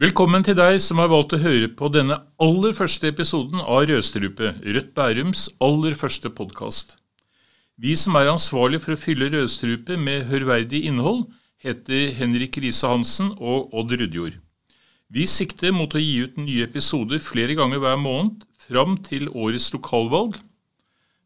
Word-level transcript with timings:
Velkommen 0.00 0.40
til 0.40 0.54
deg 0.56 0.78
som 0.80 0.96
har 1.02 1.10
valgt 1.12 1.34
å 1.36 1.38
høre 1.42 1.66
på 1.76 1.90
denne 1.92 2.16
aller 2.40 2.72
første 2.72 3.10
episoden 3.10 3.60
av 3.60 3.82
Rødstrupe, 3.90 4.54
Rødt 4.64 4.94
Bærums 4.96 5.42
aller 5.60 5.92
første 5.92 6.30
podkast. 6.32 6.94
Vi 7.76 7.92
som 8.00 8.16
er 8.16 8.30
ansvarlig 8.32 8.80
for 8.80 8.96
å 8.96 9.02
fylle 9.02 9.28
Rødstrupe 9.34 9.98
med 10.00 10.24
hørverdig 10.30 10.86
innhold, 10.88 11.26
heter 11.60 12.14
Henrik 12.16 12.56
Riise-Hansen 12.64 13.34
og 13.36 13.76
Odd 13.76 13.92
Rudjord. 14.00 14.40
Vi 15.12 15.28
sikter 15.28 15.76
mot 15.76 15.92
å 15.92 16.00
gi 16.00 16.22
ut 16.24 16.40
nye 16.40 16.64
episoder 16.64 17.20
flere 17.20 17.58
ganger 17.60 17.84
hver 17.84 18.00
måned 18.00 18.46
fram 18.70 18.96
til 19.04 19.28
årets 19.28 19.68
lokalvalg, 19.76 20.40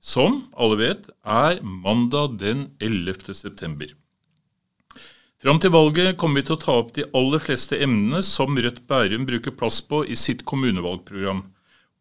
som 0.02 0.48
alle 0.58 0.82
vet 0.82 1.12
er 1.22 1.62
mandag 1.62 2.40
den 2.42 2.72
11. 2.82 3.38
september. 3.38 3.94
Fram 5.44 5.58
til 5.60 5.74
valget 5.74 6.16
kommer 6.16 6.40
vi 6.40 6.46
til 6.48 6.54
å 6.54 6.60
ta 6.62 6.74
opp 6.80 6.94
de 6.96 7.02
aller 7.12 7.42
fleste 7.44 7.76
emnene 7.84 8.22
som 8.24 8.56
Rødt 8.56 8.78
Bærum 8.88 9.26
bruker 9.28 9.52
plass 9.52 9.82
på 9.84 9.98
i 10.08 10.14
sitt 10.16 10.40
kommunevalgprogram. 10.48 11.42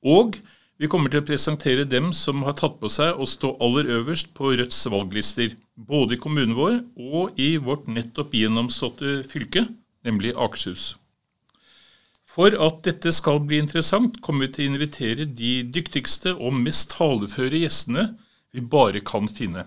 Og 0.07 0.37
vi 0.79 0.87
kommer 0.87 1.11
til 1.11 1.19
å 1.19 1.25
presentere 1.27 1.83
dem 1.83 2.13
som 2.15 2.45
har 2.47 2.55
tatt 2.55 2.77
på 2.79 2.87
seg 2.87 3.19
å 3.19 3.25
stå 3.27 3.49
aller 3.65 3.89
øverst 3.97 4.29
på 4.37 4.53
Rødts 4.53 4.77
valglister, 4.87 5.57
både 5.75 6.15
i 6.15 6.21
kommunen 6.23 6.55
vår 6.55 6.77
og 6.95 7.35
i 7.35 7.57
vårt 7.59 7.89
nettopp 7.91 8.31
gjennomståtte 8.39 9.17
fylke, 9.27 9.65
nemlig 10.07 10.31
Akershus. 10.39 10.93
For 12.23 12.55
at 12.55 12.79
dette 12.87 13.11
skal 13.11 13.41
bli 13.43 13.59
interessant, 13.59 14.21
kommer 14.23 14.47
vi 14.47 14.53
til 14.53 14.69
å 14.69 14.71
invitere 14.71 15.25
de 15.27 15.51
dyktigste 15.67 16.31
og 16.37 16.55
mest 16.61 16.95
taleføre 16.95 17.59
gjestene 17.65 18.13
vi 18.55 18.63
bare 18.63 19.03
kan 19.03 19.27
finne. 19.27 19.65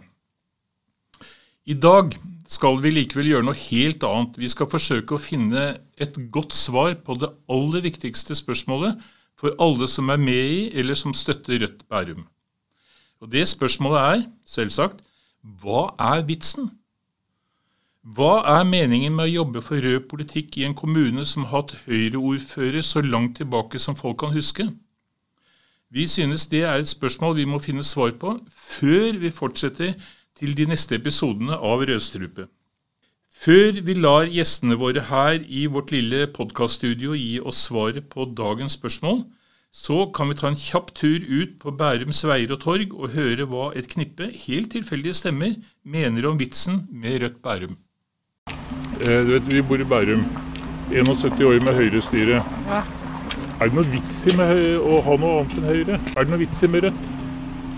I 1.68 1.76
dag 1.76 2.16
skal 2.46 2.78
vi 2.82 2.92
likevel 2.94 3.30
gjøre 3.30 3.46
noe 3.48 3.58
helt 3.58 4.04
annet. 4.06 4.38
Vi 4.38 4.48
skal 4.50 4.70
forsøke 4.70 5.16
å 5.16 5.22
finne 5.22 5.76
et 5.98 6.16
godt 6.32 6.54
svar 6.54 6.94
på 7.02 7.18
det 7.20 7.32
aller 7.50 7.84
viktigste 7.84 8.36
spørsmålet 8.38 9.02
for 9.36 9.56
alle 9.60 9.88
som 9.90 10.08
er 10.12 10.20
med 10.22 10.54
i 10.54 10.62
eller 10.78 10.96
som 10.98 11.14
støtter 11.14 11.60
Rødt 11.62 11.84
Bærum. 11.88 12.24
Og 13.20 13.30
Det 13.32 13.48
spørsmålet 13.48 14.00
er, 14.00 14.24
selvsagt, 14.46 15.02
hva 15.42 15.94
er 15.98 16.24
vitsen? 16.26 16.70
Hva 18.06 18.44
er 18.46 18.66
meningen 18.68 19.16
med 19.16 19.26
å 19.26 19.34
jobbe 19.40 19.62
for 19.66 19.82
rød 19.82 20.04
politikk 20.10 20.58
i 20.60 20.66
en 20.66 20.76
kommune 20.78 21.24
som 21.26 21.48
har 21.48 21.64
hatt 21.64 21.72
Høyre-ordfører 21.88 22.84
så 22.86 23.02
langt 23.02 23.40
tilbake 23.40 23.80
som 23.82 23.96
folk 23.98 24.20
kan 24.20 24.34
huske? 24.34 24.68
Vi 25.90 26.06
synes 26.06 26.46
det 26.46 26.62
er 26.62 26.78
et 26.78 26.88
spørsmål 26.88 27.36
vi 27.38 27.46
må 27.50 27.58
finne 27.62 27.82
svar 27.86 28.12
på 28.20 28.36
før 28.50 29.18
vi 29.22 29.30
fortsetter 29.34 29.94
til 30.36 30.52
de 30.56 30.66
neste 30.68 30.98
episodene 30.98 31.56
av 31.56 31.84
Rødstrupe. 31.88 32.46
Før 33.36 33.80
vi 33.84 33.94
lar 33.96 34.30
gjestene 34.32 34.78
våre 34.80 35.02
her 35.10 35.42
i 35.44 35.66
vårt 35.68 35.92
lille 35.92 36.26
podkaststudio 36.32 37.16
gi 37.16 37.36
oss 37.40 37.66
svaret 37.68 38.08
på 38.12 38.24
dagens 38.36 38.78
spørsmål, 38.78 39.24
så 39.76 40.06
kan 40.16 40.30
vi 40.30 40.36
ta 40.40 40.48
en 40.48 40.56
kjapp 40.56 40.94
tur 40.96 41.20
ut 41.20 41.58
på 41.60 41.72
Bærums 41.76 42.22
veier 42.24 42.54
og 42.54 42.62
torg 42.62 42.94
og 42.96 43.12
høre 43.12 43.44
hva 43.50 43.66
et 43.76 43.90
knippe 43.92 44.30
helt 44.46 44.70
tilfeldige 44.72 45.18
stemmer 45.18 45.58
mener 45.84 46.30
om 46.30 46.38
vitsen 46.40 46.86
med 46.88 47.20
Rødt 47.22 47.42
Bærum. 47.44 47.76
Eh, 49.00 49.20
du 49.26 49.34
vet, 49.34 49.52
Vi 49.52 49.62
bor 49.62 49.80
i 49.80 49.84
Bærum. 49.84 50.24
71 50.92 51.42
år 51.44 51.60
med 51.64 51.74
Høyre-styre. 51.74 52.40
Ja. 52.70 52.80
Er 53.60 53.68
det 53.68 53.74
noe 53.74 53.88
vits 53.90 54.26
i 54.26 54.36
med 54.36 54.80
å 54.80 55.00
ha 55.02 55.16
noe 55.20 55.42
annet 55.42 55.58
enn 55.58 55.68
Høyre? 55.68 56.00
Er 56.16 56.24
det 56.24 56.32
noe 56.32 56.40
vits 56.40 56.62
i 56.62 56.72
med 56.72 56.88
Rødt? 56.88 57.15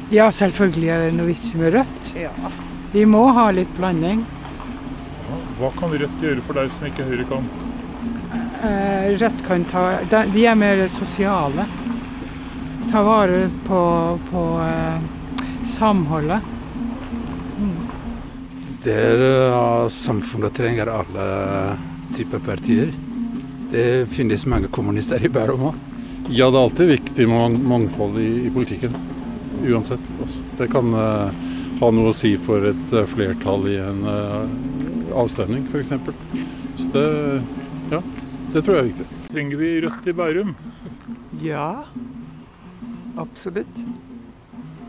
Ja, 0.09 0.31
selvfølgelig 0.33 0.89
er 0.89 1.03
det 1.05 1.17
noe 1.19 1.29
vits 1.29 1.51
med 1.59 1.75
Rødt. 1.75 2.13
Ja. 2.17 2.31
Vi 2.95 3.03
må 3.05 3.27
ha 3.37 3.51
litt 3.53 3.73
blanding. 3.77 4.23
Hva 5.59 5.69
kan 5.77 5.93
Rødt 5.93 6.23
gjøre 6.25 6.45
for 6.47 6.57
deg 6.57 6.71
som 6.73 6.87
ikke 6.89 7.05
Høyre 7.05 7.27
kan? 7.29 7.49
Eh, 8.65 9.11
Rødt 9.21 9.43
kan 9.45 9.67
ta 9.69 9.83
De 10.09 10.47
er 10.49 10.57
mer 10.57 10.81
sosiale. 10.89 11.67
Ta 12.89 13.03
vare 13.05 13.43
på, 13.67 13.83
på 14.31 14.47
eh, 14.65 15.05
samholdet. 15.69 16.49
Mm. 17.59 17.77
Det 18.87 18.97
er, 18.97 19.27
uh, 19.53 19.91
samfunnet 19.93 20.57
trenger 20.57 20.89
alle 20.95 21.29
typer 22.17 22.41
partier. 22.49 22.97
Det 23.69 24.09
finnes 24.15 24.49
mange 24.49 24.73
kommunister 24.73 25.21
i 25.21 25.29
Bærum 25.29 25.69
òg. 25.75 25.87
Ja, 26.33 26.49
det 26.49 26.57
er 26.57 26.63
alltid 26.63 26.93
viktig 26.95 27.29
med 27.29 27.61
mangfold 27.61 28.17
i, 28.23 28.31
i 28.49 28.53
politikken 28.55 28.97
uansett. 29.67 30.11
Altså. 30.21 30.43
Det 30.59 30.69
kan 30.73 30.95
uh, 30.95 31.33
ha 31.81 31.91
noe 31.95 32.13
å 32.13 32.17
si 32.17 32.35
for 32.43 32.69
et 32.71 32.95
uh, 32.95 33.05
flertall 33.11 33.69
i 33.71 33.77
en 33.83 34.05
uh, 34.07 35.15
avstemning, 35.19 35.67
f.eks. 35.71 35.95
Så 36.79 36.89
det, 36.95 37.07
ja, 37.93 38.03
det 38.55 38.63
tror 38.63 38.79
jeg 38.79 38.83
er 38.83 38.91
viktig. 38.93 39.09
Trenger 39.33 39.63
vi 39.63 39.73
Rødt 39.85 40.09
i 40.09 40.17
Bærum? 40.17 40.55
Ja, 41.43 41.69
absolutt. 43.19 43.83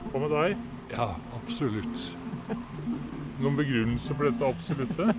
Hva 0.10 0.24
med 0.24 0.34
deg? 0.34 0.64
Ja, 0.94 1.12
absolutt. 1.38 2.08
Noen 3.40 3.56
begrunnelse 3.56 4.16
for 4.18 4.28
dette 4.28 4.48
absolutte? 4.48 5.14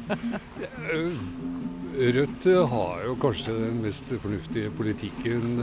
Rødt 2.16 2.48
har 2.70 3.04
jo 3.06 3.14
kanskje 3.22 3.54
den 3.56 3.78
mest 3.84 4.10
fornuftige 4.10 4.72
politikken 4.76 5.54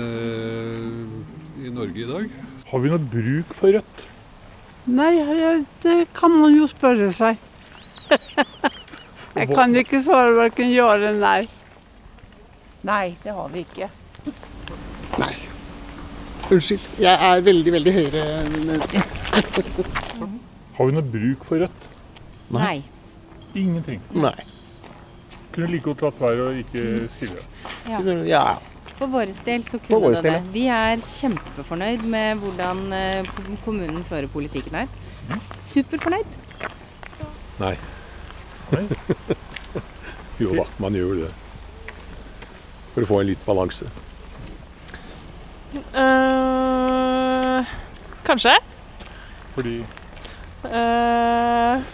i 1.58 1.72
Norge 1.74 2.04
i 2.04 2.08
dag. 2.08 2.30
Har 2.70 2.80
vi 2.84 2.92
noe 2.92 3.02
bruk 3.12 3.54
for 3.58 3.74
rødt? 3.74 4.06
Nei, 4.88 5.14
det 5.84 5.98
kan 6.16 6.32
man 6.32 6.56
jo 6.56 6.68
spørre 6.72 7.10
seg. 7.16 7.40
Jeg 9.38 9.50
kan 9.52 9.76
ikke 9.76 10.00
svare 10.06 10.34
verken 10.38 10.72
ja 10.72 10.88
eller 10.96 11.18
nei. 11.20 11.42
Nei, 12.88 13.18
det 13.24 13.34
har 13.36 13.50
vi 13.54 13.66
ikke. 13.66 13.90
Nei. 15.20 15.34
Unnskyld. 16.48 16.86
Jeg 17.04 17.20
er 17.30 17.42
veldig, 17.44 17.72
veldig 17.76 17.94
høyre 17.94 18.22
Har 20.78 20.86
vi 20.88 20.96
noe 20.96 21.04
bruk 21.18 21.44
for 21.50 21.66
rødt? 21.66 21.90
Nei. 22.56 22.78
Ingenting? 23.58 24.00
Nei. 24.16 24.40
Kunne 25.52 25.72
like 25.74 25.84
godt 25.90 26.06
latt 26.06 26.22
være 26.22 26.48
å 26.48 26.56
ikke 26.62 26.86
skrive. 27.12 27.44
Ja. 27.90 28.00
ja. 28.30 28.46
For 28.98 29.06
vår 29.14 29.30
del 29.46 29.66
så 29.66 29.78
kunne 29.78 30.10
det 30.16 30.24
det. 30.26 30.38
Vi 30.54 30.66
er 30.74 31.02
kjempefornøyd 31.06 32.06
med 32.10 32.42
hvordan 32.42 32.94
eh, 32.94 33.30
kommunen 33.66 34.04
fører 34.10 34.28
politikken 34.28 34.76
her. 34.76 34.88
Superfornøyd. 35.52 36.38
Nei. 37.60 37.76
jo 40.42 40.56
da, 40.56 40.66
man 40.82 40.98
gjør 40.98 41.22
det. 41.22 41.32
For 42.96 43.06
å 43.06 43.10
få 43.12 43.22
en 43.22 43.30
litt 43.30 43.46
balanse. 43.46 43.86
Uh, 45.94 47.62
kanskje. 48.26 48.56
Fordi 49.54 49.78
uh, 50.66 51.86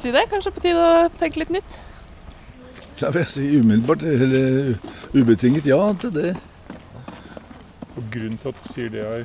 Si 0.00 0.10
det. 0.10 0.24
Kanskje 0.32 0.56
på 0.56 0.64
tide 0.64 0.82
å 0.82 1.08
tenke 1.20 1.44
litt 1.44 1.52
nytt. 1.52 1.80
Da 3.00 3.10
vil 3.10 3.24
jeg 3.24 3.30
si 3.32 3.44
umiddelbart, 3.58 4.02
eller 4.02 4.74
ubetinget 5.14 5.66
ja 5.66 5.80
til 6.00 6.14
det. 6.14 6.32
Og 7.96 8.04
Grunnen 8.12 8.38
til 8.38 8.52
at 8.52 8.60
du 8.64 8.74
sier 8.74 8.92
det, 8.92 9.06
er 9.06 9.24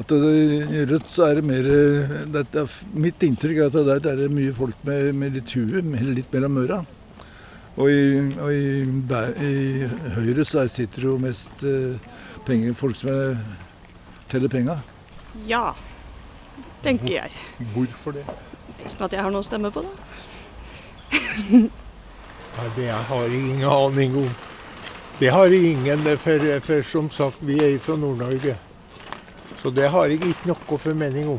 at 0.00 0.12
I 0.12 0.84
Rødt 0.88 1.10
så 1.12 1.26
er 1.28 1.34
det 1.38 1.44
mer 1.44 1.66
dette, 2.32 2.64
Mitt 2.96 3.22
inntrykk 3.22 3.58
er 3.58 3.66
at 3.68 4.04
det 4.04 4.12
er 4.14 4.32
mye 4.32 4.52
folk 4.56 4.78
med, 4.88 5.12
med 5.12 5.36
litt 5.36 5.52
hue, 5.52 5.82
litt 6.14 6.32
mellom 6.32 6.56
øra. 6.62 6.78
Og 7.76 7.90
i, 7.90 8.00
og 8.40 8.52
i, 8.52 8.86
i 9.44 9.88
Høyre 10.16 10.44
så 10.48 10.64
sitter 10.68 11.04
det 11.04 11.08
jo 11.08 11.18
mest 11.20 11.64
uh, 11.64 12.00
penger, 12.46 12.72
folk 12.74 12.96
som 12.96 13.12
er, 13.12 13.36
teller 14.32 14.52
penga. 14.52 14.78
Ja, 15.48 15.74
tenker 16.84 17.12
jeg. 17.12 17.44
Hvorfor 17.74 18.16
det? 18.16 18.24
Sånn 18.86 19.06
at 19.06 19.14
jeg 19.14 19.22
har 19.22 19.32
noe 19.32 19.44
å 19.44 19.46
stemme 19.46 19.70
på, 19.74 19.84
da. 19.84 19.92
Ja, 22.60 22.68
det 22.76 22.90
har 22.92 23.22
jeg 23.24 23.38
ingen 23.40 23.62
aning 23.64 24.16
om. 24.20 24.32
Det 25.18 25.30
har 25.32 25.46
jeg 25.48 25.70
ingen, 25.70 26.02
for, 26.20 26.42
for 26.60 26.82
som 26.84 27.06
sagt, 27.10 27.38
vi 27.40 27.54
er 27.56 27.78
fra 27.80 27.94
Nord-Norge. 27.96 28.52
Så 29.62 29.70
det 29.72 29.86
har 29.88 30.10
jeg 30.10 30.20
ikke 30.20 30.50
noe 30.50 30.78
formening 30.82 31.30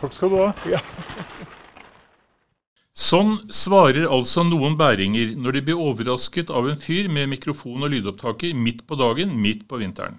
Takk 0.00 0.16
skal 0.16 0.32
du 0.32 0.40
ha. 0.40 0.48
Ja. 0.66 0.80
Sånn 2.90 3.36
svarer 3.54 4.08
altså 4.10 4.42
noen 4.42 4.74
bæringer 4.78 5.36
når 5.38 5.54
de 5.56 5.62
blir 5.68 5.84
overrasket 5.84 6.50
av 6.50 6.66
en 6.66 6.82
fyr 6.82 7.06
med 7.06 7.30
mikrofon 7.30 7.86
og 7.86 7.94
lydopptaker 7.94 8.58
midt 8.58 8.82
på 8.90 8.98
dagen, 8.98 9.36
midt 9.38 9.68
på 9.70 9.78
vinteren. 9.78 10.18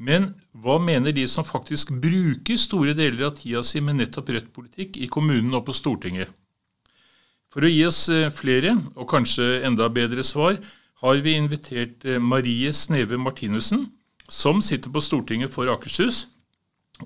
Men 0.00 0.30
hva 0.56 0.78
mener 0.80 1.12
de 1.12 1.26
som 1.28 1.44
faktisk 1.44 1.92
bruker 2.00 2.56
store 2.60 2.96
deler 2.96 3.28
av 3.28 3.36
tida 3.42 3.60
si 3.60 3.84
med 3.84 4.00
nettopp 4.00 4.32
rødt 4.32 4.50
politikk 4.56 4.96
i 4.96 5.10
kommunen 5.12 5.52
og 5.52 5.66
på 5.68 5.76
Stortinget? 5.76 6.32
For 7.54 7.62
å 7.62 7.70
gi 7.70 7.84
oss 7.86 8.08
eh, 8.10 8.32
flere, 8.34 8.74
og 8.98 9.06
kanskje 9.12 9.60
enda 9.62 9.86
bedre 9.86 10.24
svar, 10.26 10.58
har 11.04 11.20
vi 11.22 11.36
invitert 11.38 12.02
eh, 12.02 12.18
Marie 12.18 12.72
Sneve 12.74 13.14
Martinussen, 13.20 13.86
som 14.26 14.58
sitter 14.64 14.90
på 14.90 15.02
Stortinget 15.04 15.54
for 15.54 15.70
Akershus, 15.70 16.24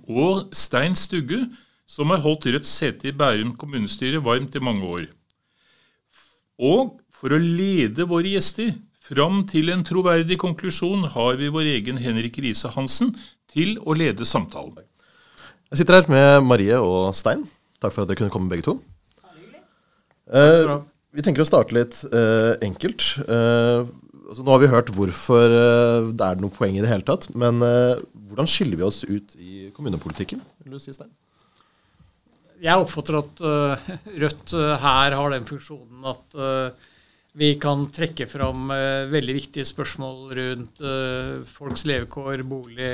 og 0.08 0.48
Stein 0.56 0.96
Stugge, 0.96 1.42
som 1.88 2.08
har 2.14 2.24
holdt 2.24 2.48
Rødt 2.48 2.68
sete 2.68 3.10
i 3.10 3.16
Bærum 3.16 3.54
kommunestyre 3.60 4.22
varmt 4.24 4.56
i 4.56 4.64
mange 4.64 4.88
år. 4.88 5.06
Og 6.58 6.96
For 7.18 7.34
å 7.34 7.38
lede 7.42 8.04
våre 8.06 8.30
gjester 8.30 8.68
fram 9.02 9.40
til 9.50 9.72
en 9.72 9.80
troverdig 9.82 10.36
konklusjon 10.38 11.08
har 11.16 11.34
vi 11.40 11.48
vår 11.50 11.72
egen 11.72 11.98
Henrik 11.98 12.38
Riise-Hansen 12.38 13.10
til 13.50 13.74
å 13.82 13.96
lede 13.98 14.22
samtalen. 14.22 14.76
Jeg 15.72 15.80
sitter 15.80 15.98
her 15.98 16.12
med 16.12 16.46
Marie 16.46 16.78
og 16.78 17.10
Stein. 17.18 17.42
Takk 17.82 17.96
for 17.96 18.04
at 18.04 18.12
dere 18.12 18.20
kunne 18.22 18.30
komme 18.30 18.52
begge 18.52 18.68
to. 18.68 18.76
Eh, 20.28 20.76
vi 21.16 21.25
tenker 21.25 21.44
å 21.44 21.48
starte 21.48 21.76
litt 21.76 22.02
eh, 22.12 22.54
enkelt. 22.66 23.06
Eh, 23.25 23.86
altså, 24.28 24.44
nå 24.44 24.52
har 24.52 24.60
vi 24.62 24.72
hørt 24.72 24.92
hvorfor 24.96 25.54
eh, 25.60 26.10
det 26.12 26.26
er 26.26 26.42
noe 26.42 26.54
poeng 26.54 26.76
i 26.76 26.84
det 26.84 26.90
hele 26.90 27.06
tatt. 27.06 27.30
Men 27.38 27.62
eh, 27.64 27.96
hvordan 28.28 28.50
skiller 28.50 28.80
vi 28.80 28.86
oss 28.86 29.02
ut 29.08 29.34
i 29.40 29.70
kommunepolitikken? 29.76 30.42
Vil 30.64 30.76
du 30.76 30.82
si, 30.82 30.94
Stein? 30.96 31.10
Jeg 32.58 32.82
oppfatter 32.82 33.20
at 33.20 33.40
uh, 33.46 33.90
Rødt 34.19 34.54
uh, 34.58 34.72
her 34.82 35.14
har 35.14 35.30
den 35.30 35.44
funksjonen 35.46 36.06
at 36.10 36.34
uh, 36.34 36.94
vi 37.38 37.52
kan 37.60 37.84
trekke 37.94 38.26
fram 38.26 38.72
veldig 39.12 39.34
viktige 39.36 39.66
spørsmål 39.69 40.32
rundt 40.34 40.80
folks 41.46 41.84
levekår, 41.86 42.40
bolig, 42.42 42.88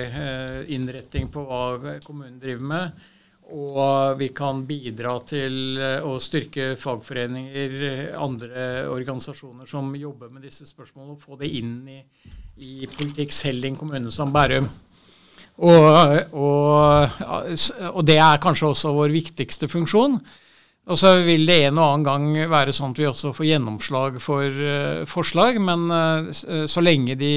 innretting 0.74 1.30
på 1.32 1.46
hva 1.46 1.94
kommunen 2.04 2.34
driver 2.42 2.66
med. 2.68 3.06
Og 3.52 4.16
vi 4.16 4.30
kan 4.32 4.62
bidra 4.64 5.18
til 5.28 5.76
å 6.00 6.14
styrke 6.22 6.70
fagforeninger, 6.80 8.14
andre 8.16 8.86
organisasjoner 8.88 9.68
som 9.68 9.90
jobber 9.98 10.30
med 10.32 10.46
disse 10.48 10.64
spørsmålene, 10.64 11.18
og 11.18 11.20
få 11.20 11.36
det 11.42 11.50
inn 11.52 11.76
i, 11.92 11.98
i 12.64 12.88
politikk 12.88 13.34
selv 13.36 13.66
i 13.66 13.72
en 13.72 13.76
kommune 13.76 14.12
som 14.14 14.32
Bærum. 14.32 14.70
Og, 15.54 16.34
og, 16.34 17.20
og, 17.92 18.00
det 18.08 18.16
er 18.18 18.40
kanskje 18.42 18.72
også 18.72 18.94
vår 18.96 19.12
viktigste 19.14 19.68
funksjon. 19.70 20.16
Og 20.84 20.98
så 21.00 21.14
vil 21.24 21.46
det 21.48 21.60
en 21.68 21.78
og 21.78 21.86
annen 21.86 22.04
gang 22.08 22.50
være 22.52 22.74
sånn 22.74 22.92
at 22.92 23.00
vi 23.00 23.06
også 23.08 23.32
får 23.36 23.48
gjennomslag 23.48 24.18
for 24.20 24.44
uh, 24.44 25.04
forslag, 25.08 25.60
men 25.62 25.86
uh, 25.88 26.66
så 26.68 26.84
lenge 26.84 27.16
de 27.16 27.34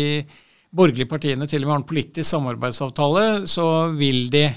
borgerlige 0.78 1.08
partiene 1.08 1.48
til 1.48 1.64
og 1.64 1.68
med 1.68 1.76
har 1.76 1.82
en 1.82 1.88
politisk 1.88 2.28
samarbeidsavtale, 2.28 3.28
så 3.48 3.68
vil 3.96 4.28
de 4.34 4.50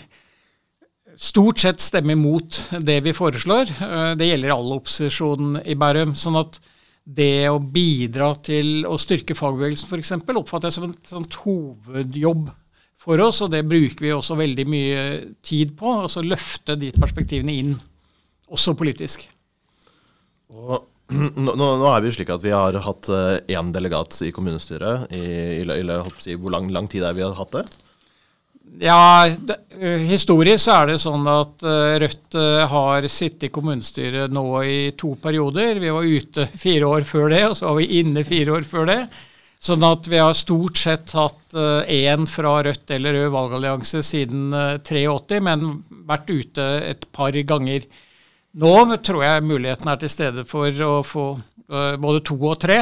stort 1.18 1.62
sett 1.62 1.82
stemme 1.82 2.14
imot 2.16 2.60
det 2.84 3.00
vi 3.06 3.14
foreslår. 3.16 3.72
Uh, 3.80 4.12
det 4.18 4.30
gjelder 4.30 4.54
all 4.54 4.76
opposisjon 4.76 5.60
i 5.64 5.76
Bærum. 5.78 6.14
sånn 6.18 6.38
at 6.40 6.60
det 7.10 7.48
å 7.50 7.58
bidra 7.58 8.34
til 8.44 8.84
å 8.86 8.98
styrke 9.00 9.34
fagbevegelsen 9.34 9.88
f.eks. 9.88 10.12
oppfatter 10.36 10.68
jeg 10.68 10.76
som 10.76 10.86
en 10.86 10.96
sånn 11.08 11.26
hovedjobb 11.42 12.50
for 13.00 13.22
oss, 13.24 13.40
og 13.44 13.50
det 13.54 13.64
bruker 13.68 14.04
vi 14.04 14.12
også 14.12 14.36
veldig 14.38 14.66
mye 14.68 15.02
tid 15.42 15.74
på. 15.78 15.94
Altså 16.04 16.22
løfte 16.24 16.76
de 16.78 16.92
perspektivene 16.94 17.56
inn, 17.62 17.74
også 18.52 18.76
politisk. 18.78 19.24
Og 20.52 20.76
nå, 21.44 21.54
nå, 21.56 21.86
er 21.90 22.04
vi 22.04 22.12
slik 22.14 22.30
at 22.30 22.44
vi 22.44 22.52
har 22.54 22.76
hatt 22.84 23.10
én 23.10 23.56
eh, 23.56 23.70
delegat 23.74 24.20
i 24.26 24.30
kommunestyret. 24.34 25.10
I, 25.16 25.22
i, 25.62 25.64
i 25.64 26.34
i 26.34 26.36
hvor 26.38 26.54
lang, 26.54 26.70
lang, 26.70 26.90
tid 26.90 27.06
er 27.06 27.16
vi 27.16 27.24
har 27.24 27.34
hatt 27.38 27.56
det? 27.56 27.64
Ja, 28.78 29.28
det, 29.40 29.56
Historisk 30.06 30.60
Historisk 30.60 30.68
er 30.70 30.92
det 30.92 31.00
sånn 31.02 31.26
at 31.28 31.64
uh, 31.66 31.96
Rødt 31.98 32.36
uh, 32.38 32.66
har 32.70 33.06
sittet 33.10 33.48
i 33.48 33.52
kommunestyret 33.52 34.32
nå 34.32 34.44
i 34.62 34.78
to 34.98 35.16
perioder. 35.20 35.80
Vi 35.82 35.90
var 35.90 36.06
ute 36.06 36.46
fire 36.54 36.86
år 36.86 37.06
før 37.08 37.28
det, 37.32 37.42
og 37.48 37.56
så 37.58 37.70
var 37.70 37.80
vi 37.80 38.00
inne 38.00 38.24
fire 38.24 38.54
år 38.58 38.68
før 38.68 38.86
det. 38.92 39.00
Sånn 39.60 39.84
at 39.84 40.06
vi 40.08 40.16
har 40.16 40.36
stort 40.38 40.78
sett 40.80 41.10
hatt 41.12 41.52
én 41.92 42.22
fra 42.30 42.54
Rødt 42.64 42.94
eller 42.96 43.18
Rød 43.18 43.34
valgallianse 43.34 44.00
siden 44.06 44.54
uh, 44.54 44.78
83, 44.86 45.42
men 45.44 45.66
vært 46.08 46.30
ute 46.30 46.70
et 46.86 47.04
par 47.12 47.36
ganger. 47.36 47.84
Nå 48.60 48.74
tror 49.04 49.24
jeg 49.26 49.46
muligheten 49.46 49.90
er 49.90 50.00
til 50.00 50.12
stede 50.12 50.46
for 50.48 50.84
å 50.86 51.00
få 51.06 51.30
både 51.70 52.18
to 52.26 52.34
og 52.34 52.56
tre. 52.58 52.80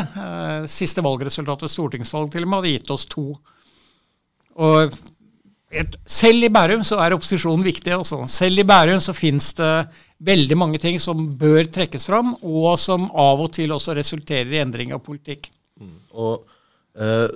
Siste 0.64 1.02
valgresultat 1.04 1.60
ved 1.60 1.68
stortingsvalg 1.68 2.30
til 2.32 2.46
og 2.46 2.48
med 2.48 2.62
hadde 2.62 2.70
gitt 2.72 2.92
oss 2.94 3.04
to. 3.12 3.34
Og 4.64 4.94
selv 6.08 6.46
i 6.46 6.52
Bærum 6.52 6.84
så 6.86 7.00
er 7.04 7.16
opposisjonen 7.16 7.64
viktig. 7.66 7.94
Også. 7.98 8.22
Selv 8.30 8.62
i 8.62 8.66
Bærum 8.68 9.00
så 9.04 9.14
finnes 9.16 9.50
det 9.58 9.72
veldig 10.24 10.56
mange 10.58 10.80
ting 10.82 10.96
som 11.02 11.26
bør 11.38 11.68
trekkes 11.70 12.08
fram, 12.08 12.34
og 12.42 12.78
som 12.80 13.06
av 13.12 13.42
og 13.44 13.52
til 13.54 13.74
også 13.76 13.96
resulterer 13.98 14.50
i 14.56 14.62
endring 14.62 14.94
av 14.96 15.04
politikk. 15.04 15.50
Mm. 15.78 15.98
Og 16.18 16.46
Eh, 16.98 17.28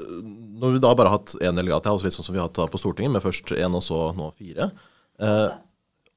når 0.59 0.75
vi 0.75 0.81
da 0.83 0.91
bare 0.99 1.11
har 1.11 1.21
hatt 1.21 1.37
én 1.39 1.55
delegat, 1.55 1.85
det 1.85 1.91
er 1.91 1.97
også 1.97 2.09
litt 2.09 2.17
sånn 2.17 2.27
som 2.27 2.35
vi 2.35 2.41
har 2.43 2.49
hatt 2.49 2.73
på 2.73 2.81
Stortinget, 2.81 3.13
med 3.15 3.23
først 3.23 3.53
én 3.55 3.79
og 3.79 3.85
så 3.87 3.99
nå 4.17 4.31
fire. 4.35 4.71
Eh, 5.23 5.53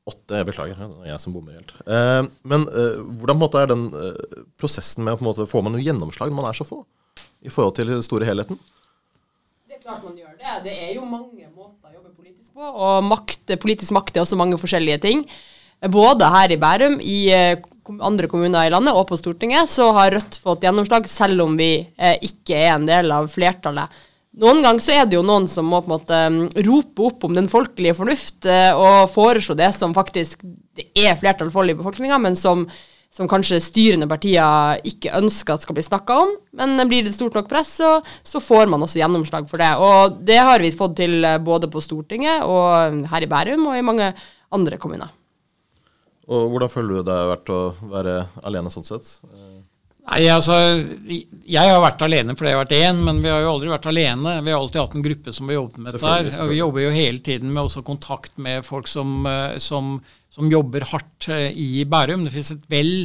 åtte, 0.10 0.40
jeg 0.40 0.48
beklager, 0.50 0.80
det 0.80 1.04
er 1.04 1.12
jeg 1.12 1.22
som 1.22 1.36
bommer 1.36 1.60
helt. 1.60 1.76
Eh, 1.86 2.24
men 2.50 2.66
eh, 2.72 3.04
hvordan 3.22 3.42
måte, 3.42 3.62
er 3.62 3.70
den 3.70 3.86
eh, 3.94 4.40
prosessen 4.62 5.06
med 5.06 5.18
å 5.20 5.28
måte, 5.28 5.46
Får 5.50 5.66
man 5.66 5.78
noe 5.78 5.86
gjennomslag 5.86 6.32
når 6.32 6.40
man 6.40 6.50
er 6.50 6.58
så 6.58 6.66
få, 6.68 6.82
i 7.46 7.54
forhold 7.54 7.78
til 7.78 7.94
den 7.94 8.06
store 8.06 8.26
helheten? 8.26 8.58
Det 9.70 9.78
er 9.78 9.84
klart 9.84 10.02
man 10.08 10.18
gjør 10.18 10.34
det. 10.40 10.58
Det 10.66 10.76
er 10.88 10.96
jo 10.98 11.06
mange 11.06 11.46
måter 11.52 11.65
på, 12.56 12.64
og 12.64 13.04
makt, 13.04 13.58
politisk 13.60 13.92
makt 13.96 14.16
er 14.16 14.24
også 14.24 14.38
mange 14.40 14.56
forskjellige 14.62 15.02
ting. 15.04 15.26
Både 15.92 16.28
her 16.32 16.54
i 16.56 16.58
Bærum, 16.62 16.98
i 17.04 17.28
eh, 17.36 17.58
andre 18.00 18.30
kommuner 18.32 18.64
i 18.64 18.72
landet 18.72 18.96
og 18.96 19.10
på 19.10 19.18
Stortinget, 19.20 19.68
så 19.68 19.90
har 19.98 20.14
Rødt 20.16 20.38
fått 20.40 20.64
gjennomslag, 20.64 21.10
selv 21.12 21.44
om 21.44 21.58
vi 21.60 21.74
eh, 21.84 22.16
ikke 22.24 22.56
er 22.56 22.78
en 22.78 22.88
del 22.88 23.12
av 23.12 23.28
flertallet. 23.34 23.92
Noen 24.40 24.64
ganger 24.64 24.84
så 24.84 24.96
er 24.96 25.06
det 25.08 25.18
jo 25.18 25.26
noen 25.28 25.50
som 25.52 25.68
må 25.68 25.82
på 25.84 25.90
en 25.90 25.96
måte 25.98 26.22
mm, 26.32 26.40
rope 26.68 27.06
opp 27.10 27.28
om 27.28 27.36
den 27.36 27.52
folkelige 27.52 27.96
fornuft 28.00 28.48
eh, 28.48 28.72
og 28.72 29.12
foreslå 29.12 29.56
det 29.60 29.74
som 29.76 29.96
faktisk 29.96 30.48
det 30.76 30.90
er 30.96 31.20
flertall 31.20 31.52
for 31.52 31.68
i 31.68 31.76
befolkninga, 31.76 32.20
men 32.24 32.40
som, 32.40 32.66
som, 33.16 33.30
kanskje 33.32 33.62
styrende 33.64 34.10
partier 34.12 34.82
ikke 34.88 35.16
ønsker 35.16 35.56
at 35.56 35.64
skal 35.64 35.78
bli 35.78 35.86
snakka 35.86 36.18
om. 36.26 36.34
Men 36.60 36.78
blir 36.92 37.06
det 37.06 37.16
stort 37.16 37.38
nok 37.38 37.48
press, 37.52 37.78
så, 37.80 37.98
så, 38.24 38.42
får 38.44 38.68
man 38.72 38.84
også 38.84 39.00
gjennomslag 39.00 39.48
for 39.52 39.64
det. 39.64 39.72
Og 39.80 40.18
det 40.28 40.42
har 40.44 40.64
vi 40.64 40.74
fått 40.76 40.98
til 41.00 41.22
eh, 41.24 41.42
både 41.44 41.72
på 41.72 41.84
Stortinget 41.84 42.44
og 42.44 43.06
her 43.12 43.26
i 43.26 43.32
Bærum 43.32 43.70
og 43.72 43.80
i 43.80 43.86
mange 43.86 44.12
andre 44.56 44.82
kommuner. 44.82 45.14
Og 46.26 46.50
Hvordan 46.50 46.72
føler 46.72 46.98
du 46.98 47.06
det 47.06 47.16
har 47.16 47.32
vært 47.36 47.54
å 47.54 47.62
være 47.92 48.18
alene 48.50 48.72
sånn 48.74 48.88
sett? 48.88 49.12
Nei, 50.06 50.26
altså, 50.30 50.56
Jeg 51.50 51.72
har 51.72 51.82
vært 51.82 52.04
alene 52.06 52.36
fordi 52.38 52.52
jeg 52.52 52.58
har 52.58 52.64
vært 52.64 52.76
én, 52.78 53.00
men 53.08 53.22
vi 53.24 53.32
har 53.32 53.42
jo 53.42 53.54
aldri 53.56 53.72
vært 53.72 53.88
alene. 53.90 54.36
Vi 54.46 54.54
har 54.54 54.60
alltid 54.60 54.82
hatt 54.84 54.98
en 54.98 55.06
gruppe 55.06 55.34
som 55.34 55.50
har 55.50 55.58
jobbet 55.58 55.80
med 55.80 55.90
dette. 55.90 56.06
her, 56.06 56.30
og 56.44 56.52
Vi 56.52 56.60
jobber 56.60 56.86
jo 56.86 56.92
hele 56.94 57.24
tiden 57.26 57.54
med 57.54 57.64
også 57.64 57.86
kontakt 57.86 58.38
med 58.38 58.66
folk 58.66 58.88
som, 58.88 59.26
eh, 59.26 59.58
som, 59.58 60.02
som 60.36 60.52
jobber 60.52 60.86
hardt 60.92 61.30
eh, 61.32 61.50
i 61.52 61.86
Bærum. 61.88 62.26
Det 62.26 62.36
finnes 62.36 62.54
et 62.58 62.70
vell 62.72 62.96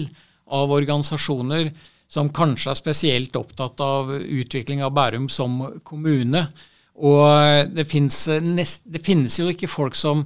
av 0.50 0.74
organisasjoner 0.74 1.70
som 2.10 2.30
kanskje 2.34 2.72
er 2.72 2.78
spesielt 2.78 3.36
opptatt 3.38 3.80
av 3.84 4.10
utvikling 4.18 4.82
av 4.82 4.94
Bærum 4.96 5.28
som 5.30 5.62
kommune. 5.86 6.48
Og 7.00 7.70
det 7.70 7.86
finnes, 7.88 8.18
det 8.82 9.02
finnes 9.06 9.38
jo 9.38 9.46
ikke 9.52 9.70
folk 9.70 9.94
som 9.96 10.24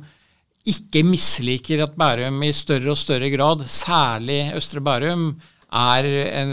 ikke 0.64 1.02
misliker 1.04 1.82
at 1.84 1.96
Bærum 2.00 2.40
i 2.46 2.54
større 2.56 2.94
og 2.94 2.98
større 2.98 3.28
grad, 3.34 3.66
særlig 3.68 4.46
Østre 4.56 4.80
Bærum, 4.84 5.34
en, 5.74 6.52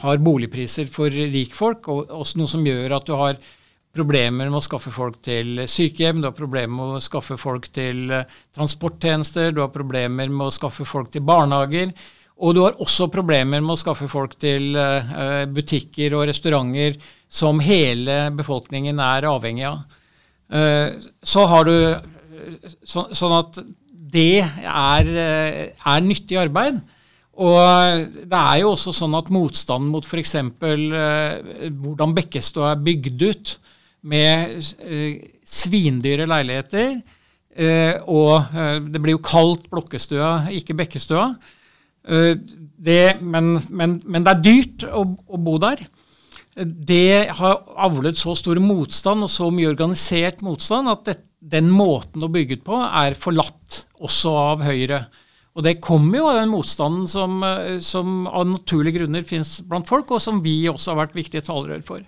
har 0.00 0.22
boligpriser 0.24 0.88
for 0.90 1.12
rikfolk, 1.12 1.88
og 1.92 2.10
også 2.10 2.40
noe 2.40 2.50
som 2.50 2.64
gjør 2.66 2.96
at 2.96 3.06
du 3.06 3.14
har 3.20 3.38
problemer 3.94 4.50
med 4.50 4.58
å 4.58 4.64
skaffe 4.64 4.92
folk 4.94 5.20
til 5.24 5.64
sykehjem, 5.70 6.20
du 6.22 6.28
har 6.28 6.36
problemer 6.36 6.74
med 6.74 6.98
å 6.98 7.04
skaffe 7.04 7.38
folk 7.40 7.68
til 7.74 8.10
eh, 8.12 8.26
transporttjenester, 8.56 9.52
du 9.54 9.62
har 9.62 9.72
problemer 9.74 10.30
med 10.30 10.48
å 10.48 10.54
skaffe 10.54 10.86
folk 10.88 11.12
til 11.14 11.24
barnehager, 11.26 11.94
og 12.44 12.56
du 12.56 12.64
har 12.64 12.80
også 12.82 13.08
problemer 13.14 13.62
med 13.62 13.76
å 13.76 13.78
skaffe 13.78 14.08
folk 14.10 14.32
til 14.42 14.74
uh, 14.74 15.44
butikker 15.54 16.16
og 16.18 16.24
restauranter 16.26 16.96
som 17.30 17.60
hele 17.62 18.24
befolkningen 18.34 18.98
er 18.98 19.28
avhengig 19.30 19.68
av. 19.68 19.84
Så 21.22 21.44
har 21.46 21.70
du 21.70 21.76
så, 22.82 23.06
sånn 23.14 23.36
at 23.38 23.60
det 24.14 24.42
er, 24.42 25.08
eh, 25.08 25.72
er, 25.74 26.04
nyttig 26.04 26.38
arbeid. 26.38 26.80
Og 27.34 28.06
det 28.30 28.40
er 28.40 28.60
jo 28.62 28.74
også 28.74 28.94
sånn 28.94 29.16
at 29.18 29.32
motstanden 29.34 29.90
mot 29.90 30.06
f.eks. 30.06 30.36
Eh, 30.38 31.70
hvordan 31.82 32.14
Bekkestua 32.14 32.74
er 32.74 32.84
bygd 32.84 33.24
ut, 33.26 33.54
med 34.04 34.60
eh, 34.84 35.20
svindyre 35.48 36.28
leiligheter, 36.28 36.98
eh, 37.56 37.96
og 38.10 38.54
eh, 38.54 38.78
det 38.84 39.02
blir 39.02 39.16
jo 39.16 39.24
kalt 39.24 39.68
Blokkestua, 39.72 40.50
ikke 40.54 40.76
Bekkestua. 40.78 41.32
Det, 42.04 43.02
men, 43.24 43.54
men, 43.72 43.94
men, 44.04 44.24
det 44.26 44.32
er 44.34 44.40
dyrt 44.44 44.82
å, 44.92 45.06
å 45.08 45.38
bo 45.40 45.54
der 45.56 45.86
det 46.54 47.30
har 47.38 47.62
avlet 47.80 48.18
så 48.20 48.34
stor 48.36 48.60
motstand 48.60 49.24
og 49.24 49.30
så 49.32 49.48
mye 49.50 49.70
organisert 49.70 50.44
motstand 50.44 50.92
at 50.92 51.08
det, 51.08 51.14
den 51.40 51.70
måten 51.72 52.22
å 52.22 52.28
bygge 52.28 52.58
ut 52.58 52.66
på 52.66 52.82
er 52.84 53.16
forlatt 53.16 53.78
også 54.04 54.34
av 54.42 54.66
Høyre. 54.68 55.00
Og 55.56 55.64
det 55.64 55.78
kommer 55.80 56.20
jo 56.20 56.28
av 56.28 56.42
den 56.42 56.52
motstanden 56.52 57.08
som, 57.08 57.40
som 57.80 58.28
av 58.28 58.52
naturlige 58.52 59.00
grunner 59.00 59.24
finnes 59.24 59.56
blant 59.64 59.88
folk, 59.88 60.12
og 60.12 60.20
som 60.20 60.44
vi 60.44 60.58
også 60.68 60.92
har 60.92 61.06
vært 61.06 61.16
viktige 61.16 61.46
talerør 61.48 61.82
for. 61.88 62.04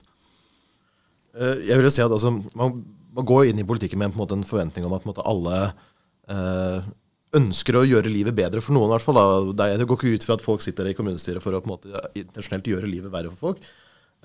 Eh, 1.37 1.67
jeg 1.69 1.79
vil 1.79 1.89
jo 1.89 1.95
si 1.95 2.05
at 2.05 2.13
altså, 2.13 2.33
man, 2.57 2.79
man, 3.17 3.27
går 3.29 3.51
inn 3.51 3.61
i 3.61 3.67
politikken 3.67 4.01
med 4.01 4.11
en, 4.11 4.19
måte, 4.19 4.39
en 4.39 4.47
forventning 4.47 4.87
om 4.89 4.95
at 4.97 5.07
måte, 5.09 5.25
alle 5.29 5.59
eh, 6.33 6.87
ønsker 7.37 7.79
å 7.79 7.87
gjøre 7.87 8.13
livet 8.13 8.37
bedre 8.37 8.63
for 8.65 8.77
noen, 8.77 8.89
i 8.91 8.97
hvert 8.97 9.05
fall. 9.05 9.21
Da. 9.53 9.71
Det 9.77 9.89
går 9.89 10.01
ikke 10.01 10.15
ut 10.17 10.27
fra 10.29 10.39
at 10.39 10.45
folk 10.45 10.65
sitter 10.65 10.89
i 10.89 10.97
kommunestyret 10.97 11.45
for 11.45 11.57
å 11.57 11.63
på 11.65 11.73
måte 11.73 12.07
intensjonelt 12.17 12.71
gjøre 12.71 12.91
livet 12.91 13.13
verre 13.13 13.33
for 13.35 13.51
folk. 13.51 13.65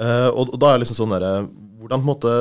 Eh, 0.01 0.29
og, 0.29 0.47
og, 0.47 0.57
da 0.61 0.71
er 0.71 0.83
liksom 0.83 1.01
sånn 1.01 1.15
der, 1.17 1.27
hvordan, 1.81 2.05
måte, 2.07 2.31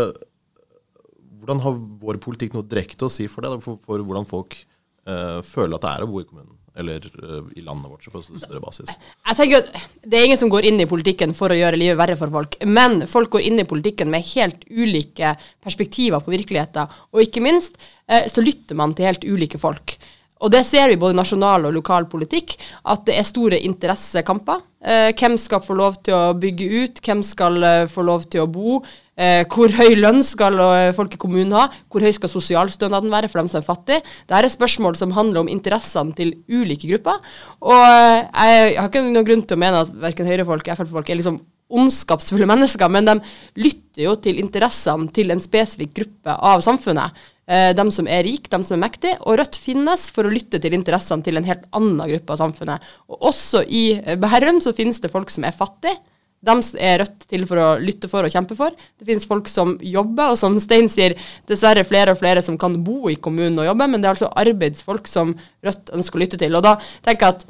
hvordan 1.41 1.65
har 1.65 1.81
vår 2.05 2.21
politikk 2.23 2.55
noe 2.57 2.69
direkte 2.69 3.09
å 3.09 3.13
si 3.13 3.27
for 3.31 3.47
det? 3.47 3.59
For, 3.65 3.81
for 3.81 4.07
hvordan 4.07 4.29
folk 4.29 4.57
eh, 4.61 5.41
føler 5.47 5.77
at 5.77 5.87
det 5.87 5.95
er 5.97 6.07
å 6.07 6.11
bo 6.13 6.23
i 6.23 6.29
kommunen? 6.29 6.60
Eller 6.79 7.03
uh, 7.23 7.49
i 7.59 7.65
landet 7.65 7.91
vårt 7.91 8.07
på 8.13 8.23
større 8.23 8.61
basis? 8.63 8.93
Jeg 9.27 9.39
tenker 9.39 9.65
at 9.65 9.81
Det 10.05 10.21
er 10.21 10.29
ingen 10.29 10.39
som 10.39 10.53
går 10.53 10.69
inn 10.71 10.79
i 10.83 10.89
politikken 10.91 11.35
for 11.37 11.51
å 11.51 11.59
gjøre 11.59 11.81
livet 11.81 11.99
verre 11.99 12.19
for 12.21 12.31
folk. 12.33 12.55
Men 12.67 13.03
folk 13.11 13.33
går 13.35 13.49
inn 13.49 13.59
i 13.63 13.67
politikken 13.69 14.13
med 14.13 14.27
helt 14.35 14.63
ulike 14.71 15.35
perspektiver 15.65 16.23
på 16.23 16.35
virkeligheten. 16.37 16.95
Og 17.15 17.27
ikke 17.27 17.43
minst 17.45 17.81
så 18.11 18.43
lytter 18.43 18.75
man 18.75 18.91
til 18.95 19.07
helt 19.07 19.27
ulike 19.27 19.59
folk. 19.63 19.95
Og 20.41 20.53
det 20.53 20.63
ser 20.65 20.89
vi 20.89 20.99
både 21.01 21.15
i 21.15 21.21
nasjonal 21.21 21.69
og 21.69 21.75
lokal 21.77 22.07
politikk, 22.09 22.57
at 22.89 23.05
det 23.09 23.19
er 23.19 23.29
store 23.29 23.61
interessekamper. 23.61 24.63
Eh, 24.81 25.11
hvem 25.13 25.37
skal 25.41 25.61
få 25.61 25.77
lov 25.77 25.99
til 26.07 26.17
å 26.17 26.37
bygge 26.41 26.69
ut, 26.81 27.03
hvem 27.05 27.21
skal 27.27 27.61
eh, 27.67 27.89
få 27.93 28.05
lov 28.09 28.25
til 28.33 28.47
å 28.47 28.49
bo? 28.49 28.79
Eh, 29.21 29.43
hvor 29.53 29.69
høy 29.77 29.99
lønn 29.99 30.23
skal 30.25 30.57
eh, 30.65 30.91
folk 30.97 31.13
i 31.13 31.21
kommunen 31.21 31.53
ha? 31.53 31.67
Hvor 31.93 32.05
høy 32.05 32.15
skal 32.17 32.33
sosialstønaden 32.33 33.13
være 33.13 33.29
for 33.29 33.43
dem 33.43 33.51
som 33.53 33.61
er 33.61 33.67
fattige? 33.67 34.01
Dette 34.25 34.39
er 34.47 34.53
spørsmål 34.53 34.97
som 34.97 35.13
handler 35.13 35.43
om 35.43 35.51
interessene 35.53 36.17
til 36.17 36.33
ulike 36.49 36.89
grupper. 36.89 37.19
Og 37.61 37.77
eh, 37.77 38.71
jeg, 38.73 38.79
har 38.79 38.89
ikke 38.89 39.05
noen 39.05 39.27
grunn 39.29 39.45
til 39.45 39.59
å 39.59 39.61
mene 39.61 39.83
at 39.85 39.91
verken 40.09 40.31
Høyre-folk 40.31 40.65
eller 40.65 40.81
Frp-folk 40.81 41.11
er 41.13 41.21
liksom 41.21 41.43
ondskapsfulle 41.71 42.49
mennesker, 42.53 42.89
men 42.91 43.11
de 43.11 43.19
lytter 43.61 44.07
jo 44.07 44.17
til 44.25 44.41
interessene 44.41 45.13
til 45.15 45.35
en 45.35 45.43
spesifikk 45.43 45.93
gruppe 46.01 46.39
av 46.51 46.65
samfunnet 46.65 47.21
eh, 47.45 47.71
dem 47.77 47.93
som 47.93 48.09
er 48.09 48.25
rike, 48.25 48.49
de 48.49 48.63
som 48.65 48.79
er 48.79 48.85
mektige. 48.87 49.19
Og 49.27 49.37
Rødt 49.43 49.61
finnes 49.61 50.09
for 50.15 50.25
å 50.25 50.33
lytte 50.33 50.63
til 50.63 50.77
interessene 50.77 51.27
til 51.27 51.37
en 51.37 51.51
helt 51.51 51.69
annen 51.77 52.01
gruppe 52.15 52.39
av 52.39 52.41
samfunnet. 52.41 52.89
Og 53.13 53.29
også 53.35 53.67
i 53.69 53.85
Bærum 54.23 54.63
så 54.65 54.73
finnes 54.77 55.03
det 55.05 55.13
folk 55.13 55.29
som 55.35 55.45
er 55.45 55.57
fattige. 55.57 56.01
De 56.41 56.57
er 56.81 57.03
Rødt 57.03 57.27
til 57.29 57.45
for 57.49 57.61
å 57.61 57.69
lytte 57.83 58.09
for 58.09 58.25
og 58.25 58.33
kjempe 58.33 58.57
for. 58.57 58.73
Det 58.97 59.09
finnes 59.09 59.29
folk 59.29 59.49
som 59.51 59.75
jobber, 59.85 60.33
og 60.33 60.41
som 60.41 60.57
Stein 60.63 60.89
sier, 60.93 61.17
dessverre 61.51 61.85
flere 61.85 62.15
og 62.15 62.21
flere 62.21 62.43
som 62.45 62.57
kan 62.61 62.79
bo 62.85 63.11
i 63.13 63.19
kommunen 63.21 63.61
og 63.61 63.69
jobbe, 63.69 63.89
men 63.93 64.01
det 64.01 64.09
er 64.09 64.17
altså 64.17 64.33
arbeidsfolk 64.41 65.11
som 65.11 65.35
Rødt 65.67 65.93
ønsker 65.97 66.17
å 66.17 66.25
lytte 66.25 66.41
til. 66.41 66.57
Og 66.57 66.65
da 66.65 66.79
tenker 67.05 67.27
jeg 67.27 67.37
at 67.37 67.49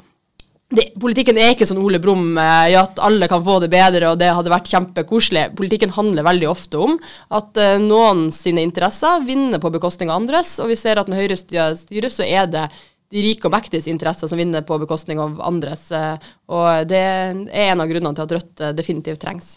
det, 0.71 0.85
politikken 0.99 1.35
er 1.35 1.51
ikke 1.51 1.67
sånn 1.67 1.81
Ole 1.83 1.99
Brumm 1.99 2.37
ja, 2.39 2.85
at 2.85 2.99
alle 3.03 3.27
kan 3.31 3.43
få 3.43 3.57
det 3.59 3.67
bedre 3.73 4.13
og 4.13 4.19
det 4.21 4.29
hadde 4.31 4.53
vært 4.53 4.69
kjempekoselig. 4.71 5.49
Politikken 5.57 5.91
handler 5.97 6.23
veldig 6.27 6.47
ofte 6.47 6.79
om 6.79 6.95
at 7.35 7.59
uh, 7.59 7.75
noen 7.83 8.29
sine 8.35 8.63
interesser 8.63 9.25
vinner 9.27 9.59
på 9.59 9.71
bekostning 9.73 10.11
av 10.11 10.21
andres. 10.21 10.55
Og 10.63 10.71
vi 10.71 10.79
ser 10.79 11.01
at 11.01 11.11
når 11.11 11.25
Høyre 11.25 11.39
styrer, 11.41 12.11
så 12.11 12.23
er 12.23 12.47
det 12.51 12.69
de 13.11 13.25
rike 13.25 13.47
og 13.47 13.53
mektiges 13.55 13.89
interesser 13.91 14.31
som 14.31 14.39
vinner 14.39 14.65
på 14.67 14.79
bekostning 14.81 15.19
av 15.21 15.41
andres. 15.45 15.89
Uh, 15.91 16.15
og 16.51 16.87
det 16.89 17.01
er 17.01 17.35
en 17.67 17.83
av 17.83 17.91
grunnene 17.91 18.15
til 18.17 18.25
at 18.25 18.33
Rødt 18.37 18.63
uh, 18.63 18.71
definitivt 18.77 19.21
trengs. 19.23 19.53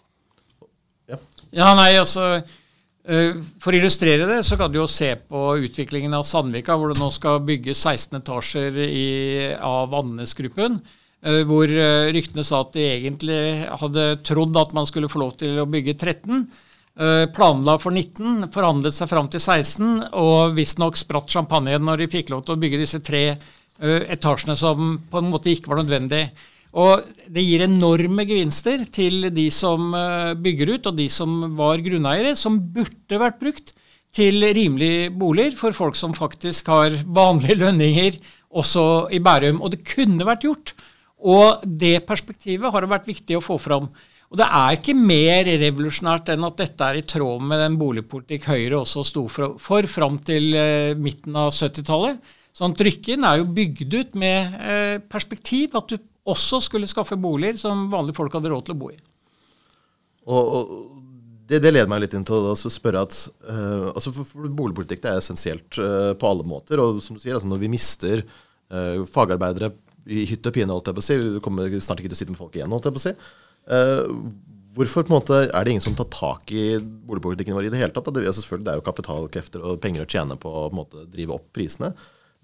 Ja, 1.10 1.20
ja 1.54 1.72
nei, 1.78 1.94
altså... 2.00 2.36
For 3.04 3.68
å 3.68 3.76
illustrere 3.76 4.24
det, 4.24 4.38
så 4.48 4.56
kan 4.56 4.70
du 4.72 4.78
jo 4.78 4.86
se 4.88 5.10
på 5.28 5.40
utviklingen 5.60 6.14
av 6.16 6.22
Sandvika, 6.24 6.72
hvor 6.80 6.88
det 6.88 6.96
nå 6.96 7.10
skal 7.12 7.42
bygges 7.44 7.82
16 7.84 8.16
etasjer 8.22 8.78
i, 8.80 9.08
av 9.60 9.92
Andenes-gruppen. 9.92 10.78
Eh, 11.24 11.40
hvor 11.48 11.70
eh, 11.70 12.10
ryktene 12.12 12.44
sa 12.44 12.60
at 12.60 12.74
de 12.76 12.84
egentlig 12.84 13.38
hadde 13.80 14.08
trodd 14.28 14.56
at 14.60 14.74
man 14.76 14.88
skulle 14.88 15.08
få 15.08 15.22
lov 15.22 15.38
til 15.40 15.56
å 15.62 15.68
bygge 15.70 15.96
13. 15.96 16.42
Eh, 16.94 17.26
planla 17.34 17.74
for 17.82 17.90
19, 17.90 18.48
forhandlet 18.54 18.94
seg 18.94 19.10
fram 19.10 19.26
til 19.26 19.42
16, 19.42 20.12
og 20.14 20.54
visstnok 20.54 20.98
spratt 20.98 21.32
champagnen 21.32 21.82
når 21.82 22.04
de 22.04 22.10
fikk 22.12 22.30
lov 22.30 22.44
til 22.46 22.54
å 22.54 22.60
bygge 22.62 22.82
disse 22.84 23.02
tre 23.04 23.26
etasjene 23.74 24.54
som 24.54 24.92
på 25.10 25.18
en 25.18 25.32
måte 25.32 25.50
ikke 25.50 25.72
var 25.72 25.80
nødvendig. 25.80 26.28
Og 26.78 27.02
det 27.26 27.42
gir 27.42 27.64
enorme 27.64 28.22
gevinster 28.22 28.84
til 28.94 29.32
de 29.34 29.48
som 29.50 29.90
bygger 30.38 30.76
ut, 30.76 30.86
og 30.86 30.94
de 31.00 31.08
som 31.10 31.56
var 31.58 31.82
grunneiere, 31.82 32.36
som 32.38 32.60
burde 32.74 33.18
vært 33.18 33.40
brukt 33.42 33.74
til 34.14 34.46
rimelige 34.54 35.10
boliger 35.10 35.56
for 35.58 35.74
folk 35.74 35.98
som 35.98 36.14
faktisk 36.14 36.70
har 36.70 36.94
vanlige 37.02 37.58
lønninger 37.64 38.18
også 38.54 39.10
i 39.10 39.18
Bærum. 39.22 39.58
Og 39.62 39.74
det 39.74 39.82
kunne 39.90 40.26
vært 40.26 40.46
gjort. 40.46 40.74
Og 41.24 41.64
det 41.64 42.04
perspektivet 42.06 42.70
har 42.70 42.84
det 42.84 42.92
vært 42.94 43.10
viktig 43.10 43.38
å 43.38 43.44
få 43.44 43.58
fram. 43.58 43.90
Og 44.34 44.40
det 44.40 44.46
er 44.50 44.74
ikke 44.74 44.96
mer 44.98 45.46
revolusjonært 45.46 46.32
enn 46.34 46.44
at 46.48 46.56
dette 46.58 46.86
er 46.90 46.96
i 46.98 47.04
tråd 47.06 47.44
med 47.46 47.60
den 47.62 47.76
boligpolitikk 47.78 48.48
Høyre 48.50 48.80
også 48.80 49.04
sto 49.06 49.28
for, 49.30 49.54
for 49.62 49.86
fram 49.86 50.16
til 50.26 50.48
eh, 50.58 50.96
midten 50.98 51.38
av 51.38 51.52
70-tallet. 51.54 52.18
Sånn 52.54 52.74
Rykken 52.74 53.22
er 53.28 53.38
jo 53.38 53.46
bygd 53.54 53.94
ut 53.94 54.18
med 54.18 54.56
eh, 54.58 54.96
perspektiv, 55.06 55.78
at 55.78 55.94
du 55.94 56.02
også 56.34 56.58
skulle 56.66 56.90
skaffe 56.90 57.14
boliger 57.14 57.60
som 57.62 57.86
vanlige 57.92 58.18
folk 58.18 58.34
hadde 58.34 58.50
råd 58.50 58.66
til 58.66 58.74
å 58.74 58.80
bo 58.80 58.90
i. 58.90 58.98
Og, 60.26 60.42
og 60.42 60.74
det, 61.46 61.60
det, 61.60 61.70
leder 61.70 61.94
meg 61.94 62.02
litt 62.02 62.18
inn 62.18 62.26
til 62.26 62.50
å 62.50 62.56
spørre 62.58 63.04
at 63.06 63.16
uh, 63.46 63.92
altså 63.92 64.10
for, 64.16 64.26
for 64.26 64.50
Boligpolitikk 64.50 65.02
det 65.04 65.12
er 65.12 65.22
essensielt 65.22 65.78
uh, 65.78 66.10
på 66.18 66.30
alle 66.30 66.46
måter. 66.48 66.82
Og 66.82 66.98
som 67.04 67.14
du 67.14 67.22
sier, 67.22 67.36
altså 67.36 67.52
når 67.52 67.62
vi 67.62 67.70
mister 67.76 68.24
uh, 68.24 69.04
fagarbeidere 69.14 69.70
i 70.10 70.24
hytte 70.28 70.50
og 70.50 70.56
pine, 70.56 70.72
holdt 70.72 70.90
jeg 70.90 70.98
på 70.98 71.04
å 71.04 71.08
si. 71.12 71.18
Vi 71.22 71.42
kommer 71.44 71.78
snart 71.78 72.00
ikke 72.02 72.10
til 72.10 72.18
å 72.18 72.22
sitte 72.24 72.34
med 72.34 72.40
folk 72.40 72.56
igjen, 72.56 72.72
holdt 72.72 72.90
jeg 72.90 72.96
på 72.96 73.02
å 73.02 73.06
si. 73.06 73.14
Uh, 73.70 74.32
hvorfor 74.74 75.06
på 75.06 75.12
en 75.12 75.16
måte, 75.16 75.40
er 75.46 75.64
det 75.64 75.74
ingen 75.74 75.84
som 75.84 75.96
tar 75.98 76.10
tak 76.12 76.52
i 76.52 76.76
boligpolitikken 76.80 77.56
vår 77.56 77.68
i 77.68 77.72
det 77.72 77.80
hele 77.80 77.94
tatt? 77.94 78.10
Det, 78.14 78.26
selvfølgelig, 78.26 78.66
det 78.66 78.74
er 78.74 78.80
jo 78.80 78.86
kapitalkrefter 78.88 79.64
og 79.64 79.80
penger 79.82 80.04
å 80.04 80.10
tjene 80.10 80.38
på 80.40 80.52
å 80.64 80.68
måte, 80.74 81.06
drive 81.10 81.36
opp 81.38 81.50
prisene. 81.56 81.94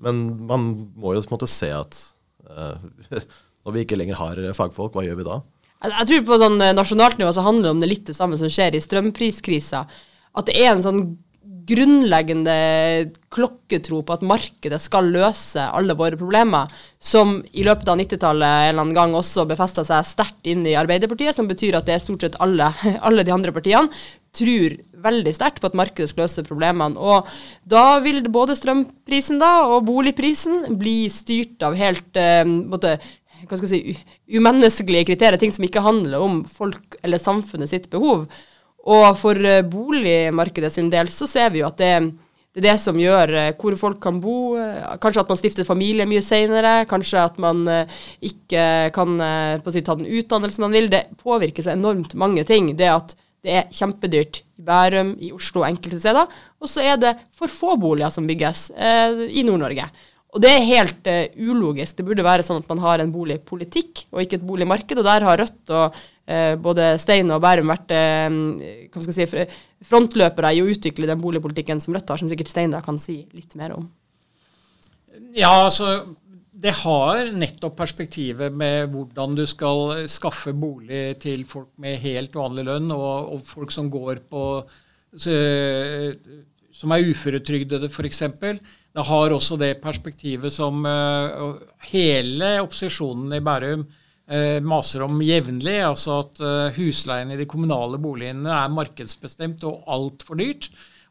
Men 0.00 0.22
man 0.48 0.68
må 0.96 1.14
jo 1.14 1.24
på 1.24 1.32
en 1.32 1.36
måte 1.36 1.50
se 1.50 1.72
at 1.74 2.02
uh, 2.48 2.76
når 3.64 3.76
vi 3.76 3.86
ikke 3.86 3.98
lenger 4.00 4.20
har 4.20 4.44
fagfolk, 4.56 4.94
hva 4.96 5.04
gjør 5.04 5.20
vi 5.20 5.28
da? 5.28 5.40
Jeg 5.80 6.08
tror 6.08 6.24
på 6.28 6.36
sånn 6.42 6.60
eh, 6.60 6.76
nasjonalt 6.76 7.20
nivå 7.20 7.30
så 7.32 7.44
handler 7.44 7.66
det 7.66 7.72
om 7.72 7.78
det 7.80 7.88
litt 7.88 8.08
det 8.10 8.16
samme 8.16 8.36
som 8.36 8.50
skjer 8.52 8.76
i 8.76 8.82
strømpriskrisa. 8.84 9.86
At 10.36 10.48
det 10.48 10.58
er 10.60 10.74
en 10.74 10.82
sånn 10.84 11.00
grunnleggende 11.70 12.54
klokketro 13.32 14.02
på 14.04 14.16
at 14.16 14.24
markedet 14.26 14.80
skal 14.82 15.08
løse 15.14 15.62
alle 15.62 15.96
våre 15.98 16.18
problemer, 16.18 16.70
som 16.98 17.38
i 17.54 17.64
løpet 17.66 17.88
av 17.88 18.00
90-tallet 18.02 18.46
en 18.50 18.72
eller 18.72 18.82
annen 18.82 18.96
gang 18.96 19.16
også 19.16 19.46
befesta 19.48 19.86
seg 19.86 20.08
sterkt 20.08 20.50
inn 20.50 20.66
i 20.66 20.76
Arbeiderpartiet, 20.78 21.38
som 21.38 21.48
betyr 21.50 21.78
at 21.78 21.86
det 21.88 21.96
er 21.96 22.02
stort 22.04 22.26
sett 22.26 22.40
alle, 22.42 22.72
alle 23.06 23.26
de 23.26 23.34
andre 23.34 23.54
partiene 23.54 23.88
tror 24.36 24.76
veldig 25.00 25.32
sterkt 25.34 25.62
på 25.62 25.70
at 25.70 25.78
markedet 25.78 26.10
skal 26.10 26.26
løse 26.26 26.44
problemene. 26.46 26.98
Og 26.98 27.28
da 27.68 27.98
vil 28.04 28.22
både 28.32 28.56
strømprisen 28.58 29.40
da, 29.42 29.64
og 29.66 29.86
boligprisen 29.88 30.76
bli 30.80 31.04
styrt 31.12 31.62
av 31.66 31.78
helt 31.78 32.20
eh, 32.20 32.44
måtte, 32.46 32.96
hva 33.46 33.58
skal 33.58 33.66
jeg 33.66 33.72
si, 33.72 33.98
umenneskelige 34.38 35.10
kriterier, 35.10 35.40
ting 35.40 35.54
som 35.54 35.66
ikke 35.66 35.84
handler 35.84 36.22
om 36.22 36.42
folk 36.50 36.98
eller 37.02 37.22
samfunnet 37.22 37.72
sitt 37.72 37.90
behov. 37.92 38.28
Og 38.88 39.06
for 39.20 39.37
eh, 39.37 39.62
boligmarkedet 39.66 40.72
sin 40.72 40.90
del 40.92 41.10
så 41.12 41.28
ser 41.28 41.52
vi 41.52 41.60
jo 41.60 41.68
at 41.68 41.80
det, 41.80 41.92
det 42.54 42.62
er 42.62 42.68
det 42.70 42.76
som 42.80 42.99
gjør 42.99 43.34
eh, 43.37 43.50
hvor 43.60 43.76
folk 43.80 44.00
kan 44.02 44.20
bo. 44.22 44.56
Eh, 44.60 44.94
kanskje 45.02 45.25
at 45.25 45.32
man 45.32 45.40
stifter 45.40 45.68
familie 45.68 46.08
mye 46.08 46.22
senere. 46.25 46.87
Kanskje 46.90 47.25
at 47.25 47.40
man 47.42 47.66
ikke 48.25 48.64
kan 48.96 49.16
si, 49.66 49.82
ta 49.84 49.99
den 49.99 50.08
utdannelsen 50.08 50.64
man 50.64 50.76
vil. 50.76 50.88
Det 50.92 51.08
påvirker 51.20 51.66
så 51.66 51.75
enormt 51.75 52.16
mange 52.18 52.46
ting. 52.49 52.72
Det 52.78 52.88
at 52.92 53.16
det 53.40 53.56
er 53.56 53.72
kjempedyrt 53.72 54.42
i 54.60 54.64
Bærum, 54.64 55.14
i 55.20 55.32
Oslo 55.32 55.64
enkelte 55.64 56.00
steder. 56.02 56.28
Og 56.60 56.68
så 56.68 56.84
er 56.84 57.00
det 57.00 57.14
for 57.37 57.52
få 57.52 57.76
boliger 57.80 58.12
som 58.12 58.28
bygges 58.28 58.68
eh, 58.76 59.26
i 59.32 59.44
Nord-Norge. 59.49 59.88
Og 60.30 60.42
det 60.44 60.50
er 60.54 60.68
helt 60.68 61.08
uh, 61.10 61.25
ulogisk. 61.50 61.96
Det 61.99 62.04
burde 62.06 62.22
være 62.22 62.44
sånn 62.46 62.60
at 62.62 62.68
man 62.70 62.78
har 62.84 63.02
en 63.02 63.10
boligpolitikk 63.10 64.04
og 64.12 64.20
ikke 64.22 64.38
et 64.38 64.44
boligmarked. 64.46 65.00
Og 65.00 65.06
der 65.08 65.26
har 65.26 65.40
Rødt 65.42 65.72
og 65.75 65.96
både 66.62 66.92
Stein 67.02 67.30
og 67.34 67.42
Bærum 67.42 67.72
vært 67.72 67.92
uh, 67.94 69.10
si, 69.14 69.26
frontløpere 69.90 70.54
i 70.56 70.62
å 70.62 70.68
utvikle 70.70 71.08
den 71.10 71.22
boligpolitikken 71.22 71.82
som 71.82 71.96
Rødt 71.96 72.12
har, 72.12 72.20
som 72.20 72.30
sikkert 72.30 72.52
Stein 72.52 72.75
da 72.75 72.82
kan 72.84 73.00
si 73.02 73.22
litt 73.37 73.56
mer 73.58 73.76
om. 73.76 73.88
Ja, 75.37 75.52
altså 75.66 76.00
det 76.60 76.72
har 76.82 77.30
nettopp 77.32 77.76
perspektivet 77.78 78.52
med 78.56 78.90
hvordan 78.92 79.37
du 79.38 79.46
skal 79.49 80.02
skaffe 80.10 80.52
bolig 80.52 81.20
til 81.22 81.46
folk 81.49 81.70
med 81.80 82.00
helt 82.02 82.37
vanlig 82.37 82.66
lønn, 82.68 82.90
og, 82.92 83.32
og 83.34 83.44
folk 83.49 83.72
som 83.72 83.90
går 83.92 84.25
på 84.30 84.44
Som 86.80 86.92
er 86.94 87.08
uføretrygdede, 87.10 87.88
f.eks. 87.90 88.22
Det 88.90 89.06
har 89.06 89.32
også 89.34 89.56
det 89.58 89.80
perspektivet 89.82 90.52
som 90.52 90.84
uh, 90.87 91.58
hele 91.90 92.60
opposisjonen 92.62 93.34
i 93.37 93.42
Bærum 93.42 93.84
maser 94.62 95.02
om 95.06 95.20
jevnlig, 95.25 95.78
altså 95.82 96.20
at 96.22 96.42
uh, 96.44 96.76
husleien 96.76 97.32
i 97.34 97.38
de 97.40 97.49
kommunale 97.50 97.99
boligene 97.99 98.52
er 98.54 98.75
markedsbestemt 98.75 99.64
og 99.66 99.88
altfor 99.90 100.38
dyrt. 100.38 100.68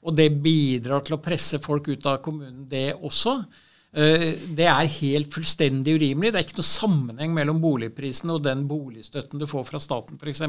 Og 0.07 0.15
det 0.15 0.29
bidrar 0.39 1.03
til 1.03 1.17
å 1.17 1.23
presse 1.23 1.59
folk 1.59 1.89
ut 1.91 2.07
av 2.07 2.21
kommunen, 2.23 2.63
det 2.71 2.93
også. 2.95 3.41
Det 3.89 4.67
er 4.69 4.91
helt 4.93 5.33
fullstendig 5.33 5.95
urimelig. 5.97 6.29
Det 6.31 6.39
er 6.39 6.45
ikke 6.45 6.59
noe 6.61 6.67
sammenheng 6.69 7.33
mellom 7.35 7.59
boligprisen 7.59 8.31
og 8.31 8.43
den 8.45 8.61
boligstøtten 8.69 9.41
du 9.41 9.47
får 9.49 9.65
fra 9.67 9.81
staten 9.83 10.21
f.eks., 10.21 10.45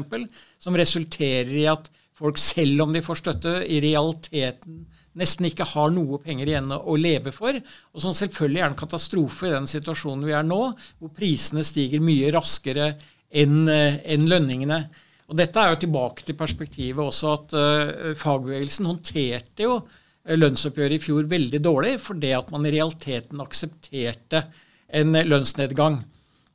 som 0.61 0.77
resulterer 0.79 1.51
i 1.57 1.65
at 1.67 1.89
folk, 2.15 2.39
selv 2.39 2.85
om 2.85 2.95
de 2.95 3.01
får 3.03 3.19
støtte, 3.23 3.55
i 3.65 3.81
realiteten 3.83 4.85
nesten 5.19 5.47
ikke 5.49 5.67
har 5.73 5.91
noe 5.93 6.19
penger 6.23 6.49
igjen 6.49 6.71
å 6.75 6.97
leve 6.99 7.33
for, 7.35 7.57
og 7.57 8.03
som 8.03 8.15
selvfølgelig 8.15 8.61
er 8.63 8.69
en 8.69 8.79
katastrofe 8.79 9.49
i 9.49 9.55
den 9.55 9.69
situasjonen 9.69 10.27
vi 10.27 10.35
er 10.37 10.45
nå, 10.47 10.59
hvor 10.99 11.15
prisene 11.15 11.65
stiger 11.67 12.03
mye 12.03 12.31
raskere 12.35 12.93
enn 13.31 13.67
en 13.71 14.27
lønningene. 14.27 14.81
Og 15.31 15.37
Dette 15.39 15.61
er 15.61 15.71
jo 15.71 15.81
tilbake 15.85 16.25
til 16.27 16.35
perspektivet 16.39 16.99
også 16.99 17.33
at 17.37 17.53
uh, 17.55 18.11
fagbevegelsen 18.19 18.89
håndterte 18.89 19.63
jo 19.63 19.77
lønnsoppgjøret 20.27 20.99
i 20.99 21.01
fjor 21.01 21.29
veldig 21.31 21.61
dårlig 21.63 21.95
fordi 22.03 22.33
at 22.35 22.51
man 22.53 22.67
i 22.67 22.73
realiteten 22.75 23.39
aksepterte 23.41 24.43
en 24.99 25.15
lønnsnedgang. 25.15 26.01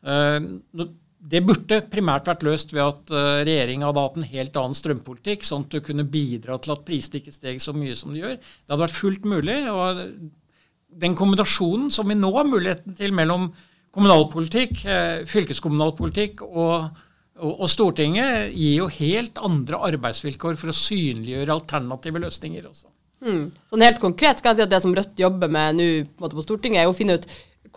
Uh, 0.04 0.84
det 1.18 1.42
burde 1.46 1.80
primært 1.90 2.28
vært 2.28 2.44
løst 2.46 2.72
ved 2.74 2.84
at 2.84 3.12
eh, 3.14 3.44
regjeringa 3.46 3.88
hadde 3.88 4.02
hatt 4.04 4.18
en 4.20 4.28
helt 4.30 4.58
annen 4.60 4.76
strømpolitikk, 4.76 5.46
sånn 5.46 5.64
at 5.66 5.72
du 5.72 5.80
kunne 5.84 6.06
bidra 6.08 6.58
til 6.62 6.74
at 6.76 6.84
prisene 6.86 7.20
ikke 7.20 7.34
steg 7.34 7.62
så 7.62 7.74
mye 7.76 7.96
som 7.98 8.12
de 8.14 8.22
gjør. 8.22 8.36
Det 8.36 8.72
hadde 8.74 8.84
vært 8.84 8.98
fullt 8.98 9.26
mulig. 9.28 9.56
og 9.72 10.02
Den 11.02 11.16
kombinasjonen 11.18 11.88
som 11.94 12.08
vi 12.10 12.18
nå 12.18 12.30
har 12.36 12.48
muligheten 12.48 12.98
til 12.98 13.16
mellom 13.16 13.48
kommunalpolitikk, 13.96 14.84
eh, 14.84 15.24
fylkeskommunalpolitikk 15.30 16.44
og, 16.46 16.90
og, 17.40 17.52
og, 17.54 17.66
Stortinget, 17.72 18.52
gir 18.52 18.82
jo 18.82 18.90
helt 18.98 19.40
andre 19.40 19.80
arbeidsvilkår 19.88 20.60
for 20.60 20.70
å 20.70 20.76
synliggjøre 20.76 21.56
alternative 21.56 22.22
løsninger 22.26 22.68
også. 22.68 22.92
Mm. 23.24 23.46
Sånn 23.72 23.82
helt 23.82 24.02
konkret 24.02 24.42
skal 24.42 24.52
jeg 24.52 24.60
si 24.60 24.64
at 24.66 24.72
Det 24.74 24.82
som 24.84 24.92
Rødt 24.94 25.18
jobber 25.18 25.48
med 25.48 25.78
nå 25.78 25.86
på, 26.18 26.28
på 26.28 26.44
Stortinget, 26.44 26.84
er 26.84 26.92
å 26.92 26.96
finne 26.96 27.16
ut 27.16 27.24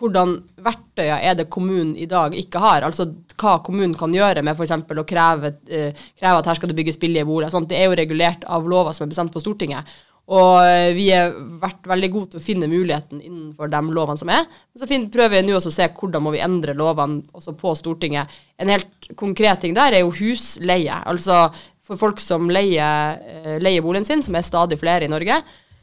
hvordan 0.00 0.36
verktøyer 0.64 1.20
er 1.20 1.36
det 1.38 1.50
kommunen 1.52 1.94
i 1.98 2.08
dag 2.08 2.34
ikke 2.36 2.60
har. 2.62 2.84
Altså 2.86 3.10
hva 3.40 3.58
kommunen 3.64 3.96
kan 3.98 4.12
gjøre 4.14 4.44
med 4.44 4.56
f.eks. 4.56 4.72
å 4.72 5.08
kreve, 5.08 5.54
eh, 5.68 6.04
kreve, 6.18 6.38
at 6.38 6.48
her 6.48 6.60
skal 6.60 6.70
det 6.72 6.78
bygges 6.78 7.00
billige 7.00 7.26
boliger. 7.28 7.52
Sånt. 7.52 7.68
Det 7.70 7.78
er 7.78 7.90
jo 7.90 7.98
regulert 8.00 8.46
av 8.48 8.68
lover 8.68 8.96
som 8.96 9.06
er 9.06 9.12
bestemt 9.12 9.34
på 9.34 9.42
Stortinget. 9.44 9.88
Og 10.30 10.60
eh, 10.62 10.92
vi 10.94 11.08
har 11.10 11.32
vært 11.62 11.88
veldig 11.90 12.10
gode 12.14 12.32
til 12.32 12.40
å 12.40 12.44
finne 12.44 12.70
muligheten 12.70 13.20
innenfor 13.20 13.70
de 13.72 13.80
lovene 13.90 14.20
som 14.20 14.30
er. 14.32 14.46
Så 14.78 14.88
prøver 14.88 15.36
vi 15.36 15.46
nå 15.48 15.58
også 15.58 15.72
å 15.72 15.78
se 15.80 15.88
hvordan 15.96 16.24
må 16.24 16.34
vi 16.36 16.44
endre 16.44 16.76
lovene 16.78 17.24
også 17.36 17.56
på 17.58 17.74
Stortinget. 17.78 18.30
En 18.60 18.70
helt 18.70 19.10
konkret 19.18 19.64
ting 19.64 19.74
der 19.76 19.98
er 19.98 20.04
jo 20.04 20.14
husleie. 20.20 21.00
Altså 21.10 21.48
for 21.90 21.98
folk 21.98 22.22
som 22.22 22.46
leier, 22.52 23.18
eh, 23.26 23.58
leier 23.58 23.82
boligen 23.82 24.06
sin, 24.06 24.22
som 24.22 24.36
er 24.38 24.46
stadig 24.46 24.78
flere 24.78 25.08
i 25.08 25.10
Norge, 25.10 25.40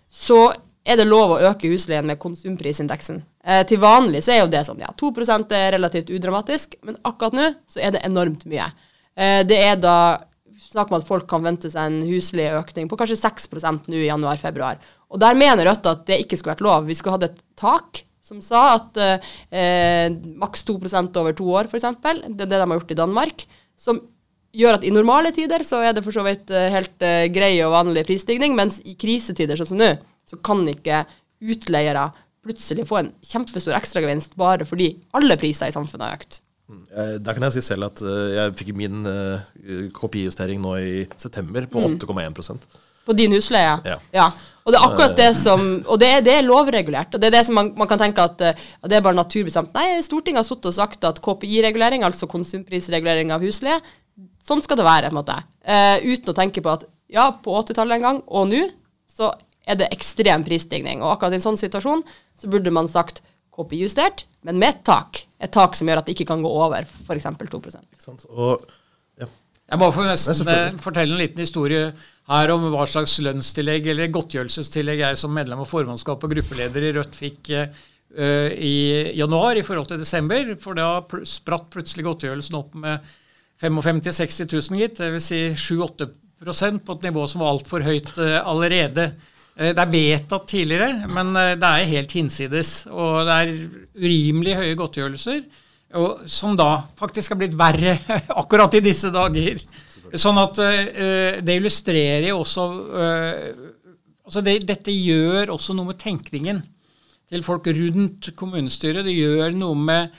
så 0.08 0.54
er 0.88 1.00
det 1.00 1.08
lov 1.08 1.36
å 1.36 1.42
øke 1.50 1.70
husleien 1.72 2.08
med 2.08 2.20
konsumprisindeksen. 2.22 3.20
Eh, 3.44 3.64
til 3.68 3.82
vanlig 3.84 4.24
så 4.26 4.34
er 4.34 4.42
jo 4.42 4.52
det 4.52 4.64
sånn, 4.68 4.80
ja, 4.84 4.94
2% 4.96 5.54
er 5.58 5.74
relativt 5.76 6.12
udramatisk, 6.14 6.78
men 6.88 7.00
akkurat 7.08 7.36
nå 7.36 7.52
så 7.70 7.84
er 7.84 7.96
det 7.96 8.06
enormt 8.08 8.48
mye. 8.50 8.70
Eh, 9.18 9.42
det 9.48 9.60
er 9.66 9.78
da 9.84 9.98
snakk 10.68 10.92
om 10.92 11.00
at 11.00 11.08
folk 11.08 11.28
kan 11.30 11.46
vente 11.46 11.70
seg 11.72 11.90
en 11.90 12.02
huslig 12.08 12.50
økning 12.56 12.90
på 12.90 12.98
kanskje 13.00 13.20
6% 13.20 13.88
nå 13.92 14.00
i 14.00 14.10
januar-februar. 14.10 14.82
Og 15.12 15.22
der 15.22 15.38
mener 15.40 15.68
Rødt 15.68 15.88
at 15.90 16.04
det 16.10 16.22
ikke 16.24 16.40
skulle 16.40 16.56
vært 16.56 16.66
lov. 16.66 16.88
Vi 16.88 16.98
skulle 16.98 17.18
hatt 17.18 17.30
et 17.30 17.42
tak 17.60 18.04
som 18.28 18.42
sa 18.44 18.74
at 18.76 19.00
eh, 19.00 20.12
maks 20.40 20.66
2% 20.68 21.16
over 21.22 21.36
to 21.36 21.48
år, 21.48 21.70
f.eks. 21.72 21.88
Det 22.04 22.44
er 22.44 22.50
det 22.50 22.58
de 22.58 22.60
har 22.60 22.76
gjort 22.76 22.92
i 22.92 23.00
Danmark. 23.00 23.46
Som 23.80 24.02
gjør 24.58 24.80
at 24.80 24.86
i 24.88 24.92
normale 24.92 25.32
tider 25.36 25.64
så 25.68 25.80
er 25.86 25.96
det 25.96 26.04
for 26.06 26.16
så 26.16 26.26
vidt 26.28 26.52
eh, 26.52 26.70
helt 26.74 26.96
uh, 27.04 27.26
grei 27.32 27.54
og 27.64 27.74
vanlig 27.76 28.04
prisstigning, 28.08 28.56
mens 28.58 28.82
i 28.84 28.98
krisetider 29.00 29.60
sånn 29.60 29.72
som 29.72 29.82
nå, 29.82 29.92
så 30.28 30.40
kan 30.44 30.66
ikke 30.68 31.06
utleiere 31.44 32.10
plutselig 32.48 32.88
få 32.88 33.02
en 33.02 33.14
kjempestor 33.26 33.76
ekstragevinst 33.78 34.36
bare 34.40 34.68
fordi 34.68 34.94
alle 35.18 35.38
priser 35.40 35.72
i 35.72 35.76
samfunnet 35.76 36.08
har 36.08 36.20
økt. 36.20 36.42
Mm. 36.68 36.84
Da 37.24 37.32
kan 37.32 37.48
jeg 37.48 37.58
si 37.58 37.64
selv 37.70 37.88
at 37.88 38.02
eh, 38.04 38.34
jeg 38.36 38.56
fikk 38.60 38.74
min 38.76 39.08
uh, 39.08 39.40
kopijustering 39.96 40.60
nå 40.60 40.74
i 40.84 40.94
september 41.16 41.68
på 41.72 41.84
8,1 41.94 42.36
mm. 42.36 42.66
På 43.08 43.16
din 43.16 43.32
husleie? 43.32 43.78
Ja. 43.88 43.96
ja. 44.12 44.26
Og 44.68 44.74
det 44.74 44.80
er 44.82 44.84
akkurat 44.90 45.14
det 45.16 45.30
som 45.40 45.62
Og 45.88 45.96
det, 46.02 46.10
det 46.28 46.34
er 46.36 46.44
lovregulert. 46.44 47.14
Og 47.16 47.22
det 47.24 47.30
er 47.30 47.38
det 47.38 47.46
som 47.48 47.56
man, 47.56 47.72
man 47.80 47.88
kan 47.88 48.02
tenke 48.02 48.20
at, 48.20 48.44
at 48.44 48.90
det 48.92 48.98
er 48.98 49.06
bare 49.06 49.16
naturbestemt. 49.16 49.72
Nei, 49.78 50.02
Stortinget 50.04 50.44
har 50.44 50.50
sittet 50.50 50.74
og 50.74 50.76
sagt 50.76 51.08
at 51.08 51.22
KPI-regulering, 51.24 52.04
altså 52.04 52.28
konsumprisregulering 52.28 53.32
av 53.32 53.48
husleie, 53.48 53.80
sånn 54.44 54.64
skal 54.66 54.82
det 54.82 54.90
være. 54.90 55.08
på 55.08 55.16
en 55.16 55.22
måte. 55.22 55.40
Uh, 55.64 56.04
uten 56.04 56.34
å 56.34 56.36
tenke 56.36 56.64
på 56.66 56.74
at 56.74 56.84
ja, 57.16 57.30
på 57.32 57.56
80-tallet 57.62 58.02
en 58.02 58.10
gang, 58.10 58.22
og 58.28 58.52
nå, 58.52 58.66
så 59.08 59.32
er 59.68 59.80
det 59.80 59.92
ekstrem 59.94 60.46
prisstigning. 60.48 61.04
Og 61.04 61.16
akkurat 61.16 61.36
i 61.36 61.40
en 61.40 61.48
sånn 61.50 61.60
situasjon 61.60 62.06
så 62.40 62.52
burde 62.52 62.74
man 62.74 62.90
sagt 62.92 63.22
KPI-justert, 63.58 64.26
men 64.46 64.60
med 64.62 64.76
et 64.76 64.84
tak. 64.88 65.24
Et 65.42 65.52
tak 65.54 65.76
som 65.78 65.90
gjør 65.90 66.02
at 66.02 66.08
det 66.08 66.16
ikke 66.16 66.30
kan 66.30 66.44
gå 66.46 66.52
over 66.52 66.86
f.eks. 66.86 67.26
2 67.50 67.62
og, 68.30 68.68
ja. 69.18 69.28
Jeg 69.68 69.82
må 69.82 69.90
nesten 70.06 70.52
eh, 70.54 70.78
fortelle 70.82 71.16
en 71.16 71.22
liten 71.22 71.44
historie 71.44 71.90
her 72.32 72.52
om 72.54 72.68
hva 72.74 72.86
slags 72.90 73.18
lønnstillegg 73.24 73.88
eller 73.94 74.12
godtgjørelsestillegg 74.14 75.04
jeg 75.04 75.20
som 75.20 75.34
medlem 75.34 75.64
av 75.64 75.70
formannskap 75.70 76.24
og 76.24 76.34
gruppeleder 76.36 76.86
i 76.86 76.92
Rødt 76.98 77.16
fikk 77.18 77.54
uh, 77.56 78.52
i 78.52 79.14
januar 79.18 79.60
i 79.60 79.66
forhold 79.66 79.90
til 79.92 80.02
desember. 80.02 80.54
For 80.62 80.78
da 80.78 81.02
spratt 81.28 81.70
plutselig 81.74 82.06
godtgjørelsen 82.08 82.60
opp 82.60 82.78
med 82.78 83.16
55 83.64 84.04
000-60 84.06 84.54
000, 84.54 84.82
gitt. 84.84 85.02
Dvs. 85.02 85.32
Si 85.32 85.42
7-8% 85.74 86.84
på 86.86 86.98
et 86.98 87.08
nivå 87.10 87.26
som 87.32 87.42
var 87.42 87.56
altfor 87.56 87.88
høyt 87.88 88.14
uh, 88.20 88.38
allerede. 88.44 89.10
Eh, 89.58 89.74
det 89.74 89.82
er 89.84 89.94
vedtatt 89.94 90.46
tidligere, 90.52 91.08
men 91.10 91.34
eh, 91.36 91.56
det 91.58 91.70
er 91.70 91.92
helt 91.94 92.14
hinsides. 92.14 92.72
Og 92.94 93.26
det 93.28 93.38
er 93.42 93.54
urimelig 93.98 94.56
høye 94.62 94.78
godtgjørelser, 94.78 95.42
som 96.30 96.56
da 96.60 96.84
faktisk 97.00 97.32
har 97.34 97.40
blitt 97.40 97.58
verre 97.58 97.96
akkurat 98.42 98.74
i 98.78 98.84
disse 98.86 99.10
dager. 99.14 99.62
Sånn 100.08 100.38
at 100.40 100.60
uh, 100.60 101.40
det 101.44 101.56
illustrerer 101.58 102.30
jo 102.30 102.38
også 102.40 102.64
altså 104.28 104.44
det, 104.44 104.54
Dette 104.68 104.94
gjør 104.94 105.52
også 105.52 105.76
noe 105.76 105.90
med 105.90 106.00
tenkningen 106.00 106.62
til 107.28 107.44
folk 107.44 107.68
rundt 107.76 108.30
kommunestyret. 108.40 109.04
Det 109.08 109.16
gjør 109.16 109.56
noe 109.58 109.80
med 109.80 110.16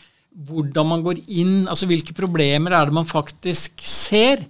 hvordan 0.48 0.90
man 0.92 1.04
går 1.04 1.22
inn, 1.40 1.66
altså 1.68 1.88
hvilke 1.88 2.16
problemer 2.16 2.74
er 2.76 2.88
det 2.88 2.96
man 2.96 3.08
faktisk 3.08 3.80
ser. 3.84 4.44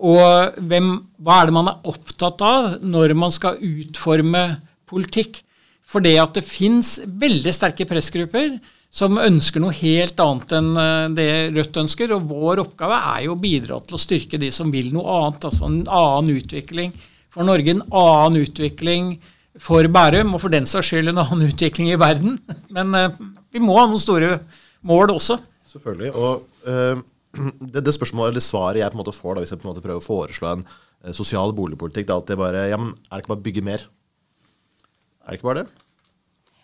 Og 0.00 0.60
hvem, 0.70 0.90
hva 1.20 1.40
er 1.40 1.48
det 1.50 1.56
man 1.56 1.70
er 1.70 1.88
opptatt 1.90 2.42
av 2.44 2.74
når 2.80 3.14
man 3.18 3.32
skal 3.34 3.60
utforme 3.60 4.44
politikk? 4.88 5.42
For 5.90 6.02
det 6.04 6.14
at 6.22 6.36
det 6.38 6.46
fins 6.46 6.98
veldig 7.04 7.52
sterke 7.54 7.86
pressgrupper 7.88 8.54
som 8.90 9.18
ønsker 9.22 9.62
noe 9.62 9.74
helt 9.78 10.18
annet 10.22 10.52
enn 10.58 10.70
eh, 10.78 11.08
det 11.14 11.28
Rødt 11.54 11.80
ønsker. 11.84 12.14
Og 12.16 12.30
vår 12.30 12.64
oppgave 12.64 12.98
er 13.14 13.26
jo 13.26 13.36
å 13.36 13.40
bidra 13.40 13.78
til 13.84 13.96
å 13.96 14.02
styrke 14.02 14.40
de 14.40 14.50
som 14.54 14.70
vil 14.74 14.90
noe 14.94 15.18
annet. 15.20 15.46
Altså 15.50 15.68
en 15.68 15.82
annen 15.84 16.40
utvikling 16.40 16.94
for 17.30 17.46
Norge, 17.46 17.76
en 17.76 17.84
annen 17.86 18.40
utvikling 18.42 19.14
for 19.60 19.86
Bærum, 19.92 20.34
og 20.34 20.42
for 20.42 20.52
den 20.52 20.66
saks 20.66 20.90
skyld 20.90 21.12
en 21.12 21.22
annen 21.22 21.46
utvikling 21.50 21.90
i 21.92 21.98
verden. 22.00 22.38
Men 22.74 22.94
uh, 22.96 23.14
vi 23.52 23.62
må 23.62 23.76
ha 23.78 23.86
noen 23.86 24.02
store 24.02 24.38
mål 24.86 25.14
også. 25.16 25.38
Selvfølgelig. 25.70 26.10
Og 26.14 26.70
uh, 26.70 27.02
det, 27.32 27.84
det, 27.84 27.94
spørsmålet, 27.94 28.34
eller 28.34 28.44
svaret 28.44 28.82
jeg 28.82 28.92
på 28.92 28.98
en 28.98 29.02
måte 29.04 29.14
får 29.14 29.36
da, 29.36 29.44
hvis 29.44 29.52
jeg 29.54 29.60
på 29.60 29.68
en 29.68 29.72
måte 29.72 29.84
prøver 29.84 30.02
å 30.02 30.06
foreslå 30.06 30.48
en 30.50 30.64
eh, 30.66 31.14
sosial 31.16 31.54
boligpolitikk, 31.56 32.08
det 32.08 32.14
er 32.14 32.18
alltid 32.18 32.40
bare 32.40 32.64
ja, 32.72 32.80
men 32.80 32.96
Er 32.96 33.14
det 33.14 33.22
ikke 33.22 33.34
bare 33.34 33.42
å 33.42 33.46
bygge 33.46 33.66
mer? 33.66 33.86
Er 35.22 35.30
det 35.30 35.38
ikke 35.38 35.50
bare 35.50 35.62
det? 35.62 35.86